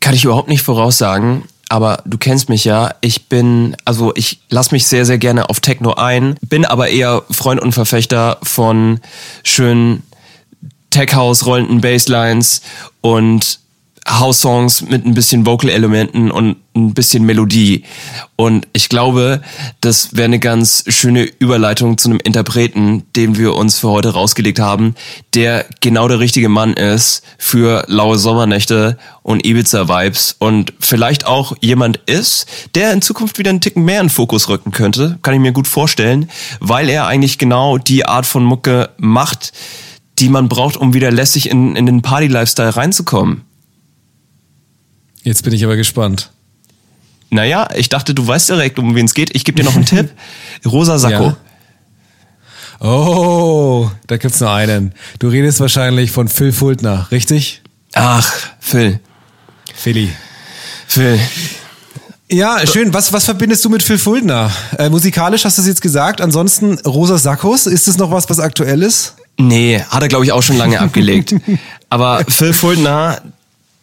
Kann 0.00 0.14
ich 0.14 0.24
überhaupt 0.24 0.48
nicht 0.48 0.62
voraussagen, 0.62 1.44
aber 1.68 2.02
du 2.06 2.18
kennst 2.18 2.48
mich 2.48 2.64
ja. 2.64 2.94
Ich 3.00 3.28
bin, 3.28 3.76
also 3.84 4.12
ich 4.14 4.40
lass 4.48 4.70
mich 4.70 4.86
sehr, 4.86 5.04
sehr 5.04 5.18
gerne 5.18 5.50
auf 5.50 5.60
Techno 5.60 5.94
ein, 5.94 6.36
bin 6.46 6.64
aber 6.64 6.88
eher 6.88 7.22
Freund 7.30 7.60
und 7.60 7.72
Verfechter 7.72 8.38
von 8.42 9.00
schönen 9.44 10.02
Tech-House 10.90 11.46
rollenden 11.46 11.80
Basslines 11.80 12.62
und 13.00 13.60
House-Songs 14.08 14.82
mit 14.82 15.04
ein 15.04 15.14
bisschen 15.14 15.46
Vocal-Elementen 15.46 16.30
und 16.30 16.56
ein 16.74 16.94
bisschen 16.94 17.24
Melodie. 17.24 17.84
Und 18.36 18.66
ich 18.72 18.88
glaube, 18.88 19.42
das 19.80 20.16
wäre 20.16 20.26
eine 20.26 20.38
ganz 20.38 20.84
schöne 20.88 21.24
Überleitung 21.24 21.98
zu 21.98 22.08
einem 22.08 22.20
Interpreten, 22.22 23.04
den 23.16 23.36
wir 23.36 23.54
uns 23.54 23.78
für 23.78 23.88
heute 23.88 24.10
rausgelegt 24.10 24.60
haben, 24.60 24.94
der 25.34 25.66
genau 25.80 26.08
der 26.08 26.20
richtige 26.20 26.48
Mann 26.48 26.74
ist 26.74 27.22
für 27.36 27.84
laue 27.88 28.18
Sommernächte 28.18 28.96
und 29.22 29.44
Ibiza-Vibes 29.44 30.36
und 30.38 30.72
vielleicht 30.80 31.26
auch 31.26 31.54
jemand 31.60 31.98
ist, 32.06 32.46
der 32.74 32.92
in 32.92 33.02
Zukunft 33.02 33.38
wieder 33.38 33.50
einen 33.50 33.60
Ticken 33.60 33.84
mehr 33.84 34.00
in 34.00 34.08
Fokus 34.08 34.48
rücken 34.48 34.72
könnte, 34.72 35.18
kann 35.22 35.34
ich 35.34 35.40
mir 35.40 35.52
gut 35.52 35.68
vorstellen, 35.68 36.30
weil 36.60 36.88
er 36.88 37.06
eigentlich 37.06 37.38
genau 37.38 37.76
die 37.78 38.06
Art 38.06 38.26
von 38.26 38.44
Mucke 38.44 38.90
macht, 38.96 39.52
die 40.18 40.28
man 40.28 40.48
braucht, 40.48 40.76
um 40.76 40.94
wieder 40.94 41.10
lässig 41.10 41.50
in, 41.50 41.76
in 41.76 41.86
den 41.86 42.02
Party-Lifestyle 42.02 42.76
reinzukommen. 42.76 43.47
Jetzt 45.22 45.42
bin 45.44 45.52
ich 45.52 45.64
aber 45.64 45.76
gespannt. 45.76 46.30
Naja, 47.30 47.68
ich 47.76 47.88
dachte, 47.88 48.14
du 48.14 48.26
weißt 48.26 48.48
direkt, 48.48 48.78
um 48.78 48.94
wen 48.94 49.06
es 49.06 49.14
geht. 49.14 49.34
Ich 49.34 49.44
gebe 49.44 49.60
dir 49.60 49.64
noch 49.64 49.76
einen 49.76 49.84
Tipp. 49.84 50.10
Rosa 50.66 50.98
Sakko. 50.98 51.24
Ja. 51.24 51.36
Oh, 52.80 53.90
da 54.06 54.16
gibt's 54.16 54.40
nur 54.40 54.52
einen. 54.52 54.92
Du 55.18 55.28
redest 55.28 55.60
wahrscheinlich 55.60 56.12
von 56.12 56.28
Phil 56.28 56.52
Fultner, 56.52 57.08
richtig? 57.10 57.62
Ach, 57.94 58.32
Phil. 58.60 59.00
Philly. 59.74 60.10
Phil. 60.86 61.18
Ja, 62.30 62.64
schön. 62.66 62.94
Was, 62.94 63.12
was 63.12 63.24
verbindest 63.24 63.64
du 63.64 63.70
mit 63.70 63.82
Phil 63.82 63.98
Fultner? 63.98 64.50
Äh, 64.78 64.90
musikalisch 64.90 65.44
hast 65.44 65.58
du 65.58 65.62
es 65.62 65.68
jetzt 65.68 65.82
gesagt. 65.82 66.20
Ansonsten 66.20 66.78
Rosa 66.80 67.18
Sackos, 67.18 67.66
ist 67.66 67.88
das 67.88 67.96
noch 67.96 68.10
was, 68.10 68.28
was 68.30 68.38
aktuell 68.38 68.82
ist? 68.82 69.16
Nee, 69.38 69.80
hat 69.88 70.02
er 70.02 70.08
glaube 70.08 70.24
ich 70.24 70.32
auch 70.32 70.42
schon 70.42 70.56
lange 70.56 70.80
abgelegt. 70.80 71.34
Aber 71.88 72.24
Phil 72.28 72.52
Fultner, 72.52 73.22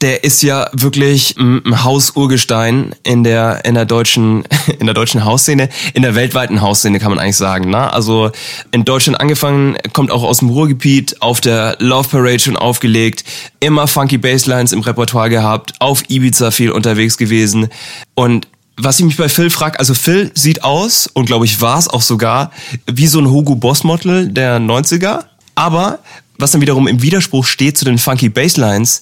der 0.05 0.23
ist 0.23 0.43
ja 0.43 0.69
wirklich 0.71 1.35
ein 1.39 1.83
Hausurgestein 1.83 2.93
in 3.01 3.23
der 3.23 3.65
in 3.65 3.73
der 3.73 3.85
deutschen 3.85 4.43
in 4.79 4.85
der 4.85 4.93
deutschen 4.93 5.25
Hausszene, 5.25 5.67
in 5.95 6.03
der 6.03 6.13
weltweiten 6.13 6.61
Hausszene 6.61 6.99
kann 6.99 7.09
man 7.09 7.17
eigentlich 7.17 7.37
sagen. 7.37 7.71
Ne? 7.71 7.91
Also 7.91 8.29
in 8.69 8.85
Deutschland 8.85 9.19
angefangen, 9.19 9.77
kommt 9.93 10.11
auch 10.11 10.21
aus 10.21 10.37
dem 10.37 10.49
Ruhrgebiet, 10.49 11.23
auf 11.23 11.41
der 11.41 11.77
Love 11.79 12.07
Parade 12.09 12.37
schon 12.37 12.55
aufgelegt, 12.55 13.23
immer 13.59 13.87
funky 13.87 14.19
Basslines 14.19 14.73
im 14.73 14.81
Repertoire 14.81 15.31
gehabt, 15.31 15.73
auf 15.79 16.03
Ibiza 16.07 16.51
viel 16.51 16.69
unterwegs 16.69 17.17
gewesen 17.17 17.69
und 18.13 18.47
was 18.77 18.99
ich 18.99 19.05
mich 19.05 19.17
bei 19.17 19.29
Phil 19.29 19.49
frage, 19.49 19.79
also 19.79 19.95
Phil 19.95 20.29
sieht 20.35 20.63
aus 20.63 21.07
und 21.07 21.25
glaube 21.25 21.45
ich 21.45 21.61
war 21.61 21.79
es 21.79 21.87
auch 21.87 22.03
sogar 22.03 22.51
wie 22.85 23.07
so 23.07 23.17
ein 23.17 23.31
Hugo 23.31 23.55
Boss 23.55 23.83
Model 23.83 24.27
der 24.27 24.59
90er, 24.59 25.23
aber 25.55 25.97
was 26.37 26.51
dann 26.51 26.61
wiederum 26.61 26.87
im 26.87 27.01
Widerspruch 27.01 27.45
steht 27.45 27.77
zu 27.77 27.85
den 27.85 27.97
funky 27.97 28.29
Basslines, 28.29 29.01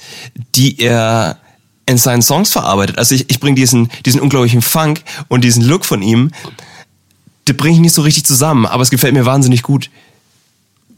die 0.55 0.79
er 0.79 1.37
in 1.85 1.97
seinen 1.97 2.21
Songs 2.21 2.51
verarbeitet. 2.51 2.97
Also 2.97 3.15
ich, 3.15 3.29
ich 3.29 3.39
bringe 3.39 3.55
diesen, 3.55 3.89
diesen 4.05 4.21
unglaublichen 4.21 4.61
Funk 4.61 5.01
und 5.27 5.43
diesen 5.43 5.63
Look 5.63 5.85
von 5.85 6.01
ihm, 6.01 6.31
die 7.47 7.53
bringe 7.53 7.75
ich 7.75 7.81
nicht 7.81 7.93
so 7.93 8.01
richtig 8.01 8.25
zusammen, 8.25 8.65
aber 8.65 8.83
es 8.83 8.89
gefällt 8.89 9.13
mir 9.13 9.25
wahnsinnig 9.25 9.63
gut. 9.63 9.89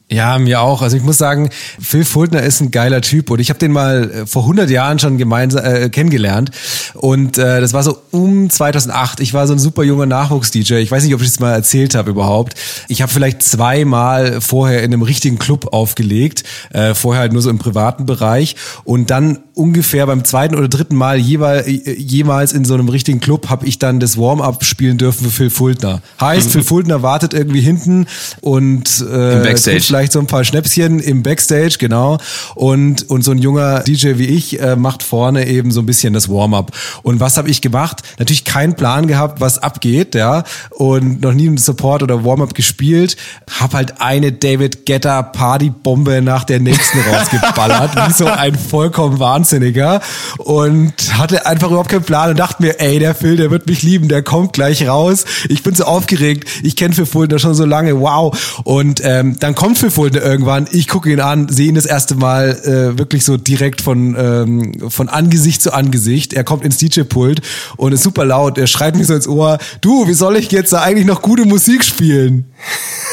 Ja, 0.08 0.38
mir 0.38 0.62
auch. 0.62 0.84
Also 0.84 0.98
ich 0.98 1.04
muss 1.04 1.18
sagen, 1.18 1.50
Phil 1.82 2.06
Fultner 2.06 2.44
ist 2.44 2.62
ein 2.62 2.70
geiler 2.70 3.02
Typ 3.02 3.32
und 3.32 3.40
ich 3.40 3.50
habe 3.50 3.58
den 3.58 3.72
mal 3.72 4.12
äh, 4.12 4.26
vor 4.28 4.44
100 4.44 4.70
Jahren 4.70 5.00
schon 5.00 5.18
gemeinsam 5.18 5.66
äh, 5.66 5.90
kennengelernt 5.90 6.52
und 6.94 7.40
äh, 7.40 7.60
das 7.60 7.74
war 7.74 7.82
so 7.82 7.98
um 8.12 8.48
2008. 8.48 9.20
Ich 9.20 9.34
war 9.34 9.48
so 9.48 9.54
ein 9.54 9.60
super 9.60 9.82
junger 9.82 10.06
Nachwuchs-DJ. 10.06 10.76
Ich 10.76 10.92
weiß 10.92 11.04
nicht, 11.04 11.16
ob 11.16 11.22
ich 11.22 11.28
das 11.28 11.40
mal 11.40 11.54
erzählt 11.54 11.96
habe 11.96 12.12
überhaupt. 12.12 12.54
Ich 12.88 13.02
habe 13.02 13.12
vielleicht 13.12 13.42
zweimal 13.42 14.42
vorher 14.42 14.84
in 14.84 14.94
einem 14.94 15.02
richtigen 15.02 15.40
Club 15.40 15.74
aufgelegt, 15.74 16.44
äh, 16.72 16.94
vorher 16.94 17.22
halt 17.22 17.34
nur 17.34 17.42
so 17.42 17.50
im 17.50 17.58
privaten 17.58 18.06
Bereich 18.06 18.56
und 18.84 19.10
dann 19.10 19.40
ungefähr 19.56 20.06
beim 20.06 20.24
zweiten 20.24 20.54
oder 20.54 20.68
dritten 20.68 20.96
Mal 20.96 21.18
jeweils, 21.18 21.66
jemals 21.68 22.54
in 22.54 22.64
so 22.64 22.76
einem 22.76 22.90
richtigen 22.90 23.22
Club 23.22 23.50
habe 23.50 23.66
ich 23.66 23.80
dann 23.80 24.00
das 24.00 24.18
Warm-up 24.18 24.64
spielen 24.66 25.00
dürfen 25.00 25.26
für 25.26 25.32
Phil 25.32 25.50
Fultner. 25.50 26.02
Heißt, 26.22 26.48
mhm. 26.48 26.52
Phil 26.52 26.64
Fultner 26.64 27.02
wartet 27.02 27.34
irgendwie 27.34 27.62
hinten 27.62 28.06
und 28.42 29.04
äh, 29.10 29.38
Im 29.38 29.44
Backstage 29.44 29.95
vielleicht 29.96 30.12
so 30.12 30.20
ein 30.20 30.28
paar 30.28 30.44
Schnäpschen 30.44 31.00
im 31.00 31.24
Backstage, 31.24 31.78
genau. 31.80 32.18
Und, 32.54 33.10
und 33.10 33.24
so 33.24 33.32
ein 33.32 33.38
junger 33.38 33.80
DJ 33.80 34.18
wie 34.18 34.26
ich 34.26 34.60
äh, 34.60 34.76
macht 34.76 35.04
vorne 35.04 35.48
eben 35.48 35.72
so 35.72 35.80
ein 35.80 35.86
bisschen 35.86 36.14
das 36.14 36.28
Warm-up. 36.28 36.74
Und 37.02 37.22
was 37.22 37.38
habe 37.38 37.50
ich 37.50 37.62
gemacht? 37.62 38.02
Natürlich 38.20 38.44
keinen 38.44 38.76
Plan 38.76 39.08
gehabt, 39.08 39.40
was 39.40 39.58
abgeht, 39.58 40.14
ja. 40.14 40.44
Und 40.72 41.22
noch 41.22 41.32
nie 41.32 41.48
einen 41.48 41.58
Support 41.58 42.04
oder 42.04 42.26
Warm-up 42.26 42.54
gespielt. 42.54 43.16
Hab 43.58 43.74
halt 43.74 44.02
eine 44.02 44.34
David 44.34 44.86
Guetta 44.86 45.24
Partybombe 45.24 46.22
nach 46.22 46.44
der 46.44 46.60
nächsten 46.60 47.00
rausgeballert. 47.00 47.96
wie 47.96 48.12
so 48.12 48.26
ein 48.26 48.56
vollkommen 48.56 49.20
Wahnsinniger. 49.20 50.02
Und 50.40 50.94
hatte 51.18 51.46
einfach 51.46 51.68
überhaupt 51.68 51.90
keinen 51.90 52.04
Plan 52.04 52.32
und 52.32 52.38
dachte 52.38 52.62
mir, 52.62 52.82
ey, 52.82 53.00
der 53.00 53.16
Phil, 53.16 53.38
der 53.38 53.50
wird 53.50 53.66
mich 53.68 53.82
lieben, 53.82 54.10
der 54.10 54.24
kommt 54.24 54.52
gleich 54.52 54.86
raus. 54.86 55.24
Ich 55.48 55.64
bin 55.64 55.74
so 55.74 55.86
aufgeregt. 55.86 56.50
Ich 56.64 56.76
kenne 56.76 56.94
Phil 56.94 57.06
Fulton 57.06 57.40
schon 57.40 57.54
so 57.56 57.64
lange. 57.64 57.98
Wow. 58.02 58.38
Und 58.66 59.00
ähm, 59.06 59.38
dann 59.40 59.56
kommt 59.56 59.85
Fulton 59.92 60.22
irgendwann, 60.22 60.68
ich 60.72 60.88
gucke 60.88 61.12
ihn 61.12 61.20
an, 61.20 61.50
sehe 61.50 61.68
ihn 61.68 61.76
das 61.76 61.86
erste 61.86 62.16
Mal 62.16 62.52
äh, 62.64 62.98
wirklich 62.98 63.26
so 63.26 63.38
direkt 63.38 63.82
von, 63.82 64.16
ähm, 64.18 64.90
von 64.90 65.10
Angesicht 65.10 65.62
zu 65.62 65.74
Angesicht. 65.74 66.34
Er 66.34 66.44
kommt 66.44 66.64
ins 66.64 66.78
DJ-Pult 66.78 67.42
und 67.78 67.94
ist 67.94 68.04
super 68.04 68.26
laut. 68.26 68.58
Er 68.58 68.68
schreit 68.68 68.96
mir 68.96 69.06
so 69.06 69.14
ins 69.14 69.28
Ohr, 69.28 69.58
du, 69.82 70.08
wie 70.08 70.14
soll 70.14 70.38
ich 70.38 70.52
jetzt 70.52 70.74
da 70.74 70.82
eigentlich 70.82 71.06
noch 71.06 71.22
gute 71.22 71.46
Musik 71.46 71.84
spielen? 71.84 72.46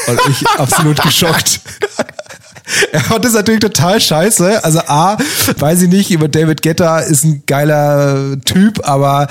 Und 0.07 0.19
ich 0.29 0.47
absolut 0.57 1.01
geschockt. 1.01 1.61
er 2.91 3.01
fand 3.01 3.25
das 3.25 3.33
natürlich 3.33 3.59
total 3.59 3.99
scheiße. 3.99 4.63
Also 4.63 4.79
A, 4.87 5.17
weiß 5.57 5.81
ich 5.83 5.89
nicht, 5.89 6.11
über 6.11 6.27
David 6.27 6.61
Guetta 6.61 6.99
ist 6.99 7.23
ein 7.23 7.43
geiler 7.45 8.37
Typ, 8.45 8.87
aber 8.87 9.27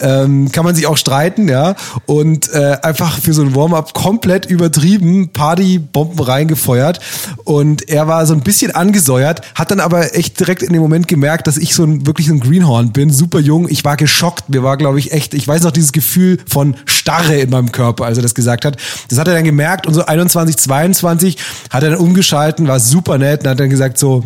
ähm, 0.00 0.50
kann 0.52 0.64
man 0.64 0.74
sich 0.74 0.86
auch 0.86 0.96
streiten, 0.96 1.48
ja. 1.48 1.74
Und 2.06 2.52
äh, 2.52 2.76
einfach 2.82 3.18
für 3.18 3.32
so 3.32 3.42
ein 3.42 3.54
Warm-up 3.54 3.94
komplett 3.94 4.46
übertrieben, 4.46 5.30
Partybomben 5.30 6.18
reingefeuert. 6.18 7.00
Und 7.44 7.88
er 7.88 8.06
war 8.08 8.26
so 8.26 8.34
ein 8.34 8.40
bisschen 8.40 8.74
angesäuert, 8.74 9.42
hat 9.54 9.70
dann 9.70 9.80
aber 9.80 10.14
echt 10.14 10.38
direkt 10.38 10.62
in 10.62 10.72
dem 10.72 10.82
Moment 10.82 11.08
gemerkt, 11.08 11.46
dass 11.46 11.56
ich 11.56 11.74
so 11.74 11.84
ein 11.84 12.06
wirklich 12.06 12.28
so 12.28 12.34
ein 12.34 12.40
Greenhorn 12.40 12.92
bin, 12.92 13.10
super 13.10 13.40
jung. 13.40 13.68
Ich 13.68 13.84
war 13.84 13.96
geschockt. 13.96 14.48
Mir 14.48 14.62
war, 14.62 14.76
glaube 14.76 14.98
ich, 14.98 15.12
echt, 15.12 15.34
ich 15.34 15.46
weiß 15.46 15.62
noch 15.62 15.70
dieses 15.70 15.92
Gefühl 15.92 16.38
von 16.46 16.76
Starre 16.86 17.36
in 17.36 17.50
meinem 17.50 17.72
Körper, 17.72 18.04
als 18.04 18.18
er 18.18 18.22
das 18.22 18.34
gesagt 18.34 18.64
hat. 18.64 18.76
Das 19.08 19.18
hat 19.18 19.28
er 19.28 19.34
dann 19.34 19.44
gemerkt 19.44 19.86
und 19.86 19.94
so 19.94 20.04
21, 20.04 20.56
22 20.56 21.38
hat 21.70 21.82
er 21.82 21.90
dann 21.90 21.98
umgeschalten, 21.98 22.66
war 22.66 22.73
super 22.80 23.18
nett 23.18 23.42
und 23.42 23.50
hat 23.50 23.60
dann 23.60 23.70
gesagt 23.70 23.98
so, 23.98 24.24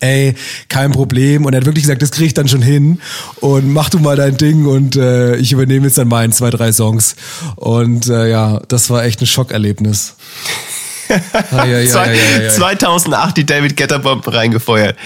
ey, 0.00 0.34
kein 0.68 0.92
Problem. 0.92 1.44
Und 1.44 1.52
er 1.52 1.60
hat 1.60 1.66
wirklich 1.66 1.84
gesagt, 1.84 2.02
das 2.02 2.10
kriege 2.10 2.26
ich 2.26 2.34
dann 2.34 2.48
schon 2.48 2.62
hin. 2.62 3.00
Und 3.40 3.72
mach 3.72 3.90
du 3.90 3.98
mal 3.98 4.16
dein 4.16 4.36
Ding 4.36 4.66
und 4.66 4.96
äh, 4.96 5.36
ich 5.36 5.52
übernehme 5.52 5.86
jetzt 5.86 5.98
dann 5.98 6.08
meinen 6.08 6.32
zwei, 6.32 6.50
drei 6.50 6.72
Songs. 6.72 7.16
Und 7.56 8.08
äh, 8.08 8.30
ja, 8.30 8.60
das 8.68 8.90
war 8.90 9.04
echt 9.04 9.20
ein 9.20 9.26
Schockerlebnis. 9.26 10.16
ah, 11.50 11.64
ja, 11.64 11.80
ja, 11.80 12.12
ja, 12.12 12.48
2008 12.48 13.36
die 13.36 13.46
David 13.46 13.76
Getter 13.76 13.98
Bomb 13.98 14.26
reingefeuert. 14.32 14.96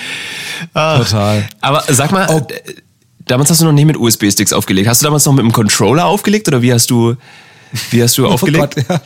Ah. 0.73 0.99
Total. 0.99 1.49
Aber 1.61 1.85
sag 1.89 2.13
mal, 2.13 2.27
oh. 2.31 2.47
damals 3.27 3.51
hast 3.51 3.61
du 3.61 3.65
noch 3.65 3.73
nicht 3.73 3.87
mit 3.87 3.97
USB-Sticks 3.97 4.53
aufgelegt. 4.53 4.89
Hast 4.89 5.03
du 5.03 5.07
damals 5.07 5.25
noch 5.27 5.33
mit 5.33 5.45
dem 5.45 5.53
Controller 5.53 6.07
aufgelegt 6.07 6.49
oder 6.49 6.63
wie 6.63 6.73
hast 6.73 6.91
du 6.91 7.17
wie 7.91 8.03
hast 8.03 8.17
du 8.19 8.27
oh 8.27 8.31
aufgelegt? 8.31 8.77
Gott, 8.77 9.01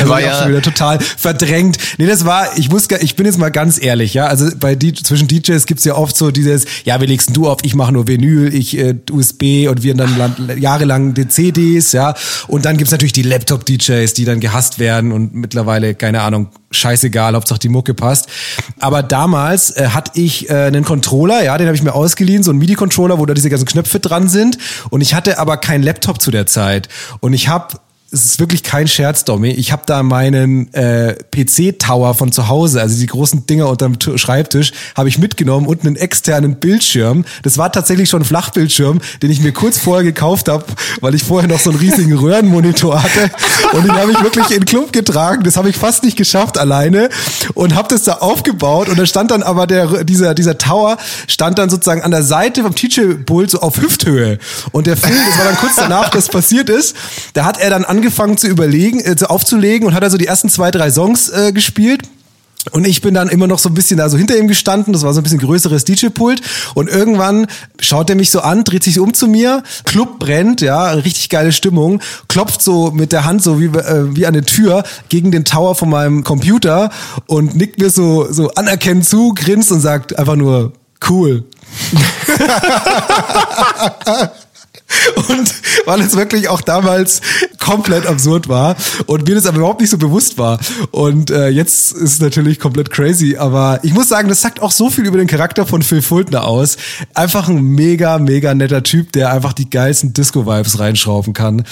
ja. 0.00 0.08
war 0.08 0.20
ja 0.20 0.48
wieder 0.48 0.62
total 0.62 1.00
verdrängt. 1.00 1.78
Nee, 1.98 2.06
das 2.06 2.24
war, 2.24 2.56
ich 2.56 2.70
muss, 2.70 2.88
ich 3.00 3.16
bin 3.16 3.26
jetzt 3.26 3.38
mal 3.38 3.50
ganz 3.50 3.82
ehrlich, 3.82 4.14
ja. 4.14 4.26
Also 4.26 4.48
bei 4.58 4.74
die, 4.74 4.92
zwischen 4.92 5.28
DJs 5.28 5.66
gibt's 5.66 5.84
ja 5.84 5.94
oft 5.94 6.16
so 6.16 6.30
dieses, 6.30 6.66
ja, 6.84 7.00
wie 7.00 7.06
legst 7.06 7.36
du 7.36 7.48
auf, 7.48 7.58
ich 7.62 7.74
mache 7.74 7.92
nur 7.92 8.06
Vinyl, 8.06 8.54
ich 8.54 8.76
äh, 8.78 8.94
USB 9.10 9.68
und 9.68 9.82
wir 9.82 9.94
dann 9.94 10.30
jahrelang 10.58 11.14
die 11.14 11.28
CDs, 11.28 11.92
ja. 11.92 12.14
Und 12.48 12.64
dann 12.64 12.76
gibt's 12.76 12.92
natürlich 12.92 13.12
die 13.12 13.22
Laptop-DJs, 13.22 14.12
die 14.14 14.24
dann 14.24 14.40
gehasst 14.40 14.78
werden 14.78 15.12
und 15.12 15.34
mittlerweile, 15.34 15.94
keine 15.94 16.22
Ahnung, 16.22 16.48
scheißegal, 16.70 17.34
Hauptsache 17.34 17.58
die 17.58 17.68
Mucke 17.68 17.94
passt. 17.94 18.28
Aber 18.78 19.02
damals 19.02 19.70
äh, 19.76 19.88
hatte 19.88 20.12
ich 20.14 20.48
äh, 20.48 20.54
einen 20.54 20.84
Controller, 20.84 21.42
ja, 21.42 21.58
den 21.58 21.66
habe 21.66 21.76
ich 21.76 21.82
mir 21.82 21.94
ausgeliehen, 21.94 22.42
so 22.42 22.50
einen 22.50 22.60
MIDI-Controller, 22.60 23.18
wo 23.18 23.26
da 23.26 23.34
diese 23.34 23.50
ganzen 23.50 23.66
Knöpfe 23.66 24.00
dran 24.00 24.28
sind. 24.28 24.58
Und 24.90 25.00
ich 25.00 25.14
hatte 25.14 25.38
aber 25.38 25.56
keinen 25.56 25.82
Laptop 25.82 26.20
zu 26.20 26.30
der 26.30 26.46
Zeit. 26.46 26.88
Und 27.20 27.32
ich 27.32 27.48
habe 27.48 27.78
es 28.12 28.24
ist 28.24 28.40
wirklich 28.40 28.64
kein 28.64 28.88
Scherz, 28.88 29.24
Domi. 29.24 29.50
Ich 29.50 29.70
habe 29.70 29.82
da 29.86 30.02
meinen 30.02 30.72
äh, 30.74 31.14
PC-Tower 31.30 32.14
von 32.14 32.32
zu 32.32 32.48
Hause, 32.48 32.80
also 32.80 32.98
die 32.98 33.06
großen 33.06 33.46
Dinger 33.46 33.68
unterm 33.68 33.98
Schreibtisch, 34.16 34.72
habe 34.96 35.08
ich 35.08 35.18
mitgenommen 35.18 35.66
und 35.66 35.86
einen 35.86 35.94
externen 35.94 36.56
Bildschirm. 36.56 37.24
Das 37.44 37.56
war 37.56 37.70
tatsächlich 37.70 38.08
schon 38.10 38.22
ein 38.22 38.24
Flachbildschirm, 38.24 39.00
den 39.22 39.30
ich 39.30 39.40
mir 39.40 39.52
kurz 39.52 39.78
vorher 39.78 40.02
gekauft 40.02 40.48
habe, 40.48 40.64
weil 41.00 41.14
ich 41.14 41.22
vorher 41.22 41.48
noch 41.48 41.60
so 41.60 41.70
einen 41.70 41.78
riesigen 41.78 42.12
Röhrenmonitor 42.16 43.00
hatte. 43.00 43.30
Und 43.72 43.84
den 43.84 43.92
habe 43.92 44.10
ich 44.10 44.20
wirklich 44.22 44.50
in 44.50 44.64
Club 44.64 44.92
getragen. 44.92 45.44
Das 45.44 45.56
habe 45.56 45.70
ich 45.70 45.76
fast 45.76 46.02
nicht 46.02 46.16
geschafft 46.16 46.58
alleine 46.58 47.10
und 47.54 47.76
habe 47.76 47.88
das 47.88 48.02
da 48.02 48.14
aufgebaut. 48.14 48.88
Und 48.88 48.98
da 48.98 49.06
stand 49.06 49.30
dann 49.30 49.44
aber 49.44 49.68
der 49.68 50.02
dieser 50.02 50.34
dieser 50.34 50.58
Tower 50.58 50.96
stand 51.28 51.58
dann 51.58 51.70
sozusagen 51.70 52.02
an 52.02 52.10
der 52.10 52.24
Seite 52.24 52.62
vom 52.62 52.74
DJ-Pult 52.74 53.52
so 53.52 53.60
auf 53.60 53.80
Hüfthöhe. 53.80 54.38
Und 54.72 54.88
der 54.88 54.96
Film, 54.96 55.16
das 55.28 55.38
war 55.38 55.44
dann 55.44 55.56
kurz 55.56 55.76
danach, 55.76 56.08
das 56.08 56.28
passiert 56.28 56.68
ist, 56.68 56.96
da 57.34 57.44
hat 57.44 57.60
er 57.60 57.70
dann 57.70 57.84
an 57.84 57.99
angefangen 58.00 58.38
zu 58.38 58.48
überlegen, 58.48 59.00
äh, 59.00 59.14
aufzulegen 59.26 59.86
und 59.86 59.94
hat 59.94 60.02
also 60.02 60.16
die 60.16 60.26
ersten 60.26 60.48
zwei, 60.48 60.70
drei 60.70 60.90
Songs 60.90 61.28
äh, 61.28 61.52
gespielt. 61.52 62.00
Und 62.72 62.86
ich 62.86 63.02
bin 63.02 63.14
dann 63.14 63.28
immer 63.28 63.46
noch 63.46 63.58
so 63.58 63.70
ein 63.70 63.74
bisschen 63.74 63.98
da 63.98 64.08
so 64.08 64.16
hinter 64.18 64.38
ihm 64.38 64.48
gestanden. 64.48 64.92
Das 64.92 65.02
war 65.02 65.14
so 65.14 65.20
ein 65.20 65.22
bisschen 65.22 65.38
größeres 65.38 65.84
DJ-Pult. 65.84 66.42
Und 66.74 66.88
irgendwann 66.88 67.46
schaut 67.78 68.10
er 68.10 68.16
mich 68.16 68.30
so 68.30 68.40
an, 68.40 68.64
dreht 68.64 68.82
sich 68.84 68.98
um 68.98 69.14
zu 69.14 69.28
mir. 69.28 69.62
Club 69.84 70.18
brennt, 70.18 70.62
ja, 70.62 70.90
richtig 70.92 71.30
geile 71.30 71.52
Stimmung. 71.52 72.00
Klopft 72.28 72.62
so 72.62 72.90
mit 72.90 73.12
der 73.12 73.24
Hand 73.24 73.42
so 73.42 73.60
wie, 73.60 73.66
äh, 73.66 74.14
wie 74.14 74.26
an 74.26 74.34
der 74.34 74.44
Tür 74.44 74.82
gegen 75.08 75.30
den 75.30 75.44
Tower 75.44 75.74
von 75.74 75.90
meinem 75.90 76.24
Computer 76.24 76.90
und 77.26 77.54
nickt 77.54 77.78
mir 77.78 77.90
so, 77.90 78.30
so 78.30 78.50
anerkennend 78.50 79.06
zu, 79.06 79.34
grinst 79.34 79.72
und 79.72 79.80
sagt 79.80 80.18
einfach 80.18 80.36
nur, 80.36 80.72
cool. 81.08 81.44
Und 85.28 85.54
weil 85.86 86.00
es 86.00 86.16
wirklich 86.16 86.48
auch 86.48 86.60
damals 86.60 87.20
komplett 87.58 88.06
absurd 88.06 88.48
war 88.48 88.76
und 89.06 89.26
mir 89.28 89.34
das 89.34 89.46
aber 89.46 89.58
überhaupt 89.58 89.80
nicht 89.80 89.90
so 89.90 89.98
bewusst 89.98 90.38
war. 90.38 90.58
Und 90.90 91.30
äh, 91.30 91.48
jetzt 91.48 91.92
ist 91.92 92.14
es 92.14 92.20
natürlich 92.20 92.58
komplett 92.58 92.90
crazy. 92.90 93.36
Aber 93.36 93.80
ich 93.82 93.92
muss 93.92 94.08
sagen, 94.08 94.28
das 94.28 94.40
sagt 94.40 94.60
auch 94.60 94.72
so 94.72 94.90
viel 94.90 95.06
über 95.06 95.18
den 95.18 95.26
Charakter 95.26 95.66
von 95.66 95.82
Phil 95.82 96.02
Fultner 96.02 96.44
aus. 96.44 96.76
Einfach 97.14 97.48
ein 97.48 97.62
mega, 97.62 98.18
mega 98.18 98.54
netter 98.54 98.82
Typ, 98.82 99.12
der 99.12 99.32
einfach 99.32 99.52
die 99.52 99.70
geilsten 99.70 100.12
Disco-Vibes 100.12 100.78
reinschrauben 100.78 101.32
kann, 101.32 101.64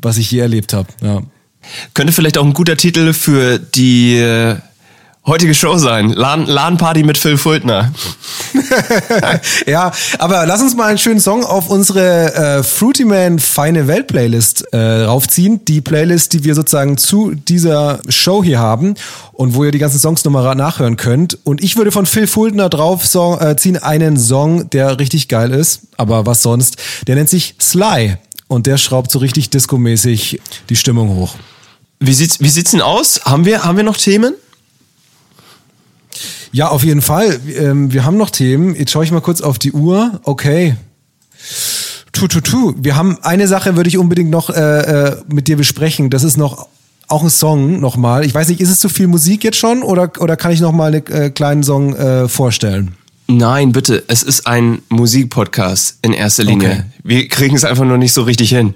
was 0.00 0.18
ich 0.18 0.30
je 0.30 0.40
erlebt 0.40 0.72
habe. 0.72 0.88
Ja. 1.00 1.22
Könnte 1.94 2.12
vielleicht 2.12 2.38
auch 2.38 2.44
ein 2.44 2.54
guter 2.54 2.76
Titel 2.76 3.12
für 3.12 3.58
die 3.58 4.16
äh, 4.16 4.56
heutige 5.26 5.54
Show 5.54 5.76
sein. 5.78 6.10
LAN, 6.10 6.46
LAN 6.46 6.78
mit 7.04 7.18
Phil 7.18 7.36
Fultner. 7.36 7.92
ja, 9.66 9.92
aber 10.18 10.46
lass 10.46 10.62
uns 10.62 10.74
mal 10.74 10.86
einen 10.86 10.98
schönen 10.98 11.20
Song 11.20 11.44
auf 11.44 11.68
unsere 11.68 12.34
äh, 12.34 12.62
Fruity 12.62 13.04
Man 13.04 13.38
Feine 13.38 13.86
Welt 13.86 14.06
Playlist 14.06 14.64
äh, 14.72 15.04
raufziehen. 15.04 15.64
Die 15.64 15.80
Playlist, 15.80 16.32
die 16.32 16.44
wir 16.44 16.54
sozusagen 16.54 16.96
zu 16.98 17.32
dieser 17.32 18.00
Show 18.08 18.42
hier 18.42 18.58
haben 18.58 18.94
und 19.32 19.54
wo 19.54 19.64
ihr 19.64 19.70
die 19.70 19.78
ganzen 19.78 19.98
Songs 19.98 20.24
nochmal 20.24 20.54
nachhören 20.54 20.96
könnt. 20.96 21.38
Und 21.44 21.62
ich 21.62 21.76
würde 21.76 21.92
von 21.92 22.06
Phil 22.06 22.26
Fultner 22.26 22.68
drauf 22.68 23.06
song, 23.06 23.38
äh, 23.40 23.56
einen 23.82 24.16
Song, 24.16 24.70
der 24.70 24.98
richtig 24.98 25.28
geil 25.28 25.52
ist, 25.52 25.82
aber 25.96 26.26
was 26.26 26.42
sonst. 26.42 26.76
Der 27.06 27.14
nennt 27.14 27.28
sich 27.28 27.54
Sly 27.60 28.16
und 28.48 28.66
der 28.66 28.76
schraubt 28.76 29.10
so 29.10 29.18
richtig 29.18 29.50
discomäßig 29.50 30.40
die 30.68 30.76
Stimmung 30.76 31.16
hoch. 31.16 31.34
Wie 31.98 32.14
sieht's, 32.14 32.40
wie 32.40 32.48
sieht's 32.48 32.72
denn 32.72 32.82
aus? 32.82 33.22
Haben 33.24 33.44
wir, 33.44 33.64
haben 33.64 33.76
wir 33.76 33.84
noch 33.84 33.96
Themen? 33.96 34.34
Ja, 36.52 36.68
auf 36.68 36.84
jeden 36.84 37.02
Fall. 37.02 37.38
Ähm, 37.58 37.92
wir 37.92 38.04
haben 38.04 38.16
noch 38.16 38.30
Themen. 38.30 38.74
Jetzt 38.74 38.90
schaue 38.90 39.04
ich 39.04 39.12
mal 39.12 39.20
kurz 39.20 39.40
auf 39.40 39.58
die 39.58 39.72
Uhr. 39.72 40.20
Okay. 40.24 40.76
Tu, 42.12 42.28
tu, 42.28 42.40
tu. 42.40 42.74
Wir 42.78 42.96
haben 42.96 43.18
eine 43.22 43.46
Sache, 43.46 43.76
würde 43.76 43.88
ich 43.88 43.98
unbedingt 43.98 44.30
noch 44.30 44.50
äh, 44.50 44.60
äh, 44.60 45.16
mit 45.28 45.48
dir 45.48 45.56
besprechen. 45.56 46.10
Das 46.10 46.24
ist 46.24 46.36
noch 46.36 46.68
auch 47.08 47.22
ein 47.22 47.30
Song 47.30 47.80
nochmal. 47.80 48.24
Ich 48.24 48.34
weiß 48.34 48.48
nicht, 48.48 48.60
ist 48.60 48.70
es 48.70 48.80
zu 48.80 48.88
viel 48.88 49.06
Musik 49.06 49.44
jetzt 49.44 49.58
schon 49.58 49.82
oder, 49.82 50.10
oder 50.18 50.36
kann 50.36 50.52
ich 50.52 50.60
noch 50.60 50.72
mal 50.72 50.94
einen 50.94 51.06
äh, 51.06 51.30
kleinen 51.30 51.62
Song 51.62 51.94
äh, 51.94 52.28
vorstellen? 52.28 52.96
Nein, 53.28 53.72
bitte. 53.72 54.04
Es 54.08 54.22
ist 54.22 54.46
ein 54.46 54.82
Musikpodcast 54.88 55.98
in 56.02 56.12
erster 56.12 56.44
Linie. 56.44 56.70
Okay. 56.70 56.82
Wir 57.02 57.28
kriegen 57.28 57.56
es 57.56 57.64
einfach 57.64 57.84
nur 57.84 57.98
nicht 57.98 58.12
so 58.12 58.22
richtig 58.22 58.50
hin. 58.50 58.74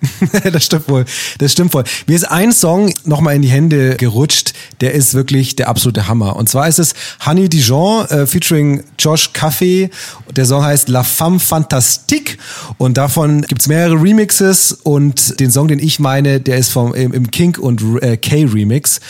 das 0.52 0.64
stimmt 0.64 0.88
wohl. 0.88 1.04
Das 1.38 1.52
stimmt 1.52 1.74
wohl. 1.74 1.84
Mir 2.06 2.16
ist 2.16 2.24
ein 2.24 2.52
Song 2.52 2.92
nochmal 3.04 3.34
in 3.36 3.42
die 3.42 3.48
Hände 3.48 3.96
gerutscht, 3.96 4.52
der 4.80 4.92
ist 4.92 5.14
wirklich 5.14 5.56
der 5.56 5.68
absolute 5.68 6.08
Hammer. 6.08 6.36
Und 6.36 6.48
zwar 6.48 6.68
ist 6.68 6.78
es 6.78 6.94
Honey 7.24 7.48
Dijon 7.48 8.06
äh, 8.06 8.26
featuring 8.26 8.84
Josh 8.98 9.32
Caffey. 9.32 9.90
Der 10.34 10.46
Song 10.46 10.62
heißt 10.62 10.88
La 10.88 11.02
Femme 11.02 11.40
Fantastique 11.40 12.38
und 12.78 12.96
davon 12.96 13.42
gibt's 13.42 13.66
mehrere 13.66 14.00
Remixes 14.00 14.72
und 14.72 15.40
den 15.40 15.50
Song, 15.50 15.68
den 15.68 15.78
ich 15.78 15.98
meine, 15.98 16.40
der 16.40 16.58
ist 16.58 16.70
vom 16.70 16.94
im 16.94 17.30
Kink 17.30 17.58
und 17.58 17.82
äh, 18.02 18.16
K 18.16 18.44
Remix 18.44 19.00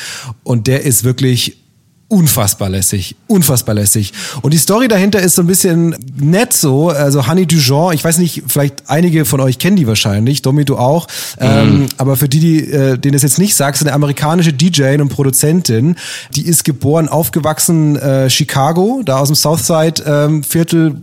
und 0.42 0.66
der 0.66 0.84
ist 0.84 1.04
wirklich 1.04 1.58
unfassbar 2.10 2.70
lässig, 2.70 3.16
unfassbar 3.26 3.74
lässig. 3.74 4.14
Und 4.40 4.54
die 4.54 4.58
Story 4.58 4.88
dahinter 4.88 5.20
ist 5.20 5.34
so 5.34 5.42
ein 5.42 5.46
bisschen 5.46 5.94
nett 6.18 6.54
so, 6.54 6.88
also 6.88 7.28
Honey 7.28 7.44
Dujon, 7.44 7.92
ich 7.92 8.02
weiß 8.02 8.16
nicht, 8.16 8.44
vielleicht 8.46 8.84
einige 8.86 9.26
von 9.26 9.40
euch 9.40 9.58
kennen 9.58 9.76
die 9.76 9.86
wahrscheinlich, 9.86 10.40
Domi 10.40 10.64
du 10.64 10.78
auch, 10.78 11.06
mhm. 11.38 11.46
ähm, 11.46 11.86
aber 11.98 12.16
für 12.16 12.28
die, 12.28 12.40
die 12.40 12.72
äh, 12.72 12.96
denen 12.96 13.14
es 13.14 13.22
jetzt 13.22 13.38
nicht 13.38 13.54
sagst, 13.54 13.82
eine 13.82 13.92
amerikanische 13.92 14.54
DJ 14.54 14.94
und 15.00 15.10
Produzentin, 15.10 15.96
die 16.34 16.46
ist 16.46 16.64
geboren, 16.64 17.08
aufgewachsen 17.08 17.96
äh, 17.96 18.30
Chicago, 18.30 19.02
da 19.04 19.18
aus 19.18 19.28
dem 19.28 19.36
Southside 19.36 20.02
ähm, 20.06 20.42
Viertel, 20.42 20.94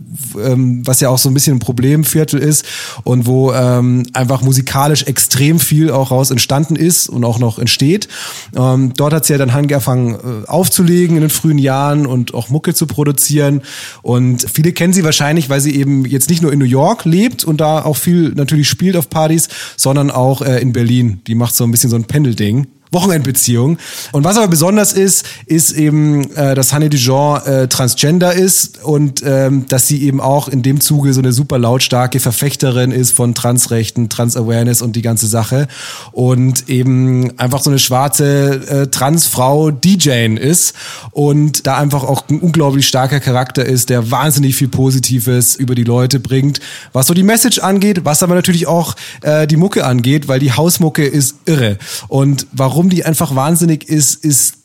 ähm, 0.42 0.84
was 0.84 0.98
ja 0.98 1.08
auch 1.08 1.18
so 1.18 1.30
ein 1.30 1.34
bisschen 1.34 1.56
ein 1.56 1.60
Problemviertel 1.60 2.40
ist 2.40 2.64
und 3.04 3.26
wo 3.26 3.52
ähm, 3.52 4.06
einfach 4.12 4.42
musikalisch 4.42 5.04
extrem 5.04 5.60
viel 5.60 5.92
auch 5.92 6.10
raus 6.10 6.32
entstanden 6.32 6.74
ist 6.74 7.08
und 7.08 7.24
auch 7.24 7.38
noch 7.38 7.60
entsteht. 7.60 8.08
Ähm, 8.56 8.92
dort 8.96 9.12
hat 9.12 9.24
sie 9.24 9.34
ja 9.34 9.38
dann 9.38 9.50
angefangen 9.50 10.14
äh, 10.14 10.48
aufzulegen 10.48 10.95
loslegen 10.96 11.16
in 11.16 11.22
den 11.22 11.30
frühen 11.30 11.58
Jahren 11.58 12.06
und 12.06 12.34
auch 12.34 12.48
Mucke 12.48 12.74
zu 12.74 12.86
produzieren. 12.86 13.62
Und 14.02 14.46
viele 14.52 14.72
kennen 14.72 14.92
sie 14.92 15.04
wahrscheinlich, 15.04 15.48
weil 15.50 15.60
sie 15.60 15.76
eben 15.76 16.04
jetzt 16.04 16.30
nicht 16.30 16.42
nur 16.42 16.52
in 16.52 16.58
New 16.58 16.64
York 16.64 17.04
lebt 17.04 17.44
und 17.44 17.60
da 17.60 17.84
auch 17.84 17.96
viel 17.96 18.30
natürlich 18.30 18.68
spielt 18.68 18.96
auf 18.96 19.10
Partys, 19.10 19.48
sondern 19.76 20.10
auch 20.10 20.42
äh, 20.42 20.60
in 20.60 20.72
Berlin. 20.72 21.20
Die 21.26 21.34
macht 21.34 21.54
so 21.54 21.64
ein 21.64 21.70
bisschen 21.70 21.90
so 21.90 21.96
ein 21.96 22.04
Pendelding. 22.04 22.66
Wochenendbeziehung. 22.96 23.78
Und 24.12 24.24
was 24.24 24.36
aber 24.38 24.48
besonders 24.48 24.94
ist, 24.94 25.26
ist 25.44 25.72
eben, 25.72 26.30
äh, 26.34 26.54
dass 26.54 26.72
Hanne 26.72 26.88
Dijon 26.88 27.42
äh, 27.42 27.68
transgender 27.68 28.32
ist 28.32 28.82
und 28.82 29.22
ähm, 29.24 29.66
dass 29.68 29.86
sie 29.86 30.02
eben 30.02 30.20
auch 30.20 30.48
in 30.48 30.62
dem 30.62 30.80
Zuge 30.80 31.12
so 31.12 31.20
eine 31.20 31.32
super 31.32 31.58
lautstarke 31.58 32.20
Verfechterin 32.20 32.90
ist 32.90 33.12
von 33.12 33.34
Transrechten, 33.34 34.08
Trans-Awareness 34.08 34.80
und 34.80 34.96
die 34.96 35.02
ganze 35.02 35.26
Sache. 35.26 35.68
Und 36.12 36.68
eben 36.70 37.38
einfach 37.38 37.62
so 37.62 37.70
eine 37.70 37.78
schwarze 37.78 38.54
äh, 38.68 38.86
Transfrau 38.86 39.70
DJ 39.70 40.36
ist 40.36 40.74
und 41.10 41.66
da 41.66 41.76
einfach 41.76 42.02
auch 42.02 42.24
ein 42.30 42.40
unglaublich 42.40 42.88
starker 42.88 43.20
Charakter 43.20 43.64
ist, 43.64 43.90
der 43.90 44.10
wahnsinnig 44.10 44.56
viel 44.56 44.68
Positives 44.68 45.56
über 45.56 45.74
die 45.74 45.84
Leute 45.84 46.20
bringt, 46.20 46.60
was 46.92 47.08
so 47.08 47.14
die 47.14 47.22
Message 47.22 47.58
angeht, 47.58 48.04
was 48.04 48.22
aber 48.22 48.34
natürlich 48.34 48.66
auch 48.66 48.94
äh, 49.20 49.46
die 49.46 49.56
Mucke 49.56 49.84
angeht, 49.84 50.28
weil 50.28 50.40
die 50.40 50.52
Hausmucke 50.52 51.04
ist 51.04 51.36
irre. 51.44 51.76
Und 52.08 52.46
warum 52.52 52.85
warum 52.86 52.90
die 52.90 53.04
einfach 53.04 53.34
wahnsinnig 53.34 53.88
ist, 53.88 54.24
ist, 54.24 54.58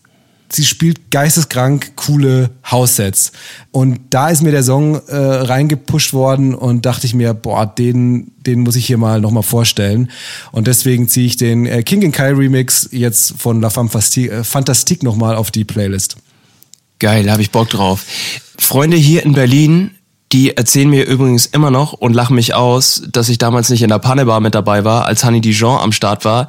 sie 0.51 0.63
spielt 0.63 1.09
geisteskrank 1.09 1.95
coole 1.95 2.51
House-Sets. 2.69 3.31
Und 3.71 3.99
da 4.11 4.29
ist 4.29 4.43
mir 4.43 4.51
der 4.51 4.61
Song 4.61 5.01
äh, 5.07 5.15
reingepusht 5.15 6.13
worden 6.13 6.53
und 6.53 6.85
dachte 6.85 7.07
ich 7.07 7.15
mir, 7.15 7.33
boah, 7.33 7.65
den, 7.65 8.31
den 8.37 8.59
muss 8.59 8.75
ich 8.75 8.85
hier 8.85 8.99
mal 8.99 9.21
nochmal 9.21 9.43
vorstellen. 9.43 10.11
Und 10.51 10.67
deswegen 10.67 11.07
ziehe 11.07 11.25
ich 11.25 11.37
den 11.37 11.65
äh, 11.65 11.81
King 11.81 12.03
and 12.05 12.13
Kai 12.13 12.31
Remix 12.31 12.89
jetzt 12.91 13.33
von 13.39 13.59
La 13.59 13.71
Femme 13.71 13.89
äh, 13.89 14.43
Fantastique 14.43 15.03
nochmal 15.03 15.35
auf 15.35 15.49
die 15.49 15.63
Playlist. 15.63 16.17
Geil, 16.99 17.31
habe 17.31 17.41
ich 17.41 17.49
Bock 17.49 17.69
drauf. 17.69 18.05
Freunde 18.59 18.97
hier 18.97 19.25
in 19.25 19.33
Berlin, 19.33 19.91
die 20.31 20.55
erzählen 20.55 20.89
mir 20.89 21.05
übrigens 21.05 21.45
immer 21.45 21.71
noch 21.71 21.93
und 21.93 22.13
lachen 22.13 22.35
mich 22.35 22.53
aus, 22.53 23.03
dass 23.11 23.29
ich 23.29 23.37
damals 23.37 23.69
nicht 23.69 23.81
in 23.81 23.89
der 23.89 23.99
Pannebar 23.99 24.39
mit 24.39 24.55
dabei 24.55 24.85
war, 24.85 25.05
als 25.05 25.25
Honey 25.25 25.41
Dijon 25.41 25.79
am 25.79 25.91
Start 25.91 26.23
war. 26.23 26.47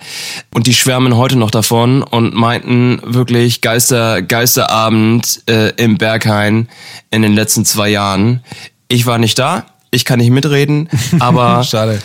Und 0.55 0.67
die 0.67 0.75
schwärmen 0.75 1.17
heute 1.17 1.37
noch 1.37 1.51
davon 1.51 2.03
und 2.03 2.35
meinten 2.35 3.01
wirklich 3.05 3.61
Geister, 3.61 4.23
Geisterabend 4.23 5.43
äh, 5.49 5.71
im 5.77 5.99
Berghain 5.99 6.69
in 7.11 7.23
den 7.23 7.35
letzten 7.35 7.65
zwei 7.65 7.89
Jahren. 7.89 8.43
Ich 8.89 9.07
war 9.07 9.19
nicht 9.19 9.39
da, 9.39 9.65
ich 9.91 10.05
kann 10.05 10.19
nicht 10.19 10.31
mitreden, 10.31 10.89
aber 11.19 11.65
Schade. 11.65 12.01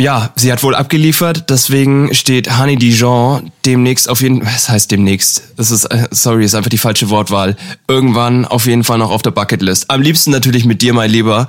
Ja, 0.00 0.30
sie 0.34 0.50
hat 0.50 0.62
wohl 0.62 0.74
abgeliefert, 0.74 1.50
deswegen 1.50 2.14
steht 2.14 2.58
Honey 2.58 2.76
Dijon 2.76 3.52
demnächst 3.66 4.08
auf 4.08 4.22
jeden 4.22 4.42
was 4.46 4.70
heißt 4.70 4.90
demnächst? 4.90 5.42
Das 5.58 5.70
ist 5.70 5.84
äh, 5.84 6.08
sorry, 6.10 6.46
ist 6.46 6.54
einfach 6.54 6.70
die 6.70 6.78
falsche 6.78 7.10
Wortwahl. 7.10 7.54
Irgendwann 7.86 8.46
auf 8.46 8.64
jeden 8.64 8.82
Fall 8.82 8.96
noch 8.96 9.10
auf 9.10 9.20
der 9.20 9.32
Bucketlist. 9.32 9.90
Am 9.90 10.00
liebsten 10.00 10.30
natürlich 10.30 10.64
mit 10.64 10.80
dir, 10.80 10.94
mein 10.94 11.10
Lieber, 11.10 11.48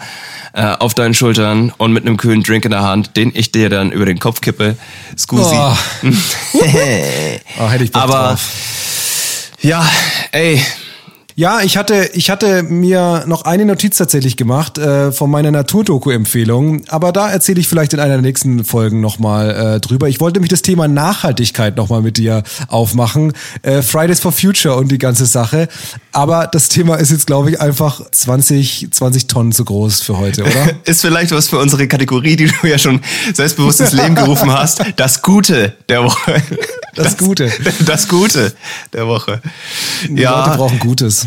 äh, 0.51 0.63
auf 0.63 0.93
deinen 0.93 1.13
Schultern 1.13 1.71
und 1.77 1.93
mit 1.93 2.05
einem 2.05 2.17
kühlen 2.17 2.43
Drink 2.43 2.65
in 2.65 2.71
der 2.71 2.81
Hand, 2.81 3.15
den 3.15 3.31
ich 3.33 3.53
dir 3.53 3.69
dann 3.69 3.93
über 3.93 4.05
den 4.05 4.19
Kopf 4.19 4.41
kippe. 4.41 4.75
Scusi. 5.17 5.55
Oh. 5.55 5.77
oh, 7.57 7.69
hätte 7.69 7.85
ich 7.85 7.91
Bock 7.93 8.01
Aber 8.01 8.27
drauf. 8.31 8.49
ja, 9.61 9.89
ey, 10.33 10.61
ja, 11.35 11.61
ich 11.61 11.77
hatte, 11.77 12.09
ich 12.13 12.29
hatte 12.29 12.63
mir 12.63 13.23
noch 13.27 13.43
eine 13.43 13.65
Notiz 13.65 13.97
tatsächlich 13.97 14.37
gemacht 14.37 14.77
äh, 14.77 15.11
von 15.11 15.29
meiner 15.29 15.51
Naturdoku-Empfehlung, 15.51 16.83
aber 16.89 17.11
da 17.11 17.29
erzähle 17.29 17.59
ich 17.59 17.67
vielleicht 17.67 17.93
in 17.93 17.99
einer 17.99 18.13
der 18.13 18.21
nächsten 18.21 18.63
Folgen 18.63 19.01
nochmal 19.01 19.75
äh, 19.75 19.79
drüber. 19.79 20.09
Ich 20.09 20.19
wollte 20.19 20.39
nämlich 20.39 20.49
das 20.49 20.61
Thema 20.61 20.87
Nachhaltigkeit 20.87 21.77
nochmal 21.77 22.01
mit 22.01 22.17
dir 22.17 22.43
aufmachen. 22.67 23.33
Äh, 23.61 23.81
Fridays 23.81 24.19
for 24.19 24.31
Future 24.31 24.75
und 24.75 24.91
die 24.91 24.97
ganze 24.97 25.25
Sache. 25.25 25.67
Aber 26.11 26.47
das 26.47 26.69
Thema 26.69 26.95
ist 26.95 27.11
jetzt, 27.11 27.27
glaube 27.27 27.51
ich, 27.51 27.61
einfach 27.61 28.01
20, 28.11 28.89
20 28.91 29.27
Tonnen 29.27 29.51
zu 29.51 29.63
groß 29.63 30.01
für 30.01 30.17
heute, 30.17 30.43
oder? 30.43 30.69
ist 30.85 31.01
vielleicht 31.01 31.31
was 31.31 31.49
für 31.49 31.59
unsere 31.59 31.87
Kategorie, 31.87 32.35
die 32.35 32.47
du 32.47 32.67
ja 32.67 32.77
schon 32.77 33.01
selbstbewusst 33.33 33.79
ins 33.79 33.93
Leben 33.93 34.15
gerufen 34.15 34.51
hast. 34.51 34.83
Das 34.97 35.21
Gute 35.21 35.75
der 35.87 36.03
Woche. 36.03 36.41
Das, 36.95 37.05
das 37.05 37.17
Gute. 37.17 37.51
Das 37.85 38.07
Gute 38.09 38.53
der 38.91 39.07
Woche. 39.07 39.41
Die 40.09 40.21
ja. 40.21 40.45
Leute 40.45 40.57
brauchen 40.57 40.79
Gutes. 40.79 41.25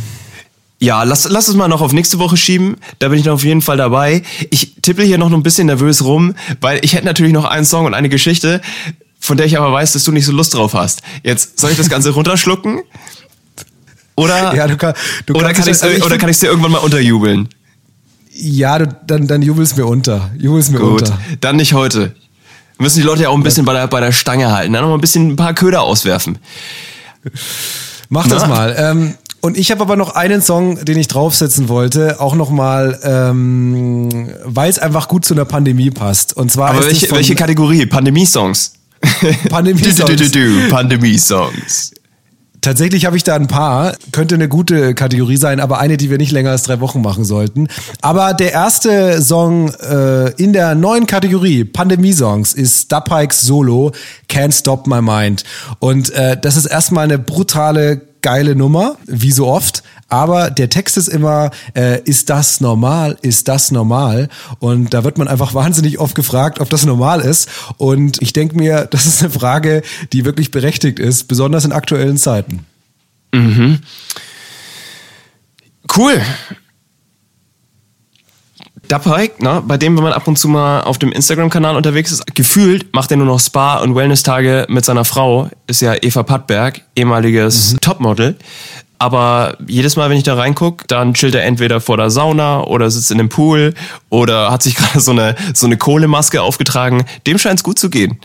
Ja, 0.84 1.02
lass, 1.02 1.26
lass 1.28 1.48
es 1.48 1.54
mal 1.54 1.68
noch 1.68 1.80
auf 1.80 1.92
nächste 1.92 2.18
Woche 2.18 2.36
schieben. 2.36 2.76
Da 2.98 3.08
bin 3.08 3.18
ich 3.18 3.24
dann 3.24 3.32
auf 3.34 3.44
jeden 3.44 3.62
Fall 3.62 3.76
dabei. 3.78 4.22
Ich 4.50 4.74
tippe 4.82 5.02
hier 5.02 5.16
noch 5.18 5.32
ein 5.32 5.42
bisschen 5.42 5.66
nervös 5.66 6.04
rum, 6.04 6.34
weil 6.60 6.80
ich 6.82 6.94
hätte 6.94 7.06
natürlich 7.06 7.32
noch 7.32 7.44
einen 7.46 7.64
Song 7.64 7.86
und 7.86 7.94
eine 7.94 8.08
Geschichte, 8.10 8.60
von 9.18 9.36
der 9.38 9.46
ich 9.46 9.56
aber 9.56 9.72
weiß, 9.72 9.92
dass 9.94 10.04
du 10.04 10.12
nicht 10.12 10.26
so 10.26 10.32
Lust 10.32 10.52
drauf 10.54 10.74
hast. 10.74 11.00
Jetzt 11.22 11.58
soll 11.58 11.70
ich 11.70 11.78
das 11.78 11.88
Ganze 11.88 12.10
runterschlucken? 12.18 12.82
Oder, 14.16 14.54
Ja, 14.54 14.68
du 14.68 14.76
kann- 14.76 14.94
du 15.26 15.34
oder, 15.34 15.52
kann 15.52 15.62
es- 15.62 15.68
ich's, 15.68 15.82
also 15.82 15.96
ich 15.96 16.04
oder 16.04 16.18
kann 16.18 16.28
ich 16.28 16.38
dir 16.38 16.46
irgendwann 16.48 16.72
mal 16.72 16.78
unterjubeln? 16.78 17.48
Ja, 18.36 18.78
du, 18.78 18.86
dann, 19.06 19.26
dann 19.26 19.42
jubelst 19.42 19.76
mir 19.76 19.86
unter. 19.86 20.30
Jubelst 20.38 20.70
mir 20.70 20.78
Gut, 20.80 21.02
unter. 21.02 21.18
dann 21.40 21.56
nicht 21.56 21.72
heute. 21.72 22.14
Müssen 22.78 22.98
die 22.98 23.06
Leute 23.06 23.22
ja 23.22 23.28
auch 23.30 23.36
ein 23.36 23.42
bisschen 23.44 23.64
bei 23.64 23.72
der, 23.72 23.86
bei 23.86 24.00
der 24.00 24.12
Stange 24.12 24.52
halten. 24.52 24.72
Dann 24.72 24.82
noch 24.82 24.88
mal 24.90 24.96
ein 24.96 25.00
bisschen 25.00 25.28
ein 25.30 25.36
paar 25.36 25.54
Köder 25.54 25.82
auswerfen. 25.82 26.38
Mach 28.08 28.26
das 28.28 28.42
Na? 28.42 28.48
mal. 28.48 28.74
Ähm, 28.78 29.14
und 29.44 29.58
ich 29.58 29.70
habe 29.70 29.82
aber 29.82 29.96
noch 29.96 30.14
einen 30.14 30.40
Song, 30.40 30.82
den 30.86 30.98
ich 30.98 31.06
draufsetzen 31.06 31.68
wollte, 31.68 32.18
auch 32.18 32.34
nochmal, 32.34 32.98
ähm, 33.02 34.30
weil 34.42 34.70
es 34.70 34.78
einfach 34.78 35.06
gut 35.06 35.26
zu 35.26 35.34
einer 35.34 35.44
Pandemie 35.44 35.90
passt. 35.90 36.34
Und 36.34 36.50
zwar 36.50 36.70
Aber 36.70 36.86
welche, 36.86 37.10
welche 37.10 37.34
Kategorie? 37.34 37.84
Pandemie-Songs. 37.84 38.72
Pandemie-Songs. 39.50 40.32
Pandemie-Songs. 40.70 41.92
Tatsächlich 42.62 43.04
habe 43.04 43.18
ich 43.18 43.24
da 43.24 43.34
ein 43.34 43.46
paar. 43.46 43.94
Könnte 44.12 44.36
eine 44.36 44.48
gute 44.48 44.94
Kategorie 44.94 45.36
sein, 45.36 45.60
aber 45.60 45.78
eine, 45.78 45.98
die 45.98 46.08
wir 46.08 46.16
nicht 46.16 46.32
länger 46.32 46.52
als 46.52 46.62
drei 46.62 46.80
Wochen 46.80 47.02
machen 47.02 47.26
sollten. 47.26 47.68
Aber 48.00 48.32
der 48.32 48.52
erste 48.52 49.20
Song 49.20 49.68
äh, 49.74 50.30
in 50.42 50.54
der 50.54 50.74
neuen 50.74 51.06
Kategorie 51.06 51.64
Pandemie-Songs 51.64 52.54
ist 52.54 52.90
Dapikes 52.90 53.42
Solo 53.42 53.92
Can't 54.30 54.58
Stop 54.58 54.86
My 54.86 55.02
Mind. 55.02 55.44
Und 55.80 56.08
äh, 56.14 56.38
das 56.40 56.56
ist 56.56 56.64
erstmal 56.64 57.04
eine 57.04 57.18
brutale, 57.18 58.00
geile 58.24 58.56
Nummer, 58.56 58.96
wie 59.06 59.32
so 59.32 59.46
oft. 59.46 59.82
Aber 60.08 60.50
der 60.50 60.70
Text 60.70 60.96
ist 60.96 61.08
immer, 61.08 61.50
äh, 61.76 62.00
ist 62.04 62.30
das 62.30 62.60
normal? 62.60 63.18
Ist 63.20 63.48
das 63.48 63.70
normal? 63.70 64.30
Und 64.60 64.94
da 64.94 65.04
wird 65.04 65.18
man 65.18 65.28
einfach 65.28 65.52
wahnsinnig 65.52 65.98
oft 65.98 66.14
gefragt, 66.14 66.58
ob 66.58 66.70
das 66.70 66.86
normal 66.86 67.20
ist. 67.20 67.50
Und 67.76 68.22
ich 68.22 68.32
denke 68.32 68.56
mir, 68.56 68.86
das 68.90 69.04
ist 69.04 69.22
eine 69.22 69.30
Frage, 69.30 69.82
die 70.12 70.24
wirklich 70.24 70.50
berechtigt 70.50 70.98
ist, 70.98 71.24
besonders 71.24 71.66
in 71.66 71.72
aktuellen 71.72 72.16
Zeiten. 72.16 72.64
Cool. 75.94 76.20
Dapike, 78.88 79.42
ne, 79.42 79.62
bei 79.66 79.76
dem, 79.76 79.96
wenn 79.96 80.04
man 80.04 80.12
ab 80.12 80.26
und 80.28 80.38
zu 80.38 80.48
mal 80.48 80.82
auf 80.82 80.98
dem 80.98 81.12
Instagram-Kanal 81.12 81.76
unterwegs 81.76 82.12
ist, 82.12 82.34
gefühlt 82.34 82.92
macht 82.94 83.10
er 83.10 83.16
nur 83.16 83.26
noch 83.26 83.40
Spa- 83.40 83.78
und 83.78 83.94
Wellness-Tage 83.94 84.66
mit 84.68 84.84
seiner 84.84 85.04
Frau, 85.04 85.48
ist 85.66 85.80
ja 85.80 85.94
Eva 86.00 86.22
Pattberg, 86.22 86.82
ehemaliges 86.96 87.76
Topmodel. 87.80 88.36
Aber 88.98 89.56
jedes 89.66 89.96
Mal, 89.96 90.08
wenn 90.08 90.16
ich 90.16 90.22
da 90.22 90.34
reinguck, 90.34 90.86
dann 90.88 91.14
chillt 91.14 91.34
er 91.34 91.44
entweder 91.44 91.80
vor 91.80 91.96
der 91.96 92.10
Sauna 92.10 92.62
oder 92.64 92.90
sitzt 92.90 93.10
in 93.10 93.18
dem 93.18 93.28
Pool 93.28 93.74
oder 94.08 94.50
hat 94.50 94.62
sich 94.62 94.76
gerade 94.76 95.00
so 95.00 95.10
eine, 95.10 95.34
so 95.52 95.66
eine 95.66 95.76
Kohlemaske 95.76 96.40
aufgetragen. 96.40 97.04
Dem 97.26 97.38
scheint 97.38 97.58
es 97.60 97.64
gut 97.64 97.78
zu 97.78 97.90
gehen. 97.90 98.18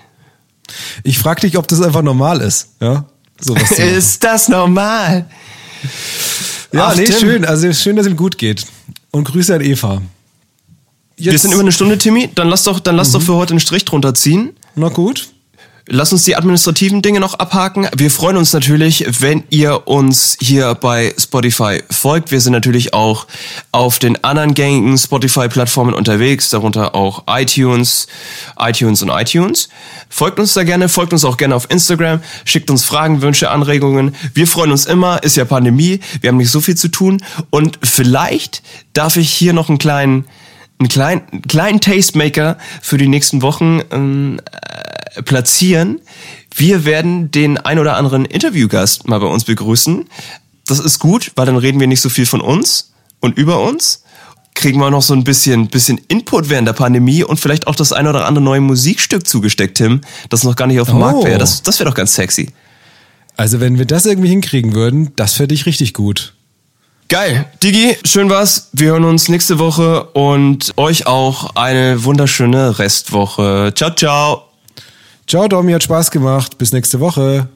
Ich 1.04 1.18
frage 1.18 1.42
dich, 1.42 1.58
ob 1.58 1.68
das 1.68 1.82
einfach 1.82 2.04
normal 2.04 2.42
ist. 2.42 2.70
Ja, 2.80 3.06
sowas. 3.40 3.72
Ist 3.78 4.24
das 4.24 4.48
normal? 4.48 5.26
Ja, 6.72 6.88
Ach, 6.90 6.96
nee, 6.96 7.06
Tim. 7.06 7.16
schön. 7.20 7.46
Also 7.46 7.74
schön, 7.74 7.96
dass 7.96 8.06
ihm 8.06 8.16
gut 8.16 8.38
geht. 8.38 8.66
Und 9.12 9.24
Grüße 9.24 9.56
an 9.56 9.62
Eva. 9.62 10.02
Wir 11.20 11.38
sind 11.38 11.52
über 11.52 11.62
eine 11.62 11.72
Stunde, 11.72 11.98
Timmy. 11.98 12.30
Dann 12.34 12.48
lass 12.48 12.64
doch, 12.64 12.80
dann 12.80 12.96
lass 12.96 13.12
doch 13.12 13.22
für 13.22 13.36
heute 13.36 13.52
einen 13.52 13.60
Strich 13.60 13.86
drunter 13.86 14.14
ziehen. 14.14 14.56
Na 14.76 14.90
gut. 14.90 15.30
Lass 15.92 16.14
uns 16.14 16.24
die 16.24 16.36
administrativen 16.36 17.02
Dinge 17.02 17.20
noch 17.20 17.34
abhaken. 17.34 17.88
Wir 17.98 18.12
freuen 18.12 18.38
uns 18.38 18.54
natürlich, 18.54 19.06
wenn 19.22 19.44
ihr 19.50 19.88
uns 19.88 20.38
hier 20.40 20.76
bei 20.76 21.16
Spotify 21.18 21.82
folgt. 21.90 22.30
Wir 22.30 22.40
sind 22.42 22.54
natürlich 22.54 22.94
auch 22.94 23.26
auf 23.72 23.98
den 23.98 24.24
anderen 24.24 24.54
gängigen 24.54 24.96
Spotify-Plattformen 25.00 25.96
unterwegs, 25.96 26.52
darunter 26.52 26.94
auch 26.94 27.24
iTunes, 27.28 28.06
iTunes 28.60 29.02
und 29.02 29.10
iTunes. 29.10 29.70
Folgt 30.10 30.40
uns 30.40 30.54
da 30.54 30.64
gerne, 30.64 30.90
folgt 30.90 31.12
uns 31.12 31.26
auch 31.26 31.38
gerne 31.38 31.56
auf 31.56 31.66
Instagram, 31.72 32.22
schickt 32.46 32.70
uns 32.70 32.86
Fragen, 32.86 33.24
Wünsche, 33.24 33.50
Anregungen. 33.50 34.16
Wir 34.36 34.46
freuen 34.46 34.72
uns 34.72 34.86
immer, 34.86 35.24
ist 35.24 35.38
ja 35.38 35.46
Pandemie, 35.46 36.02
wir 36.22 36.28
haben 36.28 36.38
nicht 36.38 36.52
so 36.52 36.62
viel 36.62 36.76
zu 36.76 36.90
tun 36.90 37.24
und 37.50 37.80
vielleicht 37.82 38.62
darf 38.94 39.18
ich 39.18 39.32
hier 39.32 39.54
noch 39.54 39.70
einen 39.70 39.80
kleinen 39.80 40.26
einen 40.80 40.88
kleinen, 40.90 41.22
einen 41.32 41.42
kleinen 41.44 41.82
Tastemaker 41.82 42.58
für 42.82 42.98
die 42.98 43.08
nächsten 43.08 43.42
Wochen 43.42 43.82
ähm, 43.92 44.40
äh, 44.52 45.22
platzieren. 45.24 46.00
Wir 46.56 46.86
werden 46.86 47.32
den 47.32 47.58
ein 47.58 47.80
oder 47.80 47.98
anderen 47.98 48.26
Interviewgast 48.26 49.08
mal 49.08 49.20
bei 49.20 49.28
uns 49.28 49.44
begrüßen. 49.44 50.08
Das 50.66 50.80
ist 50.80 51.00
gut, 51.00 51.32
weil 51.36 51.46
dann 51.46 51.58
reden 51.58 51.80
wir 51.80 51.88
nicht 51.88 52.02
so 52.02 52.10
viel 52.10 52.26
von 52.26 52.42
uns 52.42 52.94
und 53.20 53.38
über 53.38 53.62
uns. 53.62 54.04
Kriegen 54.56 54.80
wir 54.80 54.90
noch 54.90 55.02
so 55.04 55.14
ein 55.14 55.24
bisschen, 55.24 55.68
bisschen 55.68 56.00
Input 56.10 56.50
während 56.50 56.68
der 56.68 56.74
Pandemie 56.74 57.24
und 57.24 57.40
vielleicht 57.40 57.68
auch 57.68 57.76
das 57.76 57.94
ein 57.94 58.08
oder 58.08 58.26
andere 58.26 58.44
neue 58.44 58.60
Musikstück 58.62 59.26
zugesteckt, 59.26 59.78
Tim, 59.78 60.02
das 60.30 60.44
noch 60.44 60.56
gar 60.56 60.68
nicht 60.68 60.80
auf 60.80 60.90
dem 60.90 60.98
Oh. 60.98 61.00
Markt 61.00 61.24
wäre. 61.24 61.38
Das, 61.38 61.62
das 61.64 61.80
wäre 61.80 61.90
doch 61.90 61.96
ganz 61.96 62.14
sexy. 62.14 62.50
Also 63.38 63.62
wenn 63.62 63.78
wir 63.78 63.86
das 63.86 64.06
irgendwie 64.06 64.28
hinkriegen 64.30 64.74
würden, 64.74 65.12
das 65.16 65.34
fände 65.34 65.56
ich 65.56 65.66
richtig 65.66 65.94
gut. 65.94 66.34
Geil. 67.10 67.48
Digi, 67.64 67.98
schön 68.06 68.30
war's. 68.30 68.70
Wir 68.72 68.92
hören 68.92 69.04
uns 69.04 69.30
nächste 69.30 69.58
Woche 69.58 70.04
und 70.14 70.72
euch 70.78 71.08
auch 71.08 71.56
eine 71.56 72.04
wunderschöne 72.04 72.78
Restwoche. 72.78 73.74
Ciao, 73.76 73.96
ciao. 73.96 74.44
Ciao, 75.26 75.48
Domi, 75.48 75.72
hat 75.72 75.82
Spaß 75.82 76.12
gemacht. 76.12 76.60
Bis 76.60 76.72
nächste 76.72 77.00
Woche. 77.00 77.50